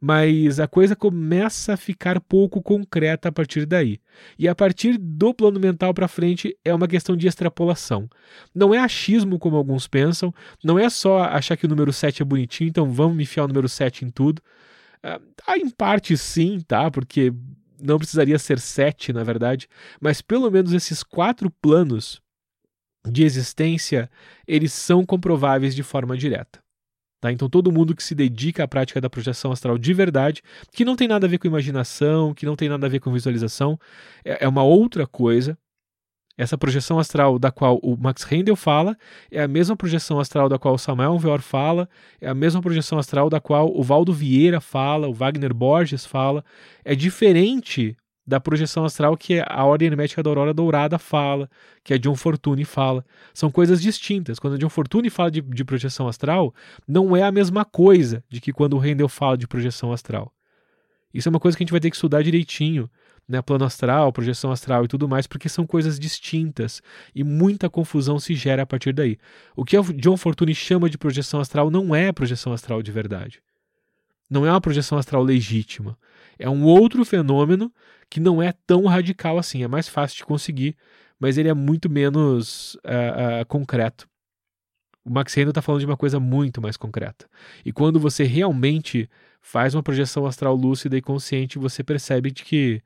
[0.02, 4.00] Mas a coisa começa a ficar pouco concreta a partir daí.
[4.38, 8.10] E a partir do plano mental para frente é uma questão de extrapolação.
[8.56, 10.34] Não é achismo como alguns pensam,
[10.64, 13.48] não é só achar que o número 7 é bonitinho, então vamos me enfiar o
[13.48, 14.42] número 7 em tudo.
[15.04, 15.20] Ah,
[15.56, 16.90] em parte sim, tá?
[16.90, 17.32] Porque
[17.80, 19.68] não precisaria ser sete, na verdade,
[20.00, 22.22] mas pelo menos esses quatro planos
[23.06, 24.10] de existência,
[24.48, 26.62] eles são comprováveis de forma direta.
[27.22, 27.32] Tá?
[27.32, 30.42] Então, todo mundo que se dedica à prática da projeção astral de verdade,
[30.72, 33.12] que não tem nada a ver com imaginação, que não tem nada a ver com
[33.12, 33.78] visualização,
[34.24, 35.58] é, é uma outra coisa,
[36.40, 38.98] essa projeção astral da qual o Max Rendel fala
[39.30, 41.90] é a mesma projeção astral da qual o Samuel Veor fala,
[42.22, 46.42] é a mesma projeção astral da qual o Valdo Vieira fala, o Wagner Borges fala.
[46.86, 51.50] É diferente da projeção astral que a Ordem Hermética da Aurora Dourada fala,
[51.84, 53.04] que a John Fortune fala.
[53.34, 54.40] São coisas distintas.
[54.40, 56.56] Quando a John Fortune fala de, de projeção astral,
[56.88, 60.32] não é a mesma coisa de que quando o Rendel fala de projeção astral.
[61.14, 62.90] Isso é uma coisa que a gente vai ter que estudar direitinho
[63.30, 66.82] né, plano astral, projeção astral e tudo mais, porque são coisas distintas
[67.14, 69.20] e muita confusão se gera a partir daí.
[69.56, 73.40] O que o John Fortune chama de projeção astral não é projeção astral de verdade.
[74.28, 75.96] Não é uma projeção astral legítima.
[76.40, 77.72] É um outro fenômeno
[78.10, 79.64] que não é tão radical assim.
[79.64, 80.76] É mais fácil de conseguir,
[81.20, 84.10] mas ele é muito menos uh, uh, concreto.
[85.06, 87.28] O Max Handel está falando de uma coisa muito mais concreta.
[87.64, 89.10] E quando você realmente
[89.42, 92.82] faz uma projeção astral lúcida e consciente, você percebe de que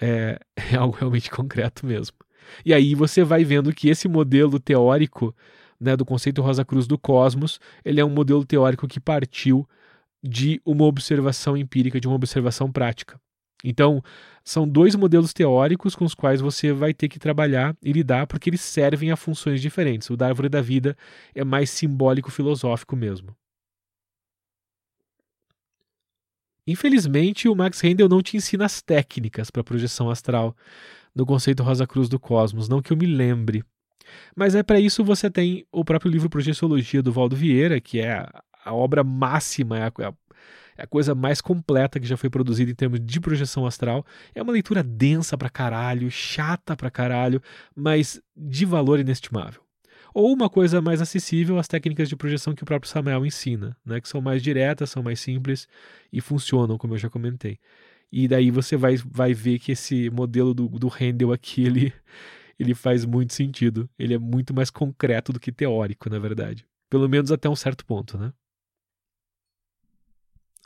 [0.00, 0.38] é,
[0.72, 2.16] é algo realmente concreto mesmo.
[2.64, 5.34] E aí você vai vendo que esse modelo teórico
[5.80, 9.68] né, do conceito Rosa Cruz do cosmos, ele é um modelo teórico que partiu
[10.22, 13.20] de uma observação empírica, de uma observação prática.
[13.62, 14.02] Então,
[14.44, 18.50] são dois modelos teóricos com os quais você vai ter que trabalhar e lidar, porque
[18.50, 20.10] eles servem a funções diferentes.
[20.10, 20.96] O da árvore da vida
[21.34, 23.36] é mais simbólico filosófico mesmo.
[26.68, 30.54] Infelizmente, o Max Rendel não te ensina as técnicas para projeção astral
[31.14, 33.64] no conceito Rosa Cruz do Cosmos, não que eu me lembre.
[34.36, 38.22] Mas é para isso você tem o próprio livro Projeciologia do Valdo Vieira, que é
[38.62, 39.92] a obra máxima, é a,
[40.76, 44.04] é a coisa mais completa que já foi produzida em termos de projeção astral.
[44.34, 47.40] É uma leitura densa pra caralho, chata pra caralho,
[47.74, 49.67] mas de valor inestimável
[50.18, 54.00] ou uma coisa mais acessível, as técnicas de projeção que o próprio Samuel ensina, né,
[54.00, 55.68] que são mais diretas, são mais simples
[56.12, 57.60] e funcionam, como eu já comentei.
[58.10, 61.92] E daí você vai, vai ver que esse modelo do, do Handel aqui, ele,
[62.58, 63.88] ele faz muito sentido.
[63.96, 66.66] Ele é muito mais concreto do que teórico, na verdade.
[66.90, 68.32] Pelo menos até um certo ponto, né?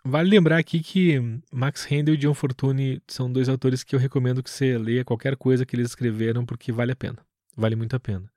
[0.03, 1.21] Vale lembrar aqui que
[1.53, 5.37] Max Handel e John Fortune são dois autores que eu recomendo que você leia qualquer
[5.37, 7.19] coisa que eles escreveram, porque vale a pena.
[7.55, 8.32] Vale muito a pena.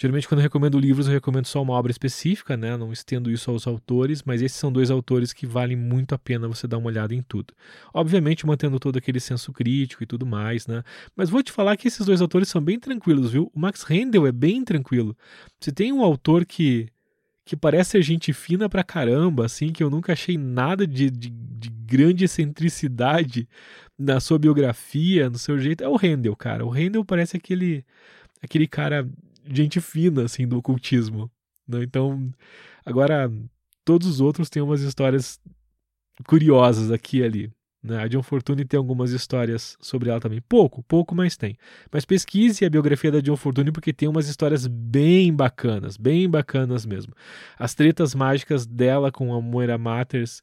[0.00, 2.74] Geralmente, quando eu recomendo livros, eu recomendo só uma obra específica, né?
[2.74, 6.48] Não estendo isso aos autores, mas esses são dois autores que valem muito a pena
[6.48, 7.52] você dar uma olhada em tudo.
[7.92, 10.82] Obviamente, mantendo todo aquele senso crítico e tudo mais, né?
[11.14, 13.52] Mas vou te falar que esses dois autores são bem tranquilos, viu?
[13.54, 15.14] O Max Rendel é bem tranquilo.
[15.60, 16.88] Se tem um autor que
[17.44, 21.28] que parece ser gente fina pra caramba, assim, que eu nunca achei nada de, de,
[21.30, 23.48] de grande excentricidade
[23.98, 26.64] na sua biografia, no seu jeito, é o Handel, cara.
[26.64, 27.84] O Handel parece aquele,
[28.40, 29.08] aquele cara,
[29.46, 31.30] gente fina, assim, do ocultismo.
[31.66, 31.82] Né?
[31.82, 32.32] Então,
[32.84, 33.30] agora,
[33.84, 35.40] todos os outros têm umas histórias
[36.26, 37.52] curiosas aqui e ali.
[37.82, 37.98] Né?
[38.02, 40.40] A John Fortune tem algumas histórias sobre ela também.
[40.42, 41.56] Pouco, pouco, mas tem.
[41.90, 46.84] Mas pesquise a biografia da John Fortune porque tem umas histórias bem bacanas, bem bacanas
[46.84, 47.14] mesmo.
[47.58, 50.42] As tretas mágicas dela com a Moira Matters.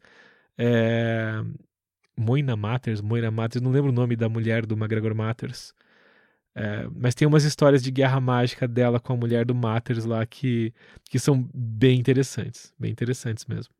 [0.58, 1.44] É...
[2.20, 5.72] Moina Matters, Moira Matters, não lembro o nome da mulher do McGregor Matters.
[6.60, 10.26] É, mas tem umas histórias de guerra mágica dela com a mulher do Matters lá
[10.26, 10.74] que,
[11.08, 12.74] que são bem interessantes.
[12.80, 13.72] Bem interessantes mesmo.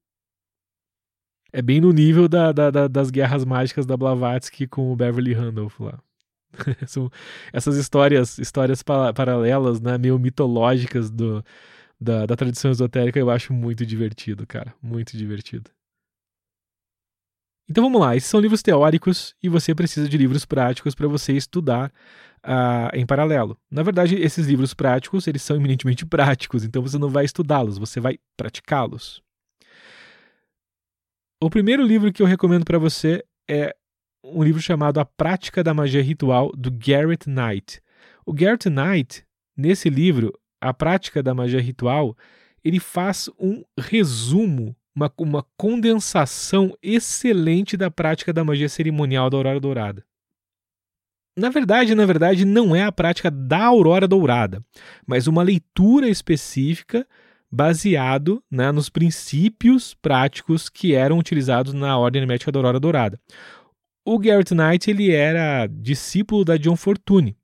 [1.52, 5.34] É bem no nível da, da, da, das guerras mágicas da Blavatsky com o Beverly
[5.34, 6.00] Randolph lá.
[6.86, 7.10] São
[7.52, 11.44] essas histórias histórias paralelas, né, meio mitológicas do,
[12.00, 14.76] da, da tradição esotérica, eu acho muito divertido, cara.
[14.84, 15.72] Muito divertido.
[17.70, 21.34] Então vamos lá, esses são livros teóricos e você precisa de livros práticos para você
[21.34, 21.92] estudar
[22.46, 23.60] uh, em paralelo.
[23.70, 28.00] Na verdade, esses livros práticos, eles são eminentemente práticos, então você não vai estudá-los, você
[28.00, 29.22] vai praticá-los.
[31.42, 33.76] O primeiro livro que eu recomendo para você é
[34.24, 37.82] um livro chamado A Prática da Magia Ritual, do Garrett Knight.
[38.26, 39.26] O Garrett Knight,
[39.56, 42.18] nesse livro, A Prática da Magia Ritual,
[42.64, 49.60] ele faz um resumo, uma, uma condensação excelente da prática da magia cerimonial da Aurora
[49.60, 50.04] Dourada.
[51.38, 54.66] Na verdade, na verdade, não é a prática da Aurora Dourada,
[55.06, 57.08] mas uma leitura específica
[57.50, 63.22] baseado né, nos princípios práticos que eram utilizados na Ordem Hermética da Aurora Dourada.
[64.04, 67.38] O Garrett Knight ele era discípulo da John Fortune,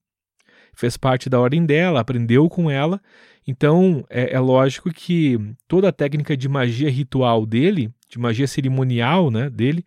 [0.73, 2.99] fez parte da ordem dela, aprendeu com ela,
[3.48, 9.30] então é, é lógico que toda a técnica de magia ritual dele, de magia cerimonial
[9.30, 9.86] né, dele,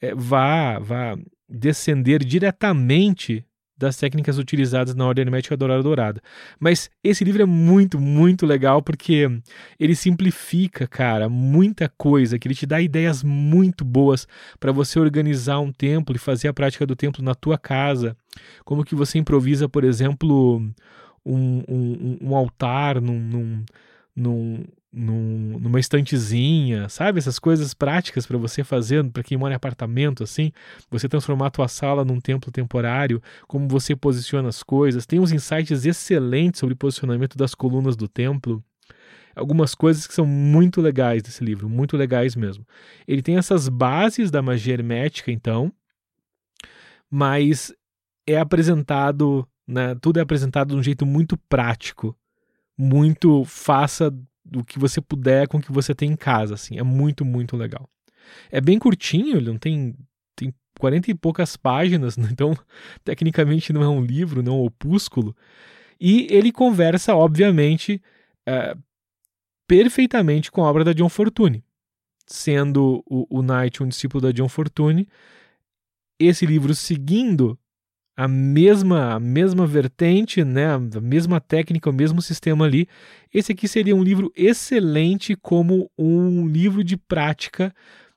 [0.00, 1.16] é, vá, vá
[1.48, 3.44] descender diretamente
[3.78, 6.22] das técnicas utilizadas na Ordem Hermética Dourada Dourada.
[6.58, 9.28] Mas esse livro é muito, muito legal porque
[9.78, 14.26] ele simplifica, cara, muita coisa, que ele te dá ideias muito boas
[14.58, 18.16] para você organizar um templo e fazer a prática do templo na tua casa.
[18.64, 20.62] Como que você improvisa, por exemplo,
[21.26, 23.64] um, um, um altar num, num,
[24.14, 24.64] num
[24.96, 27.18] num, numa estantezinha, sabe?
[27.18, 30.50] Essas coisas práticas para você fazer, para quem mora em apartamento, assim.
[30.90, 35.04] Você transformar a tua sala num templo temporário, como você posiciona as coisas.
[35.04, 38.64] Tem uns insights excelentes sobre posicionamento das colunas do templo.
[39.34, 42.66] Algumas coisas que são muito legais desse livro, muito legais mesmo.
[43.06, 45.70] Ele tem essas bases da magia hermética, então,
[47.10, 47.70] mas
[48.26, 52.16] é apresentado, né, tudo é apresentado de um jeito muito prático,
[52.76, 54.14] muito faça
[54.44, 56.78] do que você puder com o que você tem em casa, assim.
[56.78, 57.88] É muito, muito legal.
[58.50, 59.96] É bem curtinho, ele não tem
[60.36, 62.56] tem 40 e poucas páginas, então
[63.02, 65.34] tecnicamente não é um livro, não é um opúsculo.
[66.00, 68.02] E ele conversa, obviamente,
[68.46, 68.76] é,
[69.66, 71.64] perfeitamente com a obra da John Fortune.
[72.26, 75.08] Sendo o, o Knight um discípulo da John Fortune,
[76.18, 77.58] esse livro seguindo
[78.16, 82.88] a mesma, a mesma vertente, né, a mesma técnica, o mesmo sistema ali.
[83.32, 87.74] Esse aqui seria um livro excelente como um livro de prática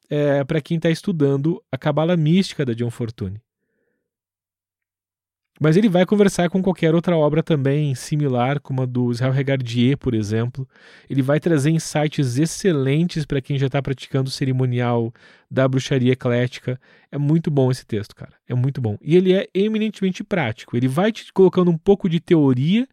[0.10, 3.42] é, para quem está estudando a Cabala Mística da John Fortune.
[5.60, 9.98] Mas ele vai conversar com qualquer outra obra também similar, como a do Israel Regardier,
[9.98, 10.66] por exemplo.
[11.10, 15.14] Ele vai trazer insights excelentes para quem já está praticando o cerimonial
[15.52, 16.80] da bruxaria eclética.
[17.12, 18.32] É muito bom esse texto, cara.
[18.48, 18.98] É muito bom.
[19.02, 20.78] E ele é eminentemente prático.
[20.78, 22.88] Ele vai te colocando um pouco de teoria,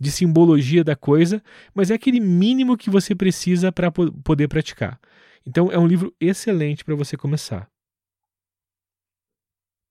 [0.00, 1.42] de simbologia da coisa,
[1.74, 5.00] mas é aquele mínimo que você precisa para poder praticar.
[5.44, 7.68] Então é um livro excelente para você começar.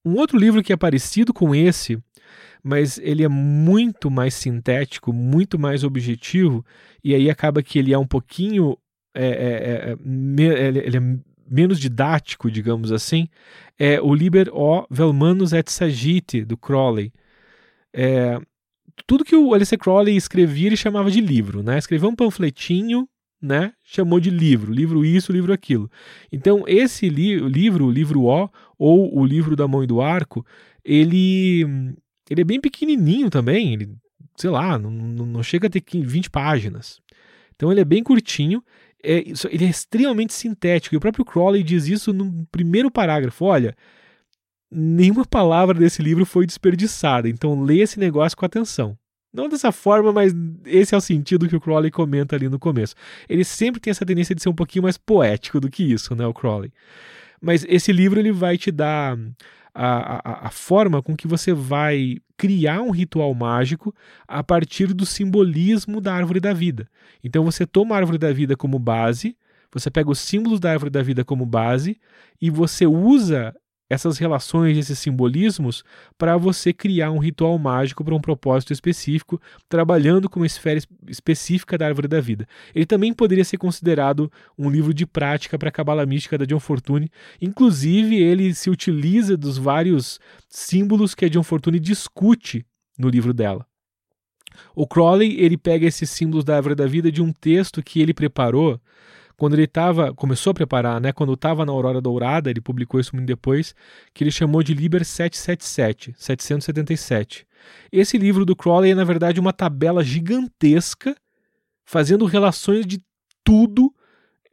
[0.06, 2.02] Um outro livro que é parecido com esse
[2.64, 6.66] mas ele é muito mais sintético, muito mais objetivo,
[7.04, 8.78] e aí acaba que ele é um pouquinho.
[9.14, 11.02] É, é, é, é ele é
[11.50, 13.28] menos didático, digamos assim,
[13.78, 17.12] é o Liber o Velmanus et Sagite, do Crowley.
[17.94, 18.40] É,
[19.06, 21.78] tudo que o Alistair Crowley escrevia, ele chamava de livro, né?
[21.78, 23.08] Escreveu um panfletinho,
[23.42, 23.74] né?
[23.84, 25.92] Chamou de livro, livro isso, livro aquilo.
[26.32, 30.46] Então, esse li livro, o livro O, ou o livro da mão e do arco,
[30.86, 31.66] ele
[32.32, 33.94] ele é bem pequenininho também, ele,
[34.38, 37.02] sei lá, não, não chega a ter 20 páginas.
[37.54, 38.64] Então ele é bem curtinho,
[39.04, 40.96] é, ele é extremamente sintético.
[40.96, 43.44] E o próprio Crowley diz isso no primeiro parágrafo.
[43.44, 43.76] Olha,
[44.72, 48.98] nenhuma palavra desse livro foi desperdiçada, então lê esse negócio com atenção.
[49.34, 50.34] Não dessa forma, mas
[50.66, 52.96] esse é o sentido que o Crowley comenta ali no começo.
[53.28, 56.26] Ele sempre tem essa tendência de ser um pouquinho mais poético do que isso, né,
[56.26, 56.72] o Crowley.
[57.42, 59.18] Mas esse livro ele vai te dar
[59.74, 63.94] a, a, a forma com que você vai criar um ritual mágico
[64.28, 66.90] a partir do simbolismo da árvore da vida.
[67.24, 69.38] Então você toma a árvore da vida como base,
[69.72, 72.00] você pega os símbolos da árvore da vida como base
[72.42, 73.56] e você usa
[73.92, 75.84] essas relações, esses simbolismos,
[76.18, 81.78] para você criar um ritual mágico para um propósito específico, trabalhando com uma esfera específica
[81.78, 82.48] da árvore da vida.
[82.74, 86.60] Ele também poderia ser considerado um livro de prática para a cabala mística da John
[86.60, 87.10] Fortune.
[87.42, 92.66] Inclusive, ele se utiliza dos vários símbolos que a John Fortune discute
[92.98, 93.66] no livro dela.
[94.74, 98.14] O Crowley ele pega esses símbolos da árvore da vida de um texto que ele
[98.14, 98.80] preparou
[99.38, 103.16] quando ele tava, começou a preparar, né, quando estava na Aurora Dourada, ele publicou isso
[103.16, 103.76] muito depois,
[104.14, 107.48] que ele chamou de Liber 777, 777.
[107.92, 111.16] Esse livro do Crowley é, na verdade, uma tabela gigantesca,
[111.86, 113.00] fazendo relações de
[113.44, 113.94] tudo,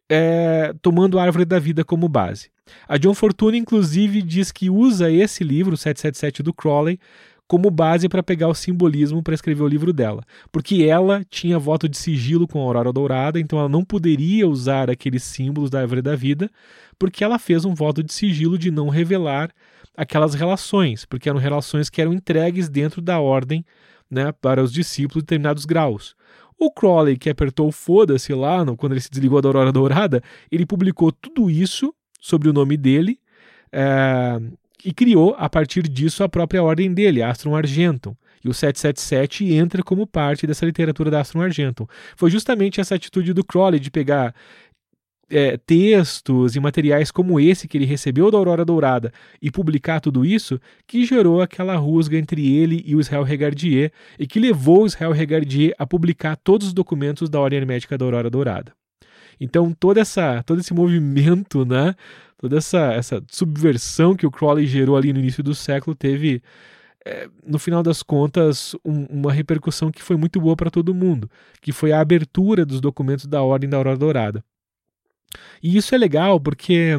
[0.08, 2.50] é, tomando a árvore da vida como base.
[2.86, 6.98] A John Fortune, inclusive, diz que usa esse livro, 777 do Crowley,
[7.48, 10.22] como base para pegar o simbolismo para escrever o livro dela.
[10.52, 14.90] Porque ela tinha voto de sigilo com a Aurora Dourada, então ela não poderia usar
[14.90, 16.50] aqueles símbolos da Árvore da Vida,
[16.98, 19.50] porque ela fez um voto de sigilo de não revelar
[19.96, 23.64] aquelas relações, porque eram relações que eram entregues dentro da ordem
[24.10, 26.14] né, para os discípulos de determinados graus.
[26.58, 30.22] O Crowley, que apertou o foda-se lá no, quando ele se desligou da Aurora Dourada,
[30.50, 33.18] ele publicou tudo isso sobre o nome dele.
[33.72, 34.40] É,
[34.84, 38.14] e criou, a partir disso, a própria ordem dele, Astrum Argentum.
[38.44, 41.86] E o 777 entra como parte dessa literatura da Astrum Argentum.
[42.16, 44.34] Foi justamente essa atitude do Crowley de pegar
[45.30, 50.24] é, textos e materiais como esse que ele recebeu da Aurora Dourada e publicar tudo
[50.24, 54.86] isso que gerou aquela rusga entre ele e o Israel Regardier e que levou o
[54.86, 58.72] Israel Regardier a publicar todos os documentos da Ordem Hermética da Aurora Dourada.
[59.40, 61.94] Então, toda essa, todo esse movimento, né,
[62.38, 66.42] toda essa, essa subversão que o Crowley gerou ali no início do século teve,
[67.04, 71.30] é, no final das contas, um, uma repercussão que foi muito boa para todo mundo,
[71.60, 74.44] que foi a abertura dos documentos da Ordem da Aurora Dourada.
[75.62, 76.96] E isso é legal porque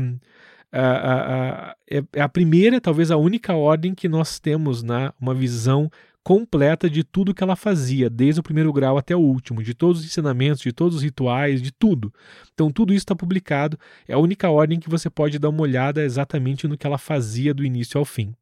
[0.71, 5.11] a, a, a, é, é a primeira, talvez a única ordem que nós temos né,
[5.19, 5.89] uma visão
[6.23, 10.01] completa de tudo que ela fazia, desde o primeiro grau até o último, de todos
[10.01, 12.13] os ensinamentos, de todos os rituais, de tudo.
[12.53, 13.77] Então, tudo isso está publicado.
[14.07, 17.53] É a única ordem que você pode dar uma olhada exatamente no que ela fazia
[17.53, 18.33] do início ao fim.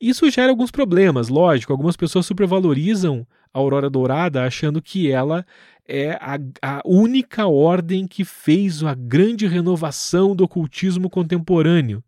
[0.00, 1.72] Isso gera alguns problemas, lógico.
[1.72, 5.46] Algumas pessoas supervalorizam a Aurora Dourada achando que ela
[5.86, 12.02] é a, a única ordem que fez a grande renovação do ocultismo contemporâneo.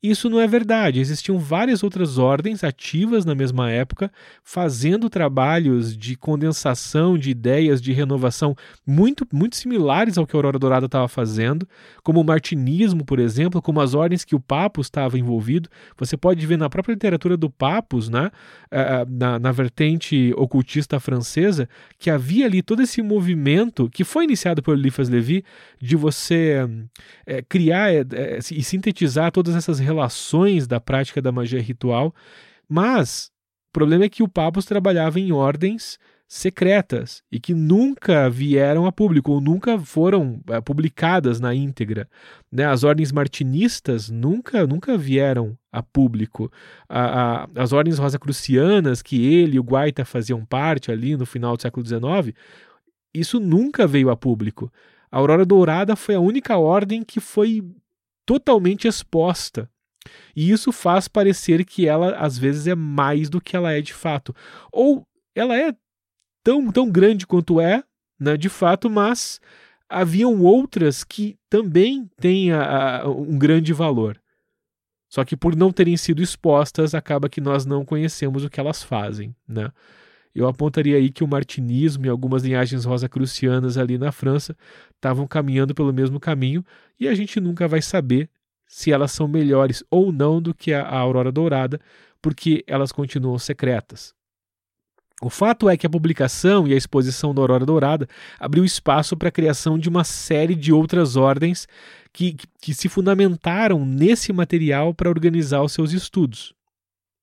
[0.00, 1.00] Isso não é verdade.
[1.00, 4.12] Existiam várias outras ordens ativas na mesma época,
[4.44, 8.54] fazendo trabalhos de condensação de ideias de renovação
[8.86, 11.66] muito, muito similares ao que a Aurora Dourada estava fazendo,
[12.04, 15.68] como o martinismo, por exemplo, como as ordens que o Papus estava envolvido.
[15.96, 18.30] Você pode ver na própria literatura do Papus, né,
[18.70, 21.68] eh, eh, na, na vertente ocultista francesa,
[21.98, 25.44] que havia ali todo esse movimento que foi iniciado por Eliphas Levi
[25.80, 26.68] de você
[27.26, 32.14] é, criar é, é, e sintetizar todas essas relações da prática da magia ritual,
[32.68, 33.30] mas
[33.70, 35.98] o problema é que o Papus trabalhava em ordens
[36.28, 42.06] secretas e que nunca vieram a público ou nunca foram é, publicadas na íntegra.
[42.52, 42.66] Né?
[42.66, 46.52] As ordens martinistas nunca, nunca vieram a público.
[46.86, 51.56] A, a, as ordens rosacrucianas, que ele e o Guaita faziam parte ali no final
[51.56, 52.36] do século XIX,
[53.14, 54.70] isso nunca veio a público.
[55.10, 57.64] A Aurora Dourada foi a única ordem que foi
[58.26, 59.70] totalmente exposta
[60.34, 63.92] e isso faz parecer que ela, às vezes, é mais do que ela é de
[63.92, 64.34] fato.
[64.72, 65.74] Ou ela é
[66.42, 67.82] tão, tão grande quanto é,
[68.18, 69.40] né, de fato, mas
[69.88, 74.20] haviam outras que também têm a, a, um grande valor.
[75.08, 78.82] Só que por não terem sido expostas, acaba que nós não conhecemos o que elas
[78.82, 79.70] fazem, né?
[80.34, 84.54] Eu apontaria aí que o martinismo e algumas linhagens rosacrucianas ali na França
[84.94, 86.64] estavam caminhando pelo mesmo caminho
[87.00, 88.30] e a gente nunca vai saber
[88.68, 91.80] se elas são melhores ou não do que a, Aurora Dourada,
[92.20, 94.14] porque elas continuam secretas.
[95.20, 98.06] O fato é que a publicação e a exposição da Aurora Dourada
[98.38, 101.66] abriu espaço para a criação de uma série de outras ordens
[102.12, 106.54] que, que, que se fundamentaram nesse material para organizar os seus estudos.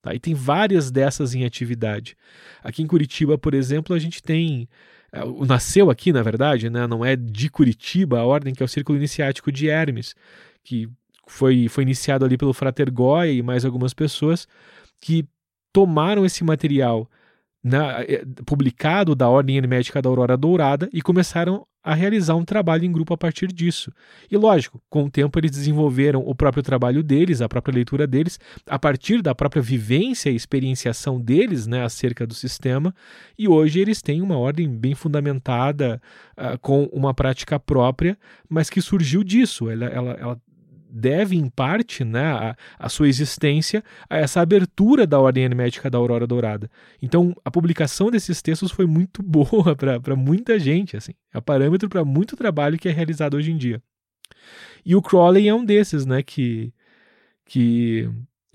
[0.02, 0.14] Tá?
[0.14, 2.16] E tem várias dessas em atividade.
[2.62, 4.68] Aqui em Curitiba, por exemplo, a gente tem.
[5.10, 6.86] Eh, nasceu aqui, na verdade, né?
[6.86, 10.14] não é de Curitiba, a ordem que é o Círculo Iniciático de Hermes,
[10.62, 10.88] que
[11.26, 14.46] foi, foi iniciado ali pelo Frater Goya e mais algumas pessoas
[15.00, 15.26] que
[15.72, 17.10] tomaram esse material
[17.62, 22.84] né, é, publicado da Ordem Hermética da Aurora Dourada e começaram a realizar um trabalho
[22.84, 23.92] em grupo a partir disso.
[24.28, 28.40] E lógico, com o tempo eles desenvolveram o próprio trabalho deles, a própria leitura deles,
[28.68, 32.92] a partir da própria vivência e experienciação deles né, acerca do sistema,
[33.38, 36.02] e hoje eles têm uma ordem bem fundamentada,
[36.36, 39.70] uh, com uma prática própria, mas que surgiu disso.
[39.70, 40.40] Ela, ela, ela
[40.88, 45.98] deve, em parte, né, a, a, sua existência a essa abertura da ordem hermética da
[45.98, 46.70] Aurora Dourada.
[47.02, 51.12] Então, a publicação desses textos foi muito boa para muita gente, assim.
[51.32, 53.82] É parâmetro para muito trabalho que é realizado hoje em dia.
[54.84, 56.72] E o Crowley é um desses, né, que,
[57.44, 58.08] que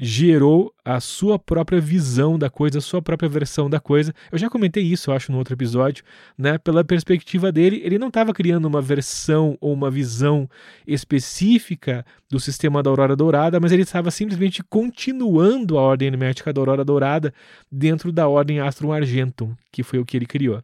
[0.03, 4.11] gerou a sua própria visão da coisa, a sua própria versão da coisa.
[4.31, 6.03] Eu já comentei isso, eu acho, no outro episódio,
[6.35, 6.57] né?
[6.57, 10.49] Pela perspectiva dele, ele não estava criando uma versão ou uma visão
[10.87, 16.59] específica do sistema da Aurora Dourada, mas ele estava simplesmente continuando a ordem hermética da
[16.59, 17.31] Aurora Dourada
[17.71, 20.63] dentro da ordem Astrum Argentum, que foi o que ele criou.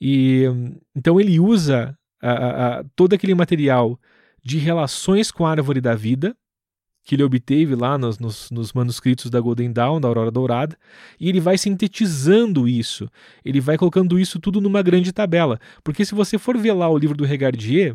[0.00, 0.46] E
[0.96, 4.00] então ele usa a, a, a, todo aquele material
[4.42, 6.36] de relações com a árvore da vida,
[7.04, 10.76] que ele obteve lá nos, nos, nos, manuscritos da Golden Dawn, da Aurora Dourada,
[11.20, 13.08] e ele vai sintetizando isso,
[13.44, 15.60] ele vai colocando isso tudo numa grande tabela.
[15.84, 17.94] Porque se você for ver lá o livro do Regardier,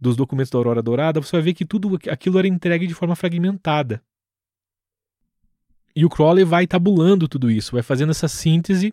[0.00, 3.16] dos documentos da Aurora Dourada, você vai ver que tudo aquilo era entregue de forma
[3.16, 4.00] fragmentada.
[5.96, 8.92] E o Crowley vai tabulando tudo isso, vai fazendo essa síntese,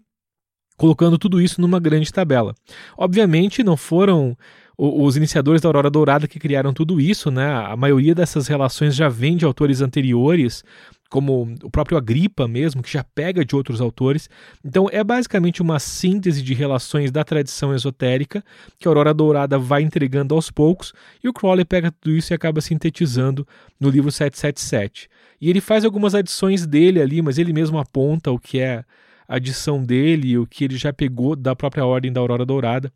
[0.78, 2.56] colocando tudo isso numa grande tabela.
[2.98, 4.36] Obviamente não foram
[4.84, 7.46] os iniciadores da Aurora Dourada que criaram tudo isso, né?
[7.46, 10.64] A maioria dessas relações já vem de autores anteriores,
[11.08, 14.28] como o próprio Agripa mesmo, que já pega de outros autores.
[14.66, 18.44] Então é basicamente uma síntese de relações da tradição esotérica
[18.80, 20.94] que a Aurora Dourada vai entregando aos poucos
[21.24, 23.48] e o Crowley pega tudo isso e acaba sintetizando
[23.80, 25.08] no livro 777.
[25.40, 28.84] E ele faz algumas adições dele ali, mas ele mesmo aponta o que é
[29.28, 32.92] a adição dele, o que ele já pegou da própria ordem da Aurora Dourada.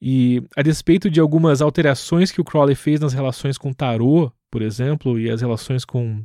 [0.00, 4.62] E a despeito de algumas alterações que o Crowley fez nas relações com tarô, por
[4.62, 6.22] exemplo, e as relações com,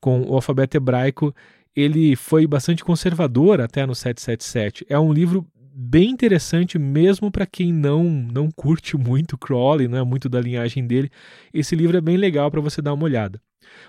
[0.00, 1.34] com o alfabeto hebraico,
[1.74, 4.86] ele foi bastante conservador até no 777.
[4.88, 5.46] É um livro
[5.76, 10.86] bem interessante mesmo para quem não não curte muito Crowley, não é muito da linhagem
[10.86, 11.10] dele.
[11.52, 13.40] Esse livro é bem legal para você dar uma olhada.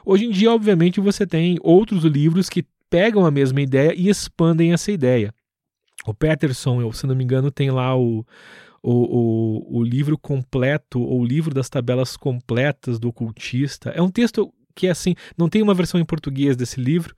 [0.06, 4.74] Hoje em dia, obviamente, você tem outros livros que pegam a mesma ideia e expandem
[4.74, 5.34] essa ideia.
[6.08, 8.26] O Peterson, se não me engano, tem lá o
[8.88, 13.90] o, o, o livro completo, ou o livro das tabelas completas do ocultista.
[13.90, 17.16] É um texto que é assim, não tem uma versão em português desse livro,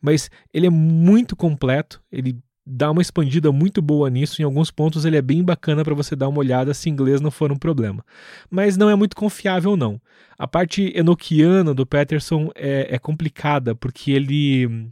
[0.00, 5.04] mas ele é muito completo, ele dá uma expandida muito boa nisso, em alguns pontos
[5.04, 8.04] ele é bem bacana para você dar uma olhada se inglês não for um problema.
[8.48, 10.00] Mas não é muito confiável não.
[10.38, 14.90] A parte enoquiana do Peterson é, é complicada, porque ele,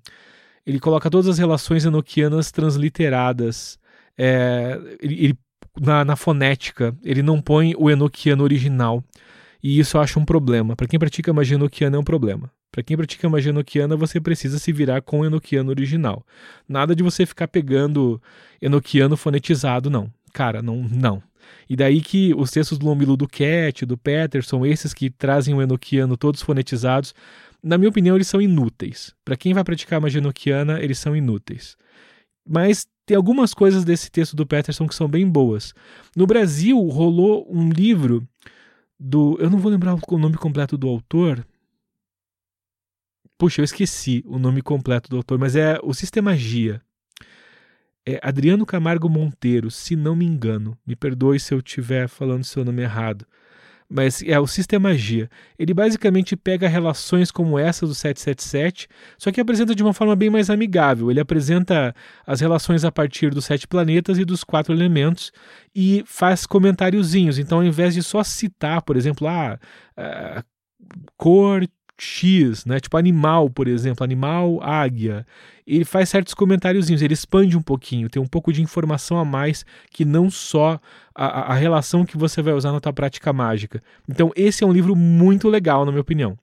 [0.67, 3.79] ele coloca todas as relações enoquianas transliteradas,
[4.19, 5.39] é, ele, ele
[5.81, 9.03] na, na fonética, ele não põe o enoquiano original.
[9.63, 10.77] E isso eu acho um problema.
[10.77, 12.51] Para quem pratica magia enoquiana é um problema.
[12.71, 16.25] Para quem pratica magia enoquiana, você precisa se virar com o enoquiano original.
[16.69, 18.21] Nada de você ficar pegando
[18.61, 20.13] enoquiano fonetizado, não.
[20.33, 21.23] Cara, não, não.
[21.69, 25.63] E daí que os textos do Lomilo do Cat, do Peterson, esses que trazem o
[25.63, 27.15] enoquiano todos fonetizados,
[27.63, 29.15] na minha opinião, eles são inúteis.
[29.25, 31.77] Para quem vai praticar magia enoquiana, eles são inúteis.
[32.47, 35.75] Mas tem algumas coisas desse texto do Peterson que são bem boas.
[36.15, 38.27] No Brasil, rolou um livro
[38.99, 39.37] do.
[39.41, 41.47] Eu não vou lembrar o nome completo do autor.
[43.39, 46.81] Puxa, eu esqueci o nome completo do autor, mas é o Sistemagia.
[48.09, 50.79] É Adriano Camargo Monteiro, se não me engano.
[50.87, 53.27] Me perdoe se eu estiver falando seu nome errado
[53.89, 55.31] mas é o Sistemagia.
[55.59, 58.89] Ele basicamente pega relações como essa do 777,
[59.19, 61.11] só que apresenta de uma forma bem mais amigável.
[61.11, 61.95] Ele apresenta
[62.27, 65.33] as relações a partir dos sete planetas e dos quatro elementos
[65.75, 67.39] e faz comentáriozinhos.
[67.39, 69.59] Então, ao invés de só citar, por exemplo, ah,
[69.97, 70.45] a
[71.17, 71.67] cor
[71.99, 72.79] X, né?
[72.79, 75.27] Tipo animal, por exemplo, animal, águia.
[75.67, 79.65] Ele faz certos comentáriozinhos, ele expande um pouquinho, tem um pouco de informação a mais
[79.91, 80.79] que não só
[81.15, 83.83] a, a relação que você vai usar na tua prática mágica.
[84.09, 86.39] Então, esse é um livro muito legal, na minha opinião.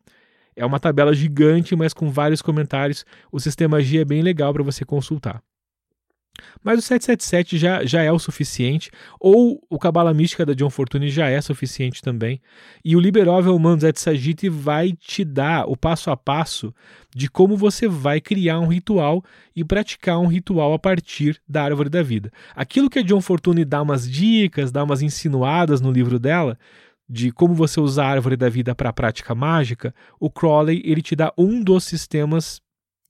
[0.55, 3.05] É uma tabela gigante, mas com vários comentários.
[3.31, 5.41] O sistema G é bem legal para você consultar.
[6.63, 8.89] Mas o 777 já, já é o suficiente,
[9.19, 12.41] ou o Cabala Mística da John Fortune já é suficiente também.
[12.83, 16.73] Et Sagiti vai te dar o passo a passo
[17.15, 19.23] de como você vai criar um ritual
[19.55, 22.31] e praticar um ritual a partir da árvore da vida.
[22.55, 26.57] Aquilo que a John Fortune dá umas dicas, dá umas insinuadas no livro dela,
[27.07, 31.01] de como você usar a árvore da vida para a prática mágica, o Crowley ele
[31.01, 32.61] te dá um dos sistemas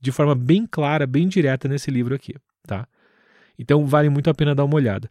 [0.02, 2.36] de forma bem clara, bem direta nesse livro aqui?
[3.58, 5.10] Então vale muito a pena dar uma olhada.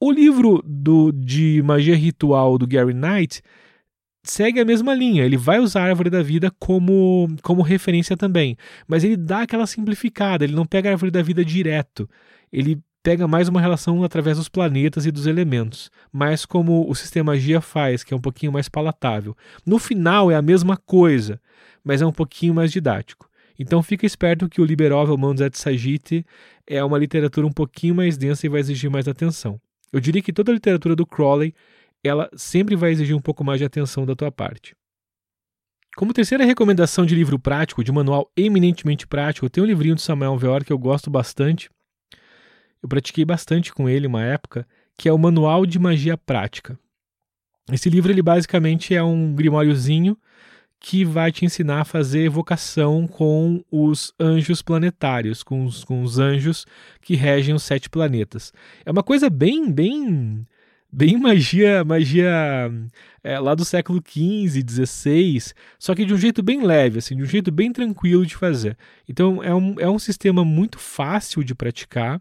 [0.00, 3.40] O livro do, de magia ritual do Gary Knight
[4.24, 5.24] segue a mesma linha.
[5.24, 8.56] Ele vai usar a árvore da vida como, como referência também,
[8.86, 10.44] mas ele dá aquela simplificada.
[10.44, 12.08] Ele não pega a árvore da vida direto.
[12.52, 17.32] Ele pega mais uma relação através dos planetas e dos elementos, mais como o sistema
[17.32, 19.36] magia faz, que é um pouquinho mais palatável.
[19.66, 21.40] No final é a mesma coisa,
[21.82, 23.28] mas é um pouquinho mais didático.
[23.62, 26.26] Então fica esperto que o Liberovel Manzet Sagite
[26.66, 29.60] é uma literatura um pouquinho mais densa e vai exigir mais atenção.
[29.92, 31.54] Eu diria que toda a literatura do Crowley
[32.02, 34.74] ela sempre vai exigir um pouco mais de atenção da tua parte.
[35.94, 40.36] Como terceira recomendação de livro prático, de manual eminentemente prático, tem um livrinho de Samuel
[40.36, 41.70] Veor que eu gosto bastante.
[42.82, 44.66] Eu pratiquei bastante com ele uma época,
[44.98, 46.76] que é o Manual de Magia Prática.
[47.70, 50.18] Esse livro ele basicamente é um grimóriozinho
[50.82, 56.18] que vai te ensinar a fazer evocação com os anjos planetários, com os, com os
[56.18, 56.66] anjos
[57.00, 58.52] que regem os sete planetas.
[58.84, 60.44] É uma coisa bem, bem
[60.92, 62.70] bem magia, magia
[63.24, 67.22] é, lá do século XV, XVI, só que de um jeito bem leve, assim, de
[67.22, 68.76] um jeito bem tranquilo de fazer.
[69.08, 72.20] Então é um, é um sistema muito fácil de praticar.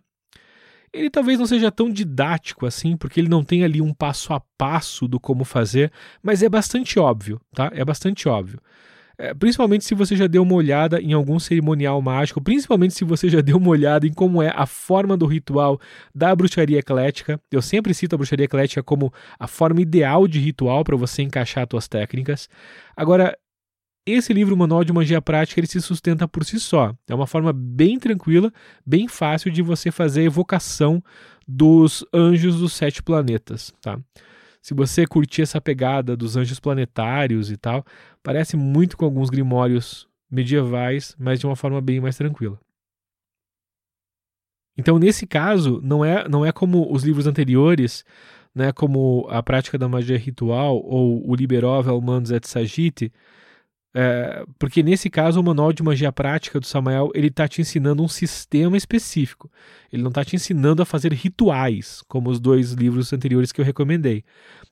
[0.94, 4.42] Ele talvez não seja tão didático assim, porque ele não tem ali um passo a
[4.58, 5.92] passo do como fazer,
[6.22, 7.72] mas é bastante óbvio, tá?
[7.74, 8.60] É bastante óbvio.
[9.22, 13.30] É, principalmente se você já deu uma olhada em algum cerimonial mágico, principalmente se você
[13.30, 15.80] já deu uma olhada em como é a forma do ritual
[16.14, 17.40] da bruxaria eclética.
[17.52, 21.68] Eu sempre cito a bruxaria eclética como a forma ideal de ritual para você encaixar
[21.70, 22.50] suas técnicas.
[22.98, 23.38] Agora,
[24.06, 26.96] esse livro, Manual de Magia Prática, ele se sustenta por si só.
[27.08, 28.52] É uma forma bem tranquila,
[28.86, 31.04] bem fácil de você fazer a evocação
[31.48, 34.00] dos anjos dos sete planetas, tá?
[34.62, 37.84] Se você curtir essa pegada dos anjos planetários e tal,
[38.22, 42.60] parece muito com alguns grimórios medievais, mas de uma forma bem mais tranquila.
[44.78, 48.06] Então, nesse caso, não é, não é como os livros anteriores,
[48.54, 53.12] né, como a prática da magia ritual ou o Liberov Almandos et Sagite,
[53.94, 58.02] é, porque nesse caso o manual de magia prática do Samael ele está te ensinando
[58.02, 59.52] um sistema específico.
[59.92, 63.66] Ele não está te ensinando a fazer rituais, como os dois livros anteriores que eu
[63.66, 64.24] recomendei.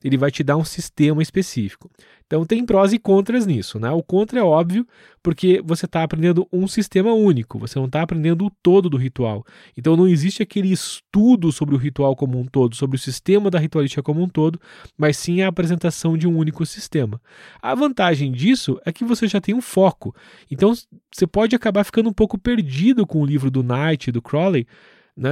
[0.02, 1.92] Ele vai te dar um sistema específico.
[2.30, 3.90] Então tem prós e contras nisso, né?
[3.90, 4.86] O contra é óbvio,
[5.24, 9.44] porque você está aprendendo um sistema único, você não está aprendendo o todo do ritual.
[9.76, 13.58] Então não existe aquele estudo sobre o ritual como um todo, sobre o sistema da
[13.58, 14.62] ritualística como um todo,
[14.96, 17.20] mas sim a apresentação de um único sistema.
[17.60, 20.16] A vantagem disso é que você já tem um foco.
[20.52, 20.72] Então
[21.12, 24.68] você pode acabar ficando um pouco perdido com o livro do Knight, do Crowley,
[25.18, 25.32] né,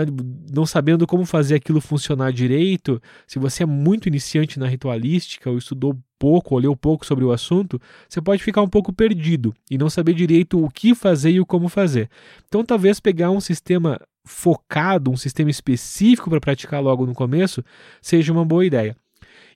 [0.51, 5.59] não sabendo como fazer aquilo funcionar direito, se você é muito iniciante na ritualística ou
[5.59, 9.77] estudou pouco, ou leu pouco sobre o assunto, você pode ficar um pouco perdido e
[9.77, 12.09] não saber direito o que fazer e o como fazer.
[12.47, 17.63] Então, talvez pegar um sistema focado, um sistema específico para praticar logo no começo,
[18.01, 18.95] seja uma boa ideia.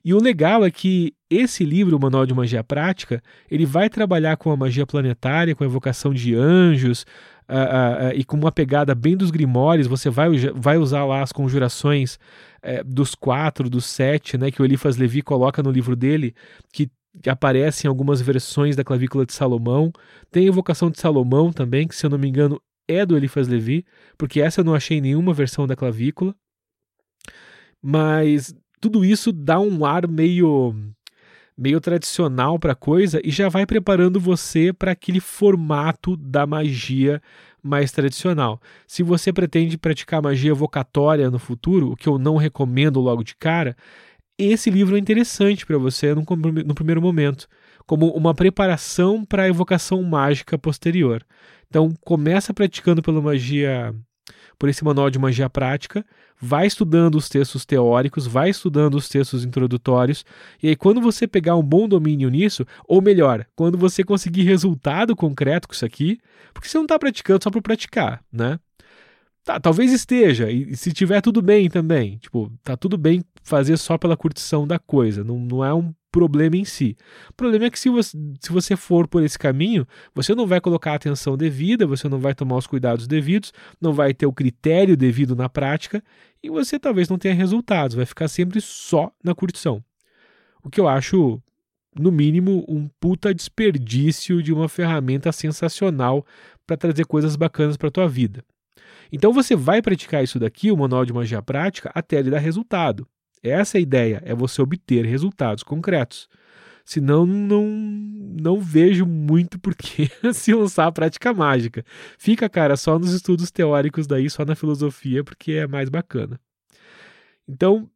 [0.04, 4.36] E o legal é que esse livro, o Manual de Magia Prática, ele vai trabalhar
[4.36, 7.06] com a magia planetária, com a evocação de anjos,
[7.48, 11.22] uh, uh, uh, e com uma pegada bem dos grimórios, você vai, vai usar lá
[11.22, 12.18] as conjurações
[12.62, 16.34] eh, dos quatro, dos sete, né, que o Eliphas Levi coloca no livro dele,
[16.72, 16.90] que
[17.26, 19.92] aparecem algumas versões da clavícula de Salomão.
[20.30, 23.48] Tem a evocação de Salomão também, que se eu não me engano é do Eliphas
[23.48, 23.84] Levi,
[24.16, 26.34] porque essa eu não achei nenhuma versão da clavícula.
[27.82, 30.74] Mas tudo isso dá um ar meio
[31.56, 37.22] meio tradicional para a coisa e já vai preparando você para aquele formato da magia
[37.62, 38.60] mais tradicional.
[38.88, 43.36] Se você pretende praticar magia vocatória no futuro, o que eu não recomendo logo de
[43.36, 43.76] cara,
[44.36, 46.24] esse livro é interessante para você no,
[46.66, 47.46] no primeiro momento,
[47.86, 51.24] como uma preparação para a evocação mágica posterior.
[51.68, 53.94] Então, começa praticando pela magia
[54.58, 56.04] por esse manual de magia prática,
[56.44, 60.24] vai estudando os textos teóricos, vai estudando os textos introdutórios,
[60.60, 65.14] e aí quando você pegar um bom domínio nisso, ou melhor, quando você conseguir resultado
[65.14, 66.18] concreto com isso aqui,
[66.52, 68.58] porque você não está praticando só para praticar, né?
[69.44, 72.16] Tá, talvez esteja, e se tiver tudo bem também.
[72.18, 76.56] Tipo, tá tudo bem fazer só pela curtição da coisa, não, não é um problema
[76.56, 76.96] em si.
[77.30, 80.60] O problema é que se você, se você for por esse caminho, você não vai
[80.60, 84.32] colocar a atenção devida, você não vai tomar os cuidados devidos, não vai ter o
[84.32, 86.04] critério devido na prática,
[86.42, 89.82] e você talvez não tenha resultados, vai ficar sempre só na curtição.
[90.62, 91.42] O que eu acho,
[91.98, 96.24] no mínimo, um puta desperdício de uma ferramenta sensacional
[96.66, 98.44] para trazer coisas bacanas para tua vida.
[99.10, 103.06] Então você vai praticar isso daqui, o manual de magia prática, até ele dar resultado.
[103.42, 106.28] Essa é a ideia, é você obter resultados concretos.
[106.84, 111.84] Senão, não, não vejo muito por que se lançar a prática mágica.
[112.18, 116.40] Fica, cara, só nos estudos teóricos daí, só na filosofia, porque é mais bacana.
[117.48, 117.88] Então,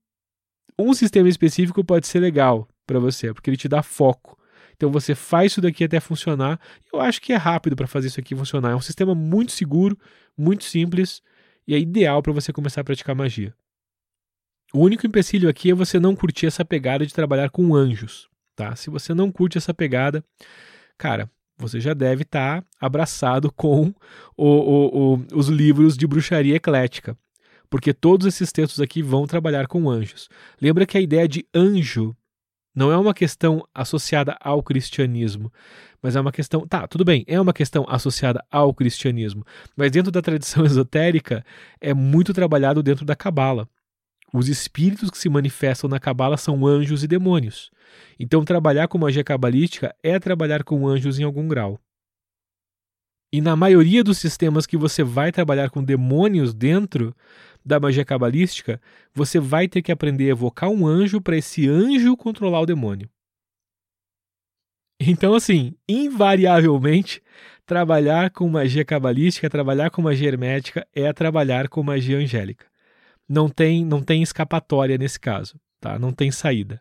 [0.78, 4.38] um sistema específico pode ser legal para você, porque ele te dá foco.
[4.76, 6.60] Então você faz isso daqui até funcionar.
[6.92, 8.72] Eu acho que é rápido para fazer isso aqui funcionar.
[8.72, 9.98] É um sistema muito seguro,
[10.36, 11.22] muito simples
[11.66, 13.54] e é ideal para você começar a praticar magia.
[14.72, 18.74] O único empecilho aqui é você não curtir essa pegada de trabalhar com anjos, tá?
[18.74, 20.24] Se você não curte essa pegada,
[20.98, 23.94] cara, você já deve estar tá abraçado com
[24.36, 27.16] o, o, o, os livros de bruxaria eclética,
[27.70, 30.28] porque todos esses textos aqui vão trabalhar com anjos.
[30.60, 32.14] Lembra que a ideia de anjo
[32.74, 35.50] não é uma questão associada ao cristianismo,
[36.02, 36.66] mas é uma questão.
[36.66, 39.44] Tá, tudo bem, é uma questão associada ao cristianismo,
[39.74, 41.42] mas dentro da tradição esotérica
[41.80, 43.66] é muito trabalhado dentro da cabala.
[44.32, 47.70] Os espíritos que se manifestam na cabala são anjos e demônios.
[48.18, 51.78] Então, trabalhar com magia cabalística é trabalhar com anjos em algum grau.
[53.32, 57.14] E na maioria dos sistemas que você vai trabalhar com demônios dentro,
[57.66, 58.80] da magia cabalística,
[59.12, 63.10] você vai ter que aprender a evocar um anjo para esse anjo controlar o demônio.
[65.00, 67.20] Então, assim, invariavelmente,
[67.66, 72.66] trabalhar com magia cabalística, trabalhar com magia hermética é trabalhar com magia angélica.
[73.28, 75.98] Não tem, não tem escapatória nesse caso, tá?
[75.98, 76.80] Não tem saída.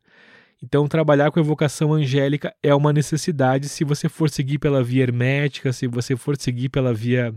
[0.64, 5.72] Então, trabalhar com evocação angélica é uma necessidade se você for seguir pela via hermética,
[5.74, 7.34] se você for seguir pela via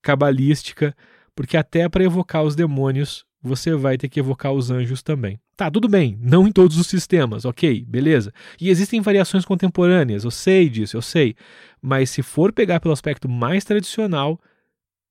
[0.00, 0.96] cabalística,
[1.34, 5.40] porque até para evocar os demônios você vai ter que evocar os anjos também.
[5.56, 8.32] Tá, tudo bem, não em todos os sistemas, ok, beleza.
[8.60, 11.34] E existem variações contemporâneas, eu sei disso, eu sei.
[11.80, 14.40] Mas se for pegar pelo aspecto mais tradicional,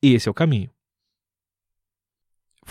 [0.01, 0.69] esse é o caminho.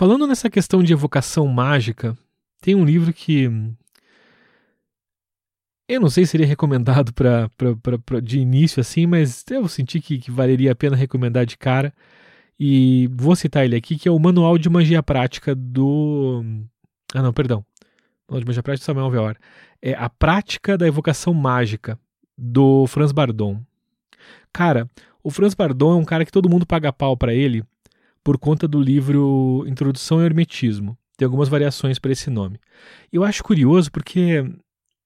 [0.00, 2.16] Falando nessa questão de evocação mágica,
[2.58, 3.50] tem um livro que
[5.86, 9.68] eu não sei se seria recomendado pra, pra, pra, pra, de início assim, mas eu
[9.68, 11.92] senti que, que valeria a pena recomendar de cara
[12.58, 16.42] e vou citar ele aqui, que é o Manual de Magia Prática do.
[17.14, 17.62] Ah, não, perdão.
[18.26, 19.36] Manual de Magia Prática do Samuel Veor.
[19.82, 22.00] É A Prática da Evocação Mágica,
[22.38, 23.60] do Franz Bardon.
[24.50, 24.88] Cara,
[25.22, 27.62] o Franz Bardon é um cara que todo mundo paga pau para ele
[28.24, 30.96] por conta do livro Introdução ao Hermetismo.
[31.16, 32.58] Tem algumas variações para esse nome.
[33.12, 34.44] Eu acho curioso porque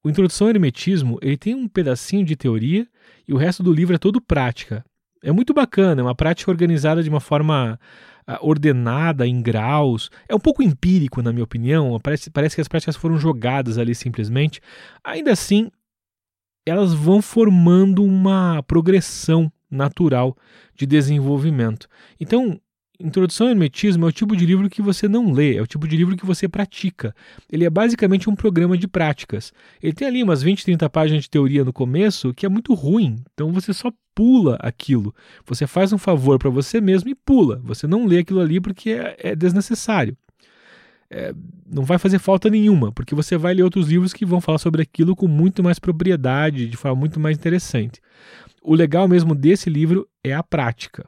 [0.05, 2.87] o Introdução ao Hermetismo ele tem um pedacinho de teoria
[3.27, 4.85] e o resto do livro é todo prática.
[5.23, 7.81] É muito bacana, é uma prática organizada de uma forma
[8.29, 10.11] uh, ordenada, em graus.
[10.29, 11.99] É um pouco empírico, na minha opinião.
[12.01, 14.61] Parece, parece que as práticas foram jogadas ali simplesmente.
[15.03, 15.71] Ainda assim,
[16.67, 20.37] elas vão formando uma progressão natural
[20.75, 21.89] de desenvolvimento.
[22.21, 22.61] Então,
[22.99, 25.89] Introdução ao Hermetismo é o tipo de livro que você não lê, é o tipo
[25.89, 27.15] de livro que você pratica.
[27.51, 29.53] Ele é basicamente um programa de práticas.
[29.83, 33.17] Ele tem ali umas 20, 30 páginas de teoria no começo, que é muito ruim.
[33.33, 35.13] Então você só pula aquilo.
[35.45, 37.61] Você faz um favor para você mesmo e pula.
[37.65, 40.17] Você não lê aquilo ali porque é, é desnecessário.
[41.11, 41.35] É,
[41.67, 44.83] não vai fazer falta nenhuma, porque você vai ler outros livros que vão falar sobre
[44.83, 48.01] aquilo com muito mais propriedade, de forma muito mais interessante.
[48.63, 51.07] O legal mesmo desse livro é a prática.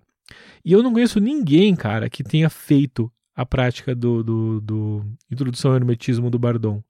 [0.66, 5.70] E eu não conheço ninguém, cara, que tenha feito a prática do, do, do Introdução
[5.70, 6.82] ao Hermetismo do Bardon.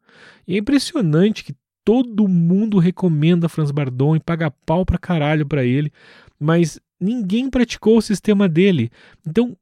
[0.49, 1.55] E é impressionante que
[1.85, 5.93] todo mundo recomenda Franz Bardon e paga pau pra caralho pra ele,
[6.41, 8.91] mas ninguém praticou o sistema dele.
[9.27, 9.55] Então,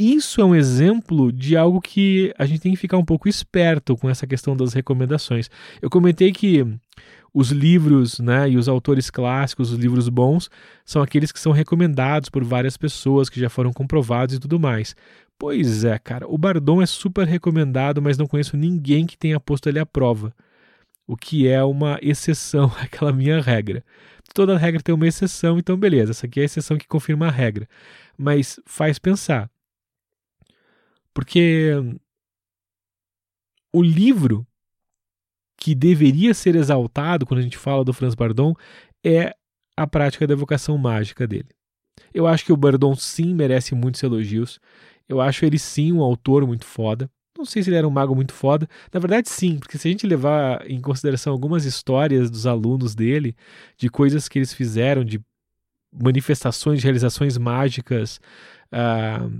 [0.00, 3.94] isso é um exemplo de algo que a gente tem que ficar um pouco esperto
[3.94, 5.50] com essa questão das recomendações.
[5.82, 6.66] Eu comentei que
[7.34, 10.50] os livros né, e os autores clássicos, os livros bons,
[10.84, 14.94] são aqueles que são recomendados por várias pessoas, que já foram comprovados e tudo mais.
[15.38, 19.68] Pois é, cara, o Bardon é super recomendado, mas não conheço ninguém que tenha posto
[19.68, 20.34] ele à prova.
[21.06, 23.84] O que é uma exceção àquela minha regra.
[24.34, 27.30] Toda regra tem uma exceção, então beleza, essa aqui é a exceção que confirma a
[27.30, 27.68] regra.
[28.16, 29.50] Mas faz pensar.
[31.12, 31.72] Porque
[33.72, 34.46] o livro
[35.56, 38.54] que deveria ser exaltado quando a gente fala do Franz Bardon
[39.04, 39.34] é
[39.76, 41.48] a prática da evocação mágica dele.
[42.12, 44.60] Eu acho que o Bardon sim merece muitos elogios.
[45.08, 47.10] Eu acho ele sim um autor muito foda.
[47.36, 48.68] Não sei se ele era um mago muito foda.
[48.92, 53.34] Na verdade, sim, porque se a gente levar em consideração algumas histórias dos alunos dele,
[53.76, 55.20] de coisas que eles fizeram, de
[55.92, 58.20] manifestações, de realizações mágicas,
[58.72, 59.30] uh,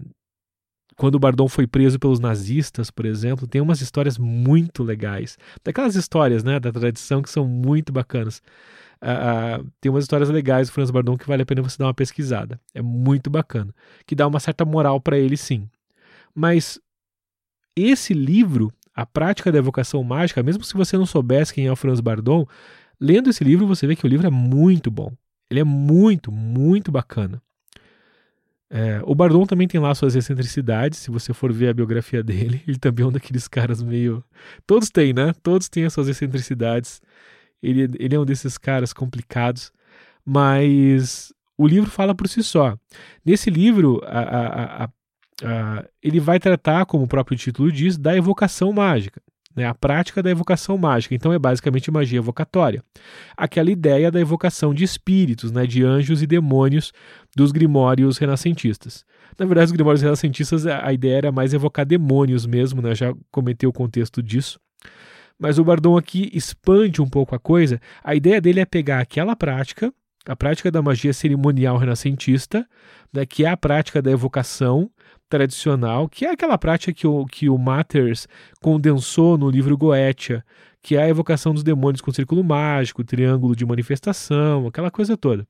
[0.96, 5.38] quando o Bardon foi preso pelos nazistas, por exemplo, tem umas histórias muito legais.
[5.64, 8.42] Daquelas histórias né, da tradição que são muito bacanas.
[9.02, 11.94] Uh, tem umas histórias legais do Franz Bardon que vale a pena você dar uma
[11.94, 12.60] pesquisada.
[12.72, 13.74] É muito bacana.
[14.06, 15.68] Que dá uma certa moral para ele, sim.
[16.34, 16.78] Mas
[17.76, 21.76] esse livro, a prática da evocação mágica, mesmo se você não soubesse quem é o
[21.76, 22.46] Franz Bardon,
[23.00, 25.12] lendo esse livro você vê que o livro é muito bom.
[25.50, 27.42] Ele é muito, muito bacana.
[28.74, 32.62] É, o Bardon também tem lá suas excentricidades, se você for ver a biografia dele,
[32.66, 34.24] ele também é um daqueles caras meio.
[34.66, 35.34] Todos têm, né?
[35.42, 37.02] Todos têm as suas excentricidades.
[37.62, 39.70] Ele, ele é um desses caras complicados,
[40.24, 42.76] mas o livro fala por si só.
[43.22, 48.72] Nesse livro, a, a, a, ele vai tratar, como o próprio título diz, da evocação
[48.72, 49.20] mágica.
[49.54, 51.14] Né, a prática da evocação mágica.
[51.14, 52.82] Então é basicamente magia evocatória.
[53.36, 56.90] Aquela ideia da evocação de espíritos, né, de anjos e demônios
[57.36, 59.04] dos grimórios renascentistas.
[59.38, 63.68] Na verdade, os grimórios renascentistas, a ideia era mais evocar demônios mesmo, né, já comentei
[63.68, 64.58] o contexto disso.
[65.38, 67.80] Mas o Bardon aqui expande um pouco a coisa.
[68.02, 69.92] A ideia dele é pegar aquela prática,
[70.24, 72.66] a prática da magia cerimonial renascentista,
[73.12, 74.90] né, que é a prática da evocação
[75.32, 78.28] tradicional, que é aquela prática que o, que o Matters
[78.60, 80.44] condensou no livro Goetia,
[80.82, 85.48] que é a evocação dos demônios com círculo mágico, triângulo de manifestação, aquela coisa toda.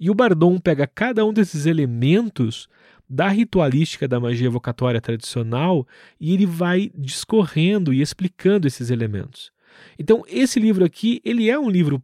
[0.00, 2.66] E o Bardon pega cada um desses elementos
[3.08, 5.86] da ritualística da magia evocatória tradicional
[6.18, 9.52] e ele vai discorrendo e explicando esses elementos.
[9.96, 12.02] Então, esse livro aqui, ele é um livro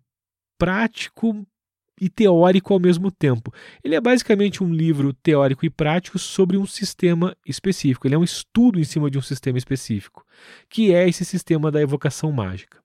[0.56, 1.44] prático
[2.02, 3.54] e teórico ao mesmo tempo.
[3.84, 8.08] Ele é basicamente um livro teórico e prático sobre um sistema específico.
[8.08, 10.26] Ele é um estudo em cima de um sistema específico,
[10.68, 12.82] que é esse sistema da evocação mágica.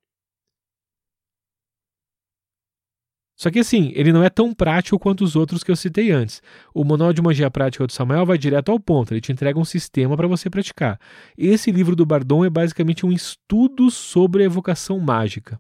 [3.36, 6.40] Só que assim, ele não é tão prático quanto os outros que eu citei antes.
[6.72, 9.66] O Manual de Magia Prática do Samuel vai direto ao ponto, ele te entrega um
[9.66, 11.00] sistema para você praticar.
[11.36, 15.60] Esse livro do Bardon é basicamente um estudo sobre a evocação mágica.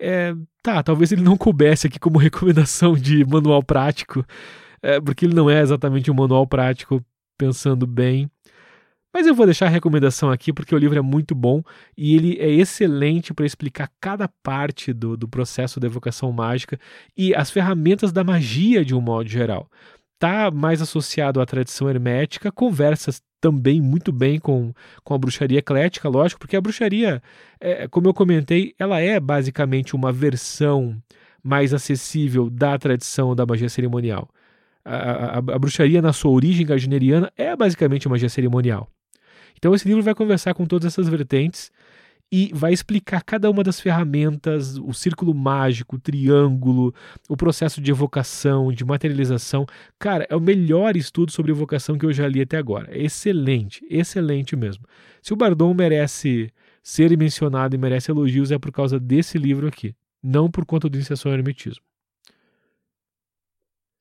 [0.00, 4.24] É, tá, talvez ele não coubesse aqui como recomendação de manual prático,
[4.82, 7.04] é, porque ele não é exatamente um manual prático,
[7.36, 8.30] pensando bem.
[9.12, 11.62] Mas eu vou deixar a recomendação aqui porque o livro é muito bom
[11.96, 16.78] e ele é excelente para explicar cada parte do, do processo da evocação mágica
[17.16, 19.68] e as ferramentas da magia de um modo geral.
[20.18, 24.74] Está mais associado à tradição hermética, conversas também muito bem com,
[25.04, 27.22] com a bruxaria eclética, lógico, porque a bruxaria,
[27.60, 31.00] é, como eu comentei, ela é basicamente uma versão
[31.40, 34.28] mais acessível da tradição da magia cerimonial.
[34.84, 38.90] A, a, a, bruxaria, na sua origem gardneriana, é basicamente magia cerimonial.
[39.56, 41.70] Então esse livro vai conversar com todas essas vertentes
[42.30, 46.94] e vai explicar cada uma das ferramentas, o círculo mágico, o triângulo,
[47.28, 49.66] o processo de evocação, de materialização.
[49.98, 52.90] Cara, é o melhor estudo sobre evocação que eu já li até agora.
[52.90, 54.84] É excelente, excelente mesmo.
[55.22, 56.52] Se o Bardon merece
[56.82, 60.96] ser mencionado e merece elogios é por causa desse livro aqui, não por conta do
[60.96, 61.87] Iniciação ao Hermetismo.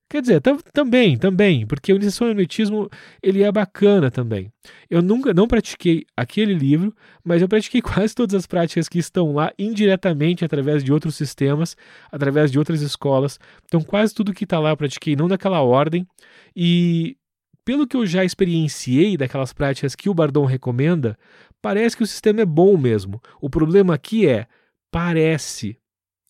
[0.10, 2.90] Quer dizer, tam, também, também, porque o iniciação ao hermetismo
[3.22, 4.50] ele é bacana também.
[4.90, 9.34] Eu nunca não pratiquei aquele livro, mas eu pratiquei quase todas as práticas que estão
[9.34, 11.76] lá indiretamente através de outros sistemas,
[12.10, 13.38] através de outras escolas.
[13.66, 16.08] Então quase tudo que está lá eu pratiquei não daquela ordem
[16.56, 17.18] e
[17.66, 21.20] pelo que eu já experienciei daquelas práticas que o Bardon recomenda,
[21.62, 23.22] parece que o sistema é bom mesmo.
[23.42, 24.48] O problema aqui é
[24.90, 25.78] parece.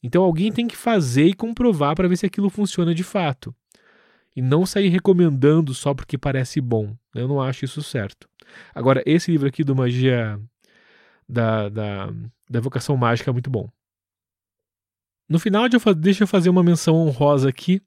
[0.01, 3.53] Então alguém tem que fazer e comprovar para ver se aquilo funciona de fato
[4.37, 6.95] e não sair recomendando só porque parece bom.
[7.15, 8.29] Eu não acho isso certo.
[8.73, 10.39] Agora, esse livro aqui do Magia
[11.27, 12.05] da, da,
[12.47, 13.67] da Evocação Mágica é muito bom.
[15.27, 15.63] No final,
[15.97, 17.81] deixa eu fazer uma menção honrosa aqui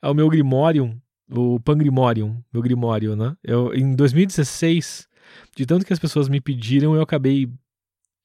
[0.00, 0.98] ao meu Grimorium,
[1.30, 3.36] o Pangrimorium, meu Grimório, né?
[3.44, 5.06] Eu, em 2016,
[5.54, 7.52] de tanto que as pessoas me pediram, eu acabei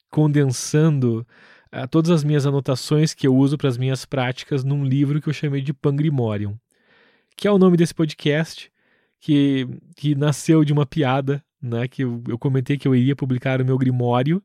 [0.09, 1.27] condensando
[1.75, 5.27] uh, todas as minhas anotações que eu uso para as minhas práticas num livro que
[5.27, 6.57] eu chamei de Pangrimorium
[7.37, 8.71] que é o nome desse podcast,
[9.19, 11.87] que, que nasceu de uma piada, né?
[11.87, 14.43] Que eu, eu comentei que eu iria publicar o meu Grimório,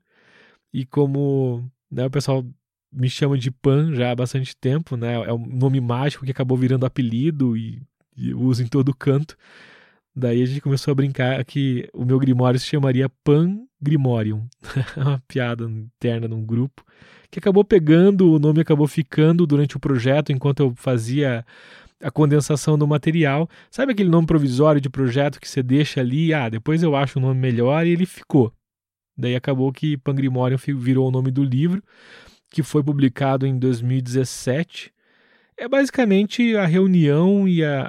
[0.73, 2.44] e como né, o pessoal
[2.93, 5.14] me chama de Pan já há bastante tempo, né?
[5.14, 7.82] É um nome mágico que acabou virando apelido e,
[8.16, 9.36] e uso em todo canto.
[10.14, 14.47] Daí a gente começou a brincar que o meu Grimório se chamaria Pan Grimorium.
[14.97, 16.85] uma piada interna num grupo.
[17.31, 21.44] Que acabou pegando, o nome acabou ficando durante o projeto, enquanto eu fazia
[22.02, 23.48] a condensação do material.
[23.70, 26.34] Sabe aquele nome provisório de projeto que você deixa ali?
[26.34, 28.52] Ah, depois eu acho um nome melhor e ele ficou.
[29.16, 31.82] Daí acabou que Pangrimorium virou o nome do livro,
[32.50, 34.92] que foi publicado em 2017.
[35.56, 37.82] É basicamente a reunião e a,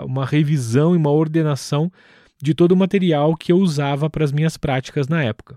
[0.00, 1.90] a, uma revisão e uma ordenação
[2.42, 5.56] de todo o material que eu usava para as minhas práticas na época.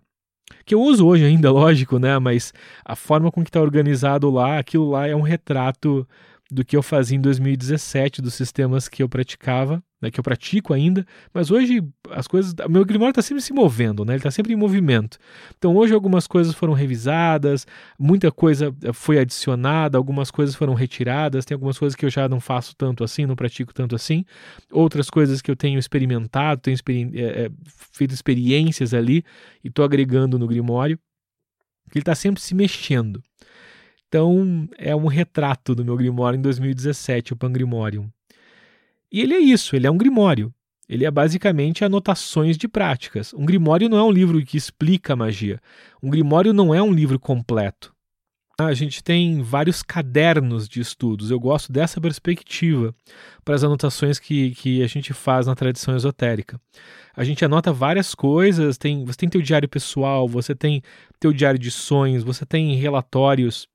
[0.65, 2.17] Que eu uso hoje ainda, lógico, né?
[2.19, 2.53] Mas
[2.85, 6.07] a forma com que está organizado lá, aquilo lá é um retrato
[6.49, 10.73] do que eu fazia em 2017, dos sistemas que eu praticava, né, que eu pratico
[10.73, 12.53] ainda, mas hoje as coisas.
[12.69, 14.13] Meu Grimório está sempre se movendo, né?
[14.13, 15.17] Ele está sempre em movimento.
[15.57, 17.65] Então hoje algumas coisas foram revisadas,
[17.99, 22.29] muita coisa eh, foi adicionada, algumas coisas foram retiradas, tem algumas coisas que eu já
[22.29, 24.23] não faço tanto assim, não pratico tanto assim,
[24.71, 27.51] outras coisas que eu tenho experimentado, tenho experi é, é,
[27.91, 29.23] feito experiências ali
[29.63, 30.99] e estou agregando no Grimório.
[31.93, 33.23] Ele está sempre se mexendo.
[34.07, 38.09] Então é um retrato do meu Grimório em 2017, o Pangrimorium.
[39.11, 40.53] E ele é isso, ele é um grimório.
[40.89, 43.33] Ele é basicamente anotações de práticas.
[43.33, 45.59] Um grimório não é um livro que explica a magia.
[46.01, 47.93] Um grimório não é um livro completo.
[48.59, 51.29] A gente tem vários cadernos de estudos.
[51.29, 52.95] Eu gosto dessa perspectiva
[53.43, 56.59] para as anotações que, que a gente faz na tradição esotérica.
[57.15, 58.77] A gente anota várias coisas.
[58.77, 60.81] Tem, você tem teu diário pessoal, você tem
[61.19, 63.67] teu diário de sonhos, você tem relatórios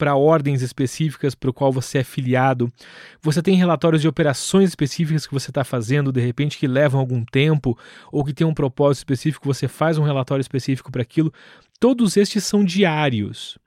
[0.00, 2.72] para ordens específicas para o qual você é filiado.
[3.20, 7.22] Você tem relatórios de operações específicas que você está fazendo, de repente, que levam algum
[7.22, 7.78] tempo
[8.10, 11.30] ou que tem um propósito específico, você faz um relatório específico para aquilo.
[11.78, 13.58] Todos estes são diários.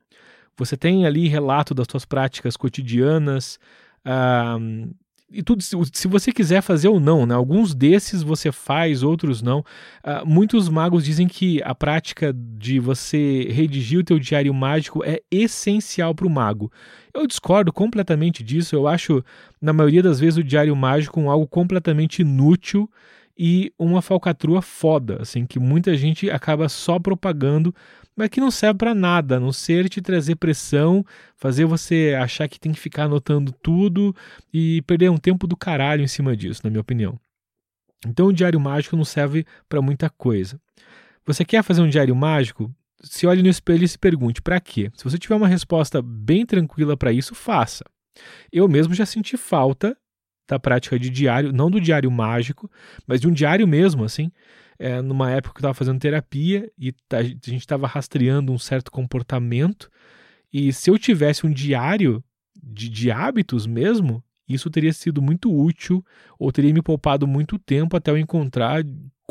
[0.57, 3.59] Você tem ali relato das suas práticas cotidianas,
[4.03, 4.91] uh,
[5.33, 7.33] e tudo, se você quiser fazer ou não, né?
[7.33, 9.59] Alguns desses você faz, outros não.
[9.59, 15.21] Uh, muitos magos dizem que a prática de você redigir o teu diário mágico é
[15.31, 16.71] essencial para o mago.
[17.13, 18.75] Eu discordo completamente disso.
[18.75, 19.23] Eu acho,
[19.59, 22.89] na maioria das vezes, o diário mágico um algo completamente inútil
[23.37, 27.73] e uma falcatrua foda, assim, que muita gente acaba só propagando
[28.15, 32.47] mas que não serve para nada, a não ser te trazer pressão, fazer você achar
[32.47, 34.15] que tem que ficar anotando tudo
[34.53, 37.19] e perder um tempo do caralho em cima disso, na minha opinião.
[38.05, 40.59] Então o diário mágico não serve para muita coisa.
[41.25, 42.73] Você quer fazer um diário mágico?
[43.01, 44.91] Se olhe no espelho e se pergunte para quê.
[44.95, 47.83] Se você tiver uma resposta bem tranquila para isso, faça.
[48.51, 49.97] Eu mesmo já senti falta
[50.47, 52.69] da prática de diário, não do diário mágico,
[53.07, 54.31] mas de um diário mesmo, assim,
[54.83, 58.91] é, numa época que eu estava fazendo terapia e a gente estava rastreando um certo
[58.91, 59.89] comportamento.
[60.51, 62.21] E se eu tivesse um diário
[62.61, 66.05] de, de hábitos mesmo, isso teria sido muito útil
[66.37, 68.83] ou teria me poupado muito tempo até eu encontrar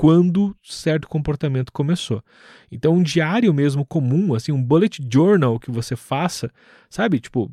[0.03, 2.25] quando certo comportamento começou.
[2.73, 6.51] Então, um diário mesmo comum, assim, um bullet journal que você faça,
[6.91, 7.21] sabe?
[7.21, 7.49] Tipo,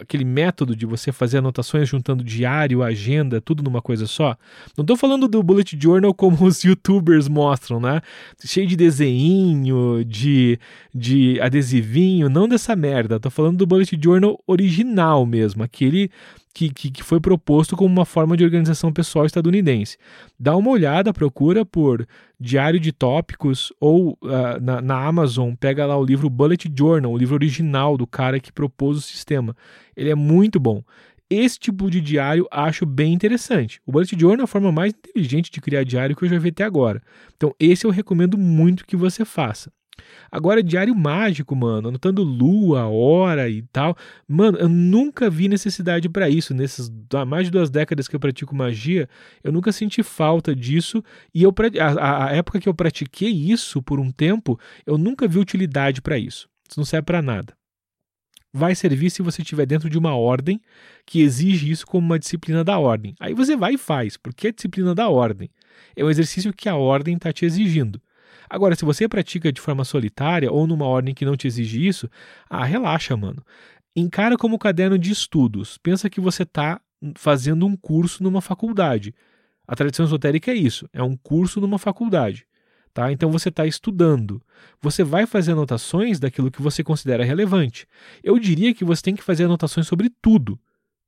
[0.00, 4.36] aquele método de você fazer anotações juntando diário, agenda, tudo numa coisa só.
[4.76, 8.00] Não estou falando do bullet journal como os youtubers mostram, né?
[8.44, 10.56] Cheio de desenho, de,
[10.94, 13.16] de adesivinho, não dessa merda.
[13.16, 16.12] Estou falando do bullet journal original mesmo, aquele
[16.58, 19.96] que, que, que, foi proposto como uma forma de organização pessoal estadunidense.
[20.36, 22.04] Dá uma olhada, procura por
[22.40, 27.16] Diário de Tópicos ou uh, na, na, Amazon, pega lá o livro Bullet Journal, o
[27.16, 29.56] livro original do cara que propôs o sistema.
[29.96, 30.82] Ele é muito bom.
[31.30, 33.80] Esse tipo de diário acho bem interessante.
[33.86, 36.48] O Bullet Journal é a forma mais inteligente de criar diário que eu já vi
[36.48, 37.00] até agora.
[37.36, 39.70] Então, esse eu recomendo muito que você faça.
[40.30, 43.96] Agora, diário mágico, mano, anotando lua, hora e tal.
[44.26, 46.54] Mano, eu nunca vi necessidade para isso.
[46.54, 46.90] Nessas
[47.26, 49.08] mais de duas décadas que eu pratico magia,
[49.42, 51.02] eu nunca senti falta disso.
[51.34, 55.38] E eu, a, a época que eu pratiquei isso por um tempo, eu nunca vi
[55.38, 56.48] utilidade para isso.
[56.68, 57.56] Isso não serve para nada.
[58.52, 60.60] Vai servir se você estiver dentro de uma ordem
[61.04, 63.14] que exige isso como uma disciplina da ordem.
[63.20, 65.50] Aí você vai e faz, porque é disciplina da ordem.
[65.94, 68.00] É um exercício que a ordem está te exigindo.
[68.48, 72.08] Agora, se você pratica de forma solitária ou numa ordem que não te exige isso,
[72.48, 73.44] ah, relaxa, mano.
[73.94, 75.78] Encara como caderno de estudos.
[75.78, 76.80] Pensa que você está
[77.16, 79.14] fazendo um curso numa faculdade.
[79.66, 82.46] A tradição esotérica é isso, é um curso numa faculdade.
[82.94, 83.12] Tá?
[83.12, 84.42] Então você está estudando.
[84.80, 87.86] Você vai fazer anotações daquilo que você considera relevante.
[88.24, 90.58] Eu diria que você tem que fazer anotações sobre tudo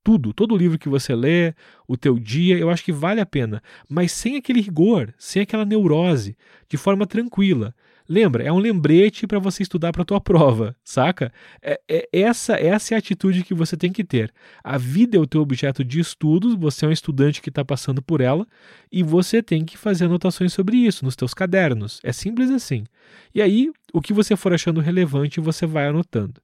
[0.03, 1.55] tudo, todo livro que você lê,
[1.87, 5.65] o teu dia, eu acho que vale a pena, mas sem aquele rigor, sem aquela
[5.65, 6.37] neurose,
[6.69, 7.75] de forma tranquila.
[8.09, 11.33] Lembra, é um lembrete para você estudar para a tua prova, saca?
[11.63, 14.33] É, é, essa, essa é a atitude que você tem que ter.
[14.65, 18.03] A vida é o teu objeto de estudos, você é um estudante que está passando
[18.03, 18.45] por ela
[18.91, 22.01] e você tem que fazer anotações sobre isso nos teus cadernos.
[22.03, 22.85] É simples assim.
[23.33, 26.41] E aí, o que você for achando relevante, você vai anotando.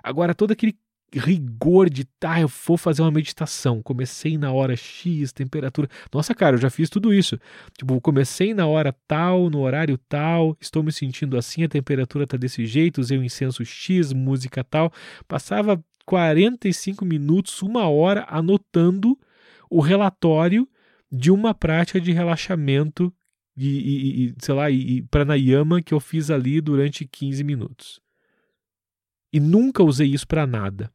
[0.00, 0.76] Agora, todo aquele
[1.12, 3.82] rigor de tá, eu vou fazer uma meditação.
[3.82, 5.88] Comecei na hora X, temperatura.
[6.12, 7.38] Nossa, cara, eu já fiz tudo isso.
[7.76, 12.36] Tipo, comecei na hora tal, no horário tal, estou me sentindo assim, a temperatura tá
[12.36, 14.92] desse jeito, usei o incenso X, música tal.
[15.26, 19.18] Passava 45 minutos, uma hora anotando
[19.70, 20.68] o relatório
[21.10, 23.12] de uma prática de relaxamento
[23.56, 28.00] e, e, e sei lá, e, e pranayama que eu fiz ali durante 15 minutos.
[29.32, 30.90] E nunca usei isso para nada.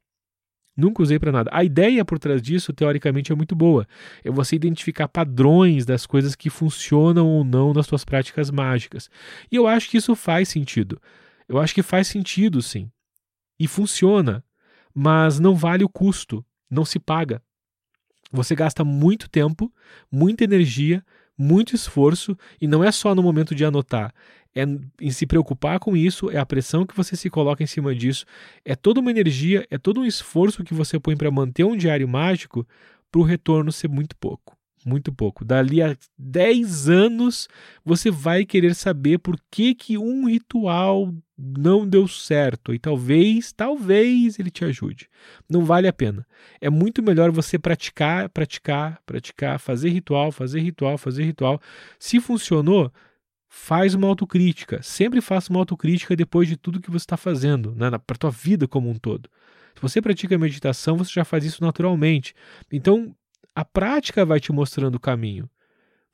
[0.76, 1.50] Nunca usei para nada.
[1.54, 3.88] A ideia por trás disso, teoricamente, é muito boa.
[4.24, 9.10] É você identificar padrões das coisas que funcionam ou não nas suas práticas mágicas.
[9.52, 11.00] E eu acho que isso faz sentido.
[11.48, 12.90] Eu acho que faz sentido, sim.
[13.60, 14.44] E funciona.
[14.94, 16.44] Mas não vale o custo.
[16.70, 17.42] Não se paga.
[18.32, 19.72] Você gasta muito tempo,
[20.12, 21.06] muita energia,
[21.38, 24.12] muito esforço, e não é só no momento de anotar
[24.56, 24.64] é
[25.02, 28.26] em se preocupar com isso, é a pressão que você se coloca em cima disso,
[28.64, 32.08] é toda uma energia, é todo um esforço que você põe para manter um diário
[32.08, 32.68] mágico
[33.12, 34.58] para o retorno ser muito pouco.
[34.86, 35.46] Muito pouco.
[35.46, 37.48] Dali a 10 anos,
[37.86, 42.74] você vai querer saber por que, que um ritual não deu certo.
[42.74, 45.10] E talvez, talvez ele te ajude.
[45.50, 46.28] Não vale a pena.
[46.60, 51.62] É muito melhor você praticar, praticar, praticar, fazer ritual, fazer ritual, fazer ritual.
[51.98, 52.92] Se funcionou,
[53.56, 54.82] faz uma autocrítica.
[54.82, 58.32] Sempre faça uma autocrítica depois de tudo que você está fazendo, né, para a tua
[58.32, 59.30] vida como um todo.
[59.76, 62.34] Se você pratica meditação, você já faz isso naturalmente.
[62.72, 63.16] Então,
[63.54, 65.48] a prática vai te mostrando o caminho.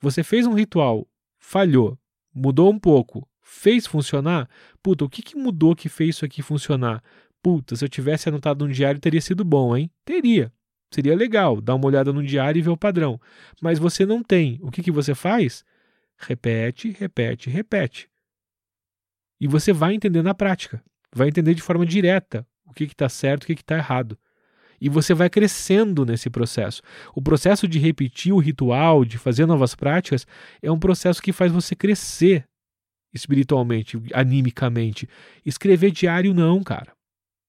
[0.02, 1.08] Você fez um ritual,
[1.38, 1.98] falhou,
[2.32, 4.46] mudou um pouco, fez funcionar?
[4.82, 7.02] Puta, o que, que mudou que fez isso aqui funcionar?
[7.42, 9.90] Puta, se eu tivesse anotado no diário, teria sido bom, hein?
[10.04, 10.52] Teria.
[10.90, 13.18] Seria legal dar uma olhada no diário e ver o padrão.
[13.62, 14.58] Mas você não tem.
[14.62, 15.64] O que, que você faz?
[16.20, 18.08] Repete, repete, repete.
[19.40, 20.82] E você vai entender na prática,
[21.14, 24.18] vai entender de forma direta o que está certo, o que está errado.
[24.80, 26.80] E você vai crescendo nesse processo.
[27.14, 30.26] O processo de repetir o ritual, de fazer novas práticas,
[30.62, 32.46] é um processo que faz você crescer
[33.12, 35.08] espiritualmente, animicamente.
[35.44, 36.92] Escrever diário, não, cara.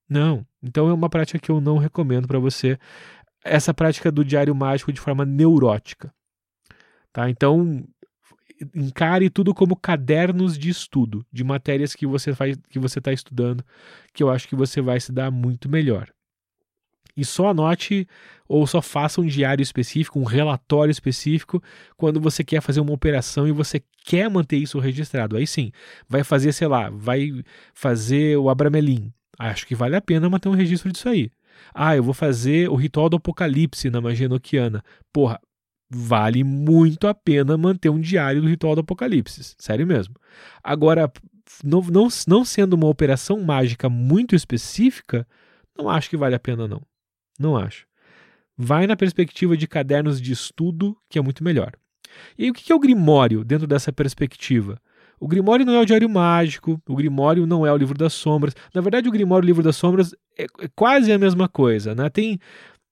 [0.09, 0.45] Não.
[0.61, 2.77] Então é uma prática que eu não recomendo para você.
[3.43, 6.13] Essa prática do diário mágico de forma neurótica.
[7.13, 7.29] Tá?
[7.29, 7.85] Então,
[8.75, 13.63] encare tudo como cadernos de estudo, de matérias que você faz, que você está estudando,
[14.13, 16.09] que eu acho que você vai se dar muito melhor.
[17.15, 18.07] E só anote
[18.47, 21.61] ou só faça um diário específico, um relatório específico,
[21.97, 25.37] quando você quer fazer uma operação e você quer manter isso registrado.
[25.37, 25.71] Aí sim,
[26.07, 27.43] vai fazer, sei lá, vai
[27.73, 29.11] fazer o Abramelin.
[29.37, 31.29] Acho que vale a pena manter um registro disso aí.
[31.73, 34.83] Ah, eu vou fazer o ritual do apocalipse na magia noquiana.
[35.11, 35.39] Porra,
[35.93, 39.55] vale muito a pena manter um diário do ritual do Apocalipse.
[39.57, 40.15] Sério mesmo.
[40.63, 41.11] Agora,
[41.63, 45.27] não, não, não sendo uma operação mágica muito específica,
[45.77, 46.81] não acho que vale a pena, não.
[47.37, 47.85] Não acho.
[48.57, 51.73] Vai na perspectiva de cadernos de estudo, que é muito melhor.
[52.37, 54.79] E aí, o que é o Grimório dentro dessa perspectiva?
[55.19, 58.55] O Grimório não é o Diário Mágico, o Grimório não é o Livro das Sombras.
[58.73, 61.93] Na verdade, o Grimório e o Livro das Sombras é, é quase a mesma coisa.
[61.93, 62.09] Né?
[62.09, 62.39] Tem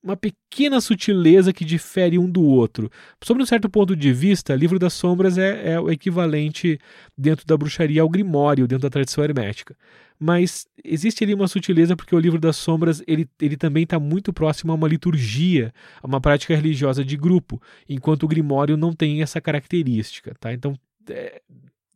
[0.01, 2.89] uma pequena sutileza que difere um do outro.
[3.21, 6.79] Sobre um certo ponto de vista, Livro das Sombras é, é o equivalente
[7.17, 9.75] dentro da bruxaria ao Grimório, dentro da tradição hermética.
[10.17, 14.33] Mas existe ali uma sutileza porque o Livro das Sombras ele, ele também está muito
[14.33, 19.21] próximo a uma liturgia, a uma prática religiosa de grupo, enquanto o Grimório não tem
[19.21, 20.33] essa característica.
[20.39, 20.53] Tá?
[20.53, 20.75] Então,
[21.09, 21.41] é,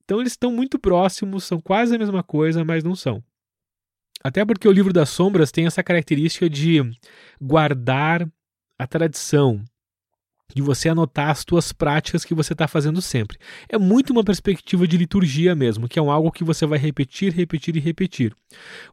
[0.03, 3.23] então eles estão muito próximos, são quase a mesma coisa, mas não são.
[4.23, 6.81] Até porque o livro das sombras tem essa característica de
[7.41, 8.25] guardar
[8.79, 9.61] a tradição,
[10.55, 13.37] de você anotar as tuas práticas que você está fazendo sempre.
[13.67, 17.33] É muito uma perspectiva de liturgia mesmo, que é um algo que você vai repetir,
[17.33, 18.33] repetir e repetir.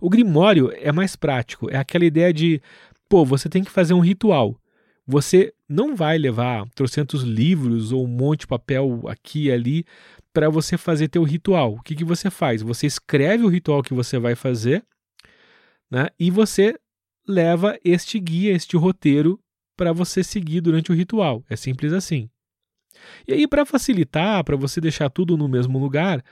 [0.01, 2.61] O Grimório é mais prático, é aquela ideia de,
[3.09, 4.57] pô, você tem que fazer um ritual.
[5.07, 9.85] Você não vai levar trocentos livros ou um monte de papel aqui e ali
[10.33, 11.75] para você fazer teu ritual.
[11.75, 12.63] O que, que você faz?
[12.63, 14.85] Você escreve o ritual que você vai fazer
[15.91, 16.09] né?
[16.19, 16.79] E você
[17.27, 19.41] leva este guia, este roteiro
[19.77, 21.45] para você seguir durante o ritual.
[21.49, 22.29] É simples assim.
[23.27, 26.23] E aí, para facilitar, para você deixar tudo no mesmo lugar,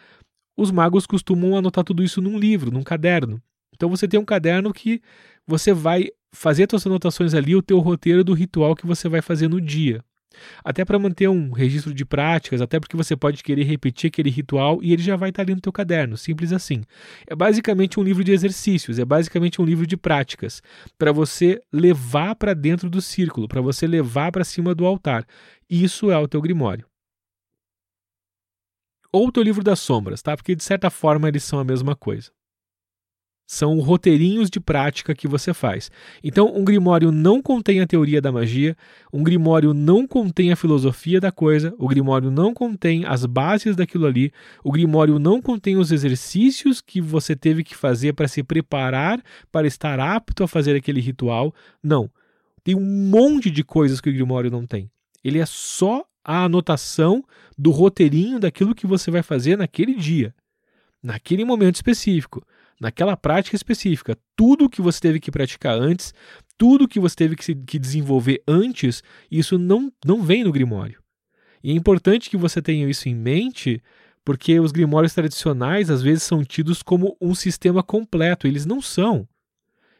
[0.56, 3.40] os magos costumam anotar tudo isso num livro, num caderno.
[3.74, 5.00] Então você tem um caderno que
[5.46, 9.48] você vai fazer suas anotações ali, o teu roteiro do ritual que você vai fazer
[9.48, 10.04] no dia.
[10.64, 14.80] Até para manter um registro de práticas, até porque você pode querer repetir aquele ritual
[14.82, 16.82] e ele já vai estar ali no teu caderno, simples assim.
[17.26, 20.62] É basicamente um livro de exercícios, é basicamente um livro de práticas
[20.98, 25.26] para você levar para dentro do círculo, para você levar para cima do altar.
[25.68, 26.86] Isso é o teu grimório.
[29.12, 30.36] Ou o teu livro das sombras, tá?
[30.36, 32.30] Porque de certa forma eles são a mesma coisa
[33.50, 35.90] são roteirinhos de prática que você faz.
[36.22, 38.76] Então, um grimório não contém a teoria da magia,
[39.10, 44.04] um grimório não contém a filosofia da coisa, o grimório não contém as bases daquilo
[44.04, 44.30] ali,
[44.62, 49.18] o grimório não contém os exercícios que você teve que fazer para se preparar
[49.50, 51.54] para estar apto a fazer aquele ritual.
[51.82, 52.10] Não.
[52.62, 54.90] Tem um monte de coisas que o grimório não tem.
[55.24, 57.24] Ele é só a anotação
[57.56, 60.34] do roteirinho daquilo que você vai fazer naquele dia,
[61.02, 62.44] naquele momento específico
[62.80, 64.16] naquela prática específica.
[64.36, 66.12] Tudo que você teve que praticar antes,
[66.56, 71.02] tudo que você teve que, se, que desenvolver antes, isso não, não vem no Grimório.
[71.62, 73.82] E é importante que você tenha isso em mente,
[74.24, 78.46] porque os Grimórios tradicionais às vezes são tidos como um sistema completo.
[78.46, 79.26] Eles não são.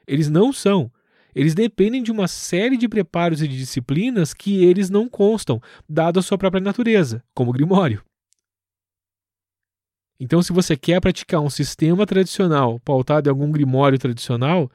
[0.07, 0.91] Eles não são.
[1.35, 6.19] Eles dependem de uma série de preparos e de disciplinas que eles não constam, dado
[6.19, 8.03] a sua própria natureza, como Grimório.
[10.21, 14.71] Então, se você quer praticar um sistema tradicional pautado em algum Grimório tradicional,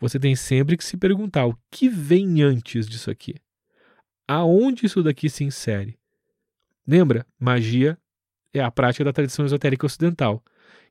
[0.00, 3.36] você tem sempre que se perguntar o que vem antes disso aqui.
[4.26, 5.98] Aonde isso daqui se insere?
[6.86, 7.26] Lembra?
[7.38, 7.98] Magia
[8.52, 10.42] é a prática da tradição esotérica ocidental.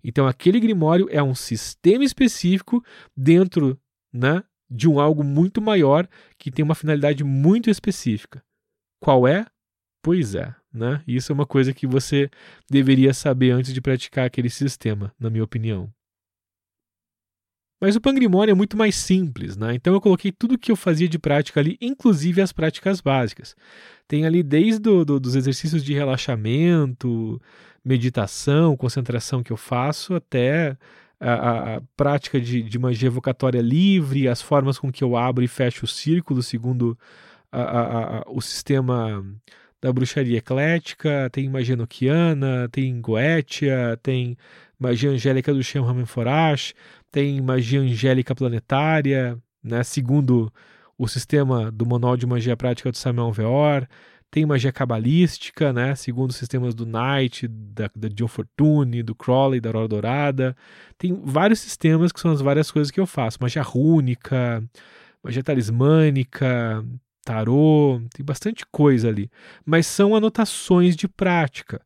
[0.04, 2.84] Então, aquele grimório é um sistema específico
[3.16, 3.80] dentro
[4.14, 8.44] né, de um algo muito maior que tem uma finalidade muito específica.
[9.02, 9.46] Qual é?
[10.02, 11.02] Pois é, né?
[11.08, 12.30] Isso é uma coisa que você
[12.70, 15.92] deveria saber antes de praticar aquele sistema, na minha opinião.
[17.80, 19.76] Mas o Pangrimório é muito mais simples, né?
[19.76, 23.56] Então eu coloquei tudo que eu fazia de prática ali, inclusive as práticas básicas.
[24.08, 27.40] Tem ali desde do, do, dos exercícios de relaxamento,
[27.86, 30.76] meditação, concentração que eu faço, até
[31.20, 35.44] a, a, a prática de, de magia evocatória livre, as formas com que eu abro
[35.44, 36.98] e fecho o círculo segundo
[37.52, 39.24] a, o sistema
[39.88, 44.38] da bruxaria eclética, tem magia noquiana, tem goetia, tem
[44.78, 46.74] magia angélica do Shem Ramenforash,
[47.10, 50.52] tem magia angélica planetária, né, segundo
[50.98, 53.88] o sistema do Manual de Magia Prática do Samuel Veor,
[54.30, 59.62] tem magia cabalística, né, segundo os sistemas do Knight, da, da John Fortune, do Crowley,
[59.62, 60.58] da Aurora Dourada.
[60.98, 63.38] Tem vários sistemas que são as várias coisas que eu faço.
[63.40, 64.62] Magia rúnica,
[65.24, 66.84] magia talismânica,
[67.28, 69.30] tarô, tem bastante coisa ali.
[69.66, 71.82] Mas são anotações de prática.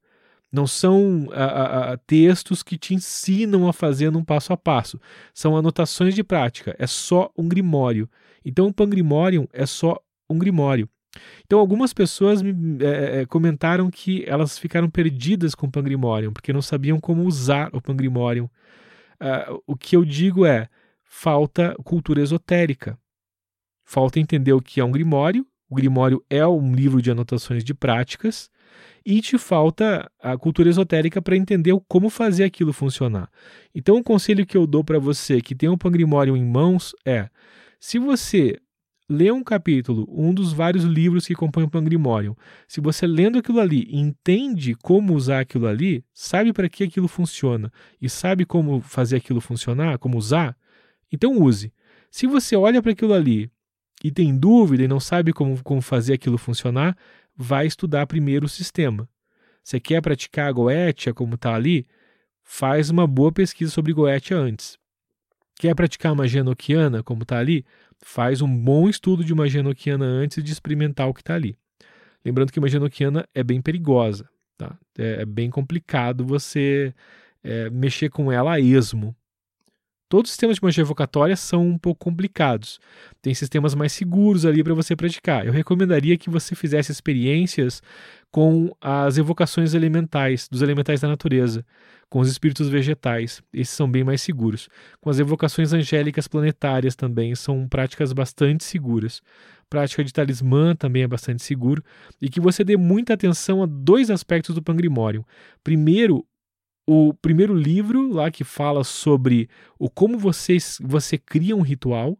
[0.51, 4.99] Não são a, a, textos que te ensinam a fazer num passo a passo.
[5.33, 6.75] São anotações de prática.
[6.77, 8.07] É só um grimório.
[8.45, 9.97] Então, o Pangrimorium é só
[10.29, 10.87] um grimório.
[11.45, 12.53] Então, algumas pessoas me
[12.83, 17.69] é, é, comentaram que elas ficaram perdidas com o Pangrimorium, porque não sabiam como usar
[17.73, 18.45] o Pangrimorium.
[18.45, 20.67] Uh, o que eu digo é:
[21.03, 22.97] falta cultura esotérica.
[23.91, 25.45] Falta entender o que é um grimório.
[25.69, 28.49] O grimório é um livro de anotações de práticas
[29.05, 33.29] e te falta a cultura esotérica para entender como fazer aquilo funcionar.
[33.75, 37.29] Então, o conselho que eu dou para você que tem um Pangrimório em mãos é:
[37.81, 38.57] se você
[39.09, 42.33] lê um capítulo, um dos vários livros que compõem o Pangrimório,
[42.69, 47.69] se você lendo aquilo ali entende como usar aquilo ali, sabe para que aquilo funciona
[48.01, 50.55] e sabe como fazer aquilo funcionar, como usar,
[51.11, 51.73] então use.
[52.09, 53.51] Se você olha para aquilo ali
[54.03, 56.97] e tem dúvida e não sabe como, como fazer aquilo funcionar,
[57.35, 59.07] vai estudar primeiro o sistema.
[59.63, 61.87] Você quer praticar a Goetia como está ali?
[62.43, 64.77] Faz uma boa pesquisa sobre Goetia antes.
[65.55, 67.63] Quer praticar magia noquiana como está ali?
[67.99, 71.55] Faz um bom estudo de magia noquiana antes de experimentar o que está ali.
[72.25, 74.27] Lembrando que magia noquiana é bem perigosa.
[74.57, 74.75] Tá?
[74.97, 76.93] É, é bem complicado você
[77.43, 79.15] é, mexer com ela a esmo.
[80.11, 82.81] Todos os sistemas de magia evocatória são um pouco complicados.
[83.21, 85.45] Tem sistemas mais seguros ali para você praticar.
[85.45, 87.81] Eu recomendaria que você fizesse experiências
[88.29, 91.65] com as evocações elementais, dos elementais da natureza,
[92.09, 93.41] com os espíritos vegetais.
[93.53, 94.67] Esses são bem mais seguros.
[94.99, 99.21] Com as evocações angélicas planetárias também são práticas bastante seguras.
[99.69, 101.81] Prática de talismã também é bastante seguro.
[102.21, 105.25] E que você dê muita atenção a dois aspectos do Pangrimório.
[105.63, 106.25] Primeiro,
[106.87, 112.17] o primeiro livro lá que fala sobre o como você, você cria um ritual,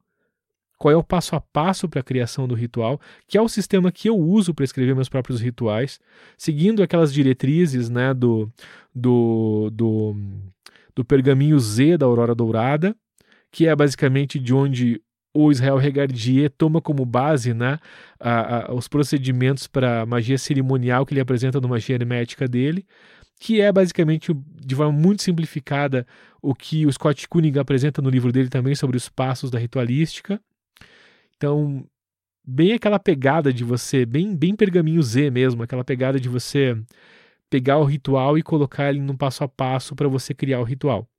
[0.78, 3.92] qual é o passo a passo para a criação do ritual, que é o sistema
[3.92, 6.00] que eu uso para escrever meus próprios rituais,
[6.38, 8.52] seguindo aquelas diretrizes né, do,
[8.94, 10.16] do, do,
[10.96, 12.96] do pergaminho Z da Aurora Dourada,
[13.52, 15.02] que é basicamente de onde
[15.34, 17.78] o Israel Regardier toma como base né,
[18.20, 22.86] a, a, os procedimentos para magia cerimonial que ele apresenta no Magia Hermética dele
[23.42, 24.32] que é basicamente,
[24.64, 26.06] de forma muito simplificada,
[26.44, 30.40] o que o Scott Cunningham apresenta no livro dele também sobre os passos da ritualística.
[31.36, 31.84] Então,
[32.46, 36.80] bem aquela pegada de você, bem, bem pergaminho Z mesmo, aquela pegada de você
[37.50, 41.10] pegar o ritual e colocar ele num passo a passo para você criar o ritual.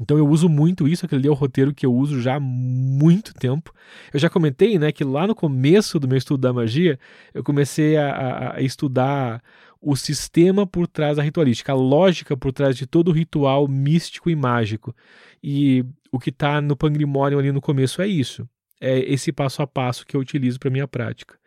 [0.00, 3.34] Então eu uso muito isso, aquele é o roteiro que eu uso já há muito
[3.34, 3.72] tempo.
[4.12, 6.98] Eu já comentei, né, que lá no começo do meu estudo da magia,
[7.34, 9.42] eu comecei a, a, a estudar
[9.80, 14.28] o sistema por trás da ritualística, a lógica por trás de todo o ritual místico
[14.28, 14.94] e mágico.
[15.42, 18.48] E o que está no Pangrimorium ali no começo é isso.
[18.80, 21.38] É esse passo a passo que eu utilizo para minha prática.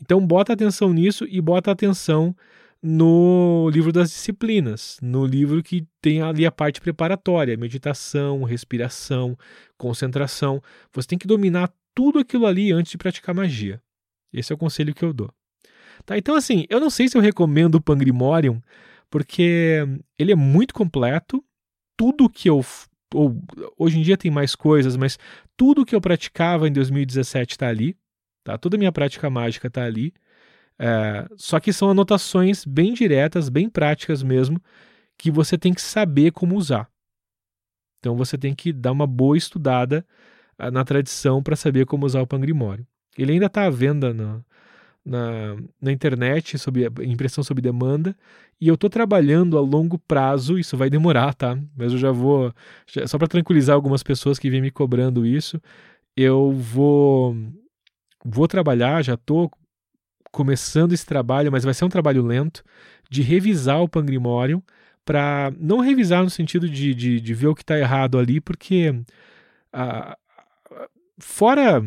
[0.00, 2.34] Então bota atenção nisso e bota atenção
[2.82, 9.36] no livro das disciplinas, no livro que tem ali a parte preparatória, meditação, respiração,
[9.76, 10.62] concentração.
[10.92, 13.82] Você tem que dominar tudo aquilo ali antes de praticar magia.
[14.32, 15.30] Esse é o conselho que eu dou.
[16.04, 18.60] Tá, então assim, eu não sei se eu recomendo o Pangrimorium,
[19.08, 19.86] porque
[20.18, 21.44] ele é muito completo.
[21.96, 22.64] Tudo que eu
[23.14, 23.36] ou,
[23.76, 25.18] hoje em dia tem mais coisas, mas
[25.56, 27.96] tudo que eu praticava em 2017 está ali,
[28.44, 28.56] tá?
[28.56, 30.14] Toda a minha prática mágica está ali.
[30.78, 34.62] É, só que são anotações bem diretas, bem práticas mesmo,
[35.18, 36.88] que você tem que saber como usar.
[37.98, 40.06] Então você tem que dar uma boa estudada
[40.58, 42.86] uh, na tradição para saber como usar o Pangrimório.
[43.18, 44.40] Ele ainda está à venda na,
[45.04, 48.16] na, na internet, sob impressão sob demanda,
[48.60, 51.58] e eu estou trabalhando a longo prazo, isso vai demorar, tá?
[51.76, 52.52] Mas eu já vou,
[52.86, 55.60] já, só para tranquilizar algumas pessoas que vêm me cobrando isso,
[56.16, 57.36] eu vou,
[58.24, 59.50] vou trabalhar, já estou
[60.30, 62.62] começando esse trabalho, mas vai ser um trabalho lento,
[63.10, 64.62] de revisar o Pangrimorium,
[65.04, 68.94] para não revisar no sentido de, de, de ver o que está errado ali, porque
[69.72, 70.16] a,
[71.18, 71.82] fora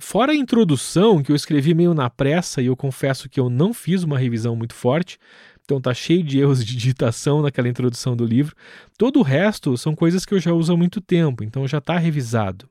[0.00, 3.74] fora a introdução que eu escrevi meio na pressa e eu confesso que eu não
[3.74, 5.18] fiz uma revisão muito forte,
[5.62, 8.54] então tá cheio de erros de digitação naquela introdução do livro.
[8.96, 11.98] Todo o resto são coisas que eu já uso há muito tempo, então já está
[11.98, 12.68] revisado.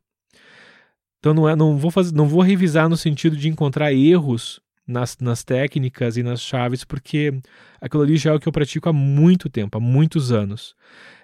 [1.20, 5.18] Então não, é, não, vou fazer, não vou revisar no sentido de encontrar erros nas,
[5.20, 7.34] nas técnicas e nas chaves, porque
[7.82, 10.76] aquilo ali já é o que eu pratico há muito tempo, há muitos anos.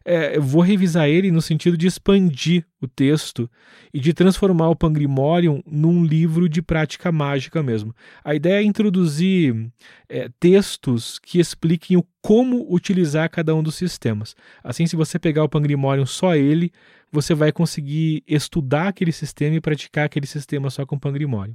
[0.05, 3.49] É, eu vou revisar ele no sentido de expandir o texto
[3.93, 7.95] e de transformar o Pangrimorium num livro de prática mágica mesmo.
[8.21, 9.71] A ideia é introduzir
[10.09, 14.35] é, textos que expliquem o como utilizar cada um dos sistemas.
[14.61, 16.71] Assim, se você pegar o Pangrimorium só ele,
[17.13, 21.53] você vai conseguir estudar aquele sistema e praticar aquele sistema só com Pangrimorium.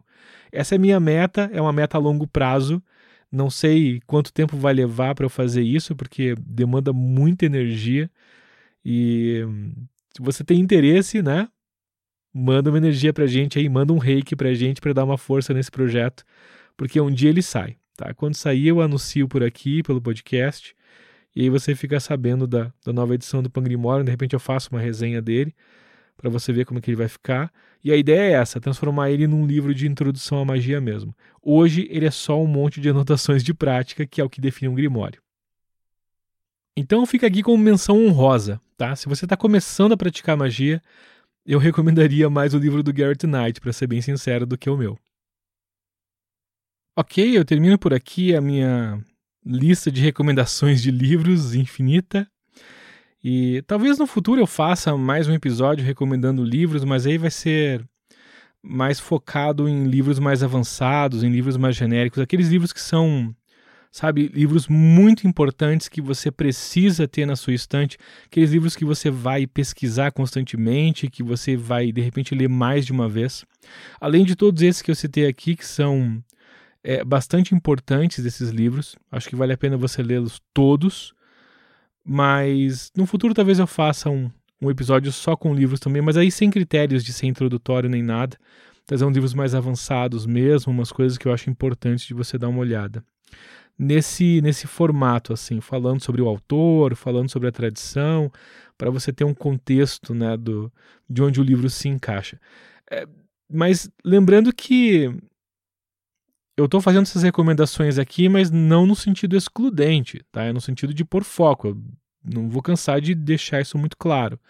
[0.52, 2.80] Essa é minha meta, é uma meta a longo prazo.
[3.30, 8.08] Não sei quanto tempo vai levar para eu fazer isso, porque demanda muita energia.
[8.84, 9.42] E
[10.14, 11.48] se você tem interesse, né?
[12.32, 15.52] Manda uma energia pra gente aí, manda um reiki pra gente para dar uma força
[15.52, 16.24] nesse projeto,
[16.76, 18.14] porque um dia ele sai, tá?
[18.14, 20.72] Quando sair eu anuncio por aqui, pelo podcast.
[21.34, 24.70] E aí você fica sabendo da, da nova edição do Pangrimorium, de repente eu faço
[24.73, 25.55] uma resenha dele
[26.16, 27.52] para você ver como é que ele vai ficar.
[27.82, 31.15] E a ideia é essa, transformar ele num livro de introdução à magia mesmo.
[31.40, 34.68] Hoje ele é só um monte de anotações de prática, que é o que define
[34.68, 35.23] um grimório.
[36.76, 38.94] Então fica aqui como menção honrosa, tá?
[38.94, 40.82] Se você está começando a praticar magia,
[41.47, 44.76] eu recomendaria mais o livro do Garrett Knight, para ser bem sincero, do que o
[44.76, 44.98] meu.
[46.97, 49.02] Ok, eu termino por aqui a minha
[49.48, 52.28] lista de recomendações de livros infinita.
[53.24, 57.82] E talvez no futuro eu faça mais um episódio recomendando livros, mas aí vai ser
[58.62, 63.34] mais focado em livros mais avançados, em livros mais genéricos, aqueles livros que são,
[63.90, 67.96] sabe, livros muito importantes que você precisa ter na sua estante,
[68.26, 72.92] aqueles livros que você vai pesquisar constantemente, que você vai de repente ler mais de
[72.92, 73.46] uma vez.
[73.98, 76.22] Além de todos esses que eu citei aqui, que são
[76.89, 78.97] é, bastante importantes esses livros.
[79.12, 81.12] Acho que vale a pena você lê-los todos.
[82.02, 86.31] Mas no futuro talvez eu faça um, um episódio só com livros também, mas aí
[86.31, 88.39] sem critérios de ser introdutório nem nada.
[88.86, 92.60] Trazer livros mais avançados mesmo, umas coisas que eu acho importantes de você dar uma
[92.60, 93.05] olhada.
[93.78, 98.33] Nesse, nesse formato, assim, falando sobre o autor, falando sobre a tradição,
[98.78, 100.73] para você ter um contexto né, do,
[101.08, 102.41] de onde o livro se encaixa.
[102.91, 103.07] É,
[103.52, 105.15] mas lembrando que
[106.58, 110.42] eu estou fazendo essas recomendações aqui, mas não no sentido excludente, tá?
[110.42, 111.68] É no sentido de pôr foco.
[111.68, 111.80] Eu
[112.24, 114.40] não vou cansar de deixar isso muito claro.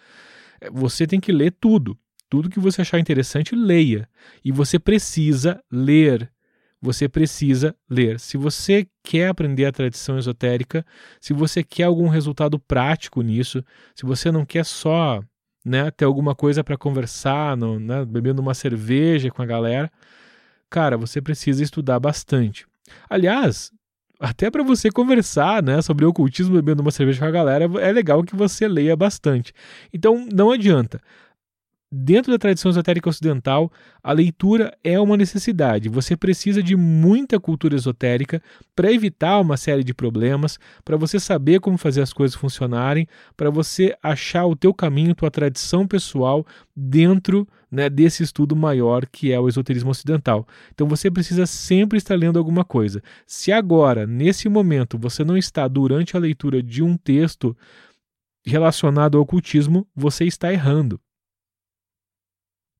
[0.59, 1.95] É, você tem que ler tudo.
[2.27, 4.09] Tudo que você achar interessante, leia.
[4.43, 6.31] E você precisa ler.
[6.81, 8.19] Você precisa ler.
[8.19, 10.83] Se você quer aprender a tradição esotérica,
[11.21, 13.63] se você quer algum resultado prático nisso,
[13.93, 15.21] se você não quer só
[15.63, 19.91] né, ter alguma coisa para conversar, no, né, bebendo uma cerveja com a galera,
[20.69, 22.65] cara, você precisa estudar bastante.
[23.09, 23.71] Aliás,
[24.19, 28.23] até para você conversar né, sobre ocultismo bebendo uma cerveja com a galera, é legal
[28.23, 29.53] que você leia bastante.
[29.93, 30.99] Então, não adianta.
[31.91, 33.71] Dentro da tradição esotérica ocidental,
[34.03, 35.89] a leitura é uma necessidade.
[35.89, 38.43] Você precisa de muita cultura esotérica
[38.75, 43.49] para evitar uma série de problemas, para você saber como fazer as coisas funcionarem, para
[43.49, 46.45] você achar o teu caminho, tua tradição pessoal
[46.75, 50.47] dentro né, desse estudo maior que é o esoterismo ocidental.
[50.71, 53.01] Então você precisa sempre estar lendo alguma coisa.
[53.25, 57.57] Se agora, nesse momento, você não está durante a leitura de um texto
[58.45, 61.01] relacionado ao ocultismo, você está errando.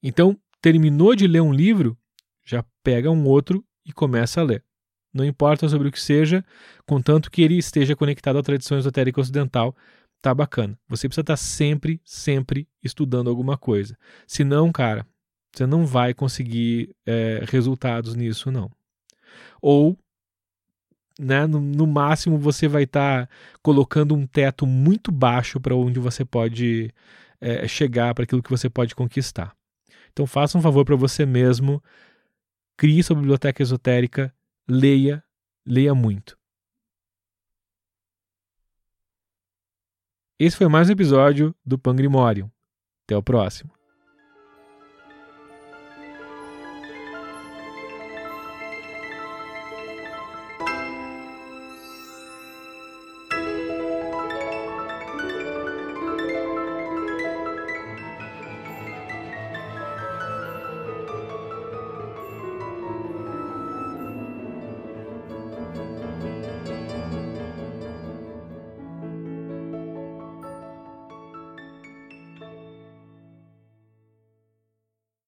[0.02, 1.98] Então, terminou de ler um livro,
[2.45, 4.64] já pega um outro e começa a ler.
[5.14, 6.45] Não importa sobre o que seja,
[6.86, 9.76] contanto que ele esteja conectado à tradição esotérica ocidental,
[10.22, 10.78] tá bacana.
[10.88, 13.98] Você precisa estar tá sempre, sempre estudando alguma coisa.
[14.28, 15.06] Senão, cara,
[15.52, 18.72] você não vai conseguir é, resultados nisso, não.
[19.61, 19.98] Ou,
[21.19, 26.00] né, no, no máximo, você vai estar tá colocando um teto muito baixo para onde
[26.00, 26.94] você pode
[27.42, 29.59] é, chegar, para aquilo que você pode conquistar.
[30.19, 31.81] Então, faça um favor para você mesmo,
[32.75, 34.35] crie sua biblioteca esotérica,
[34.67, 35.23] leia,
[35.65, 36.38] leia muito.
[40.38, 42.51] Esse foi mais um episódio do Pangrimorium.
[43.06, 43.72] Até o próximo.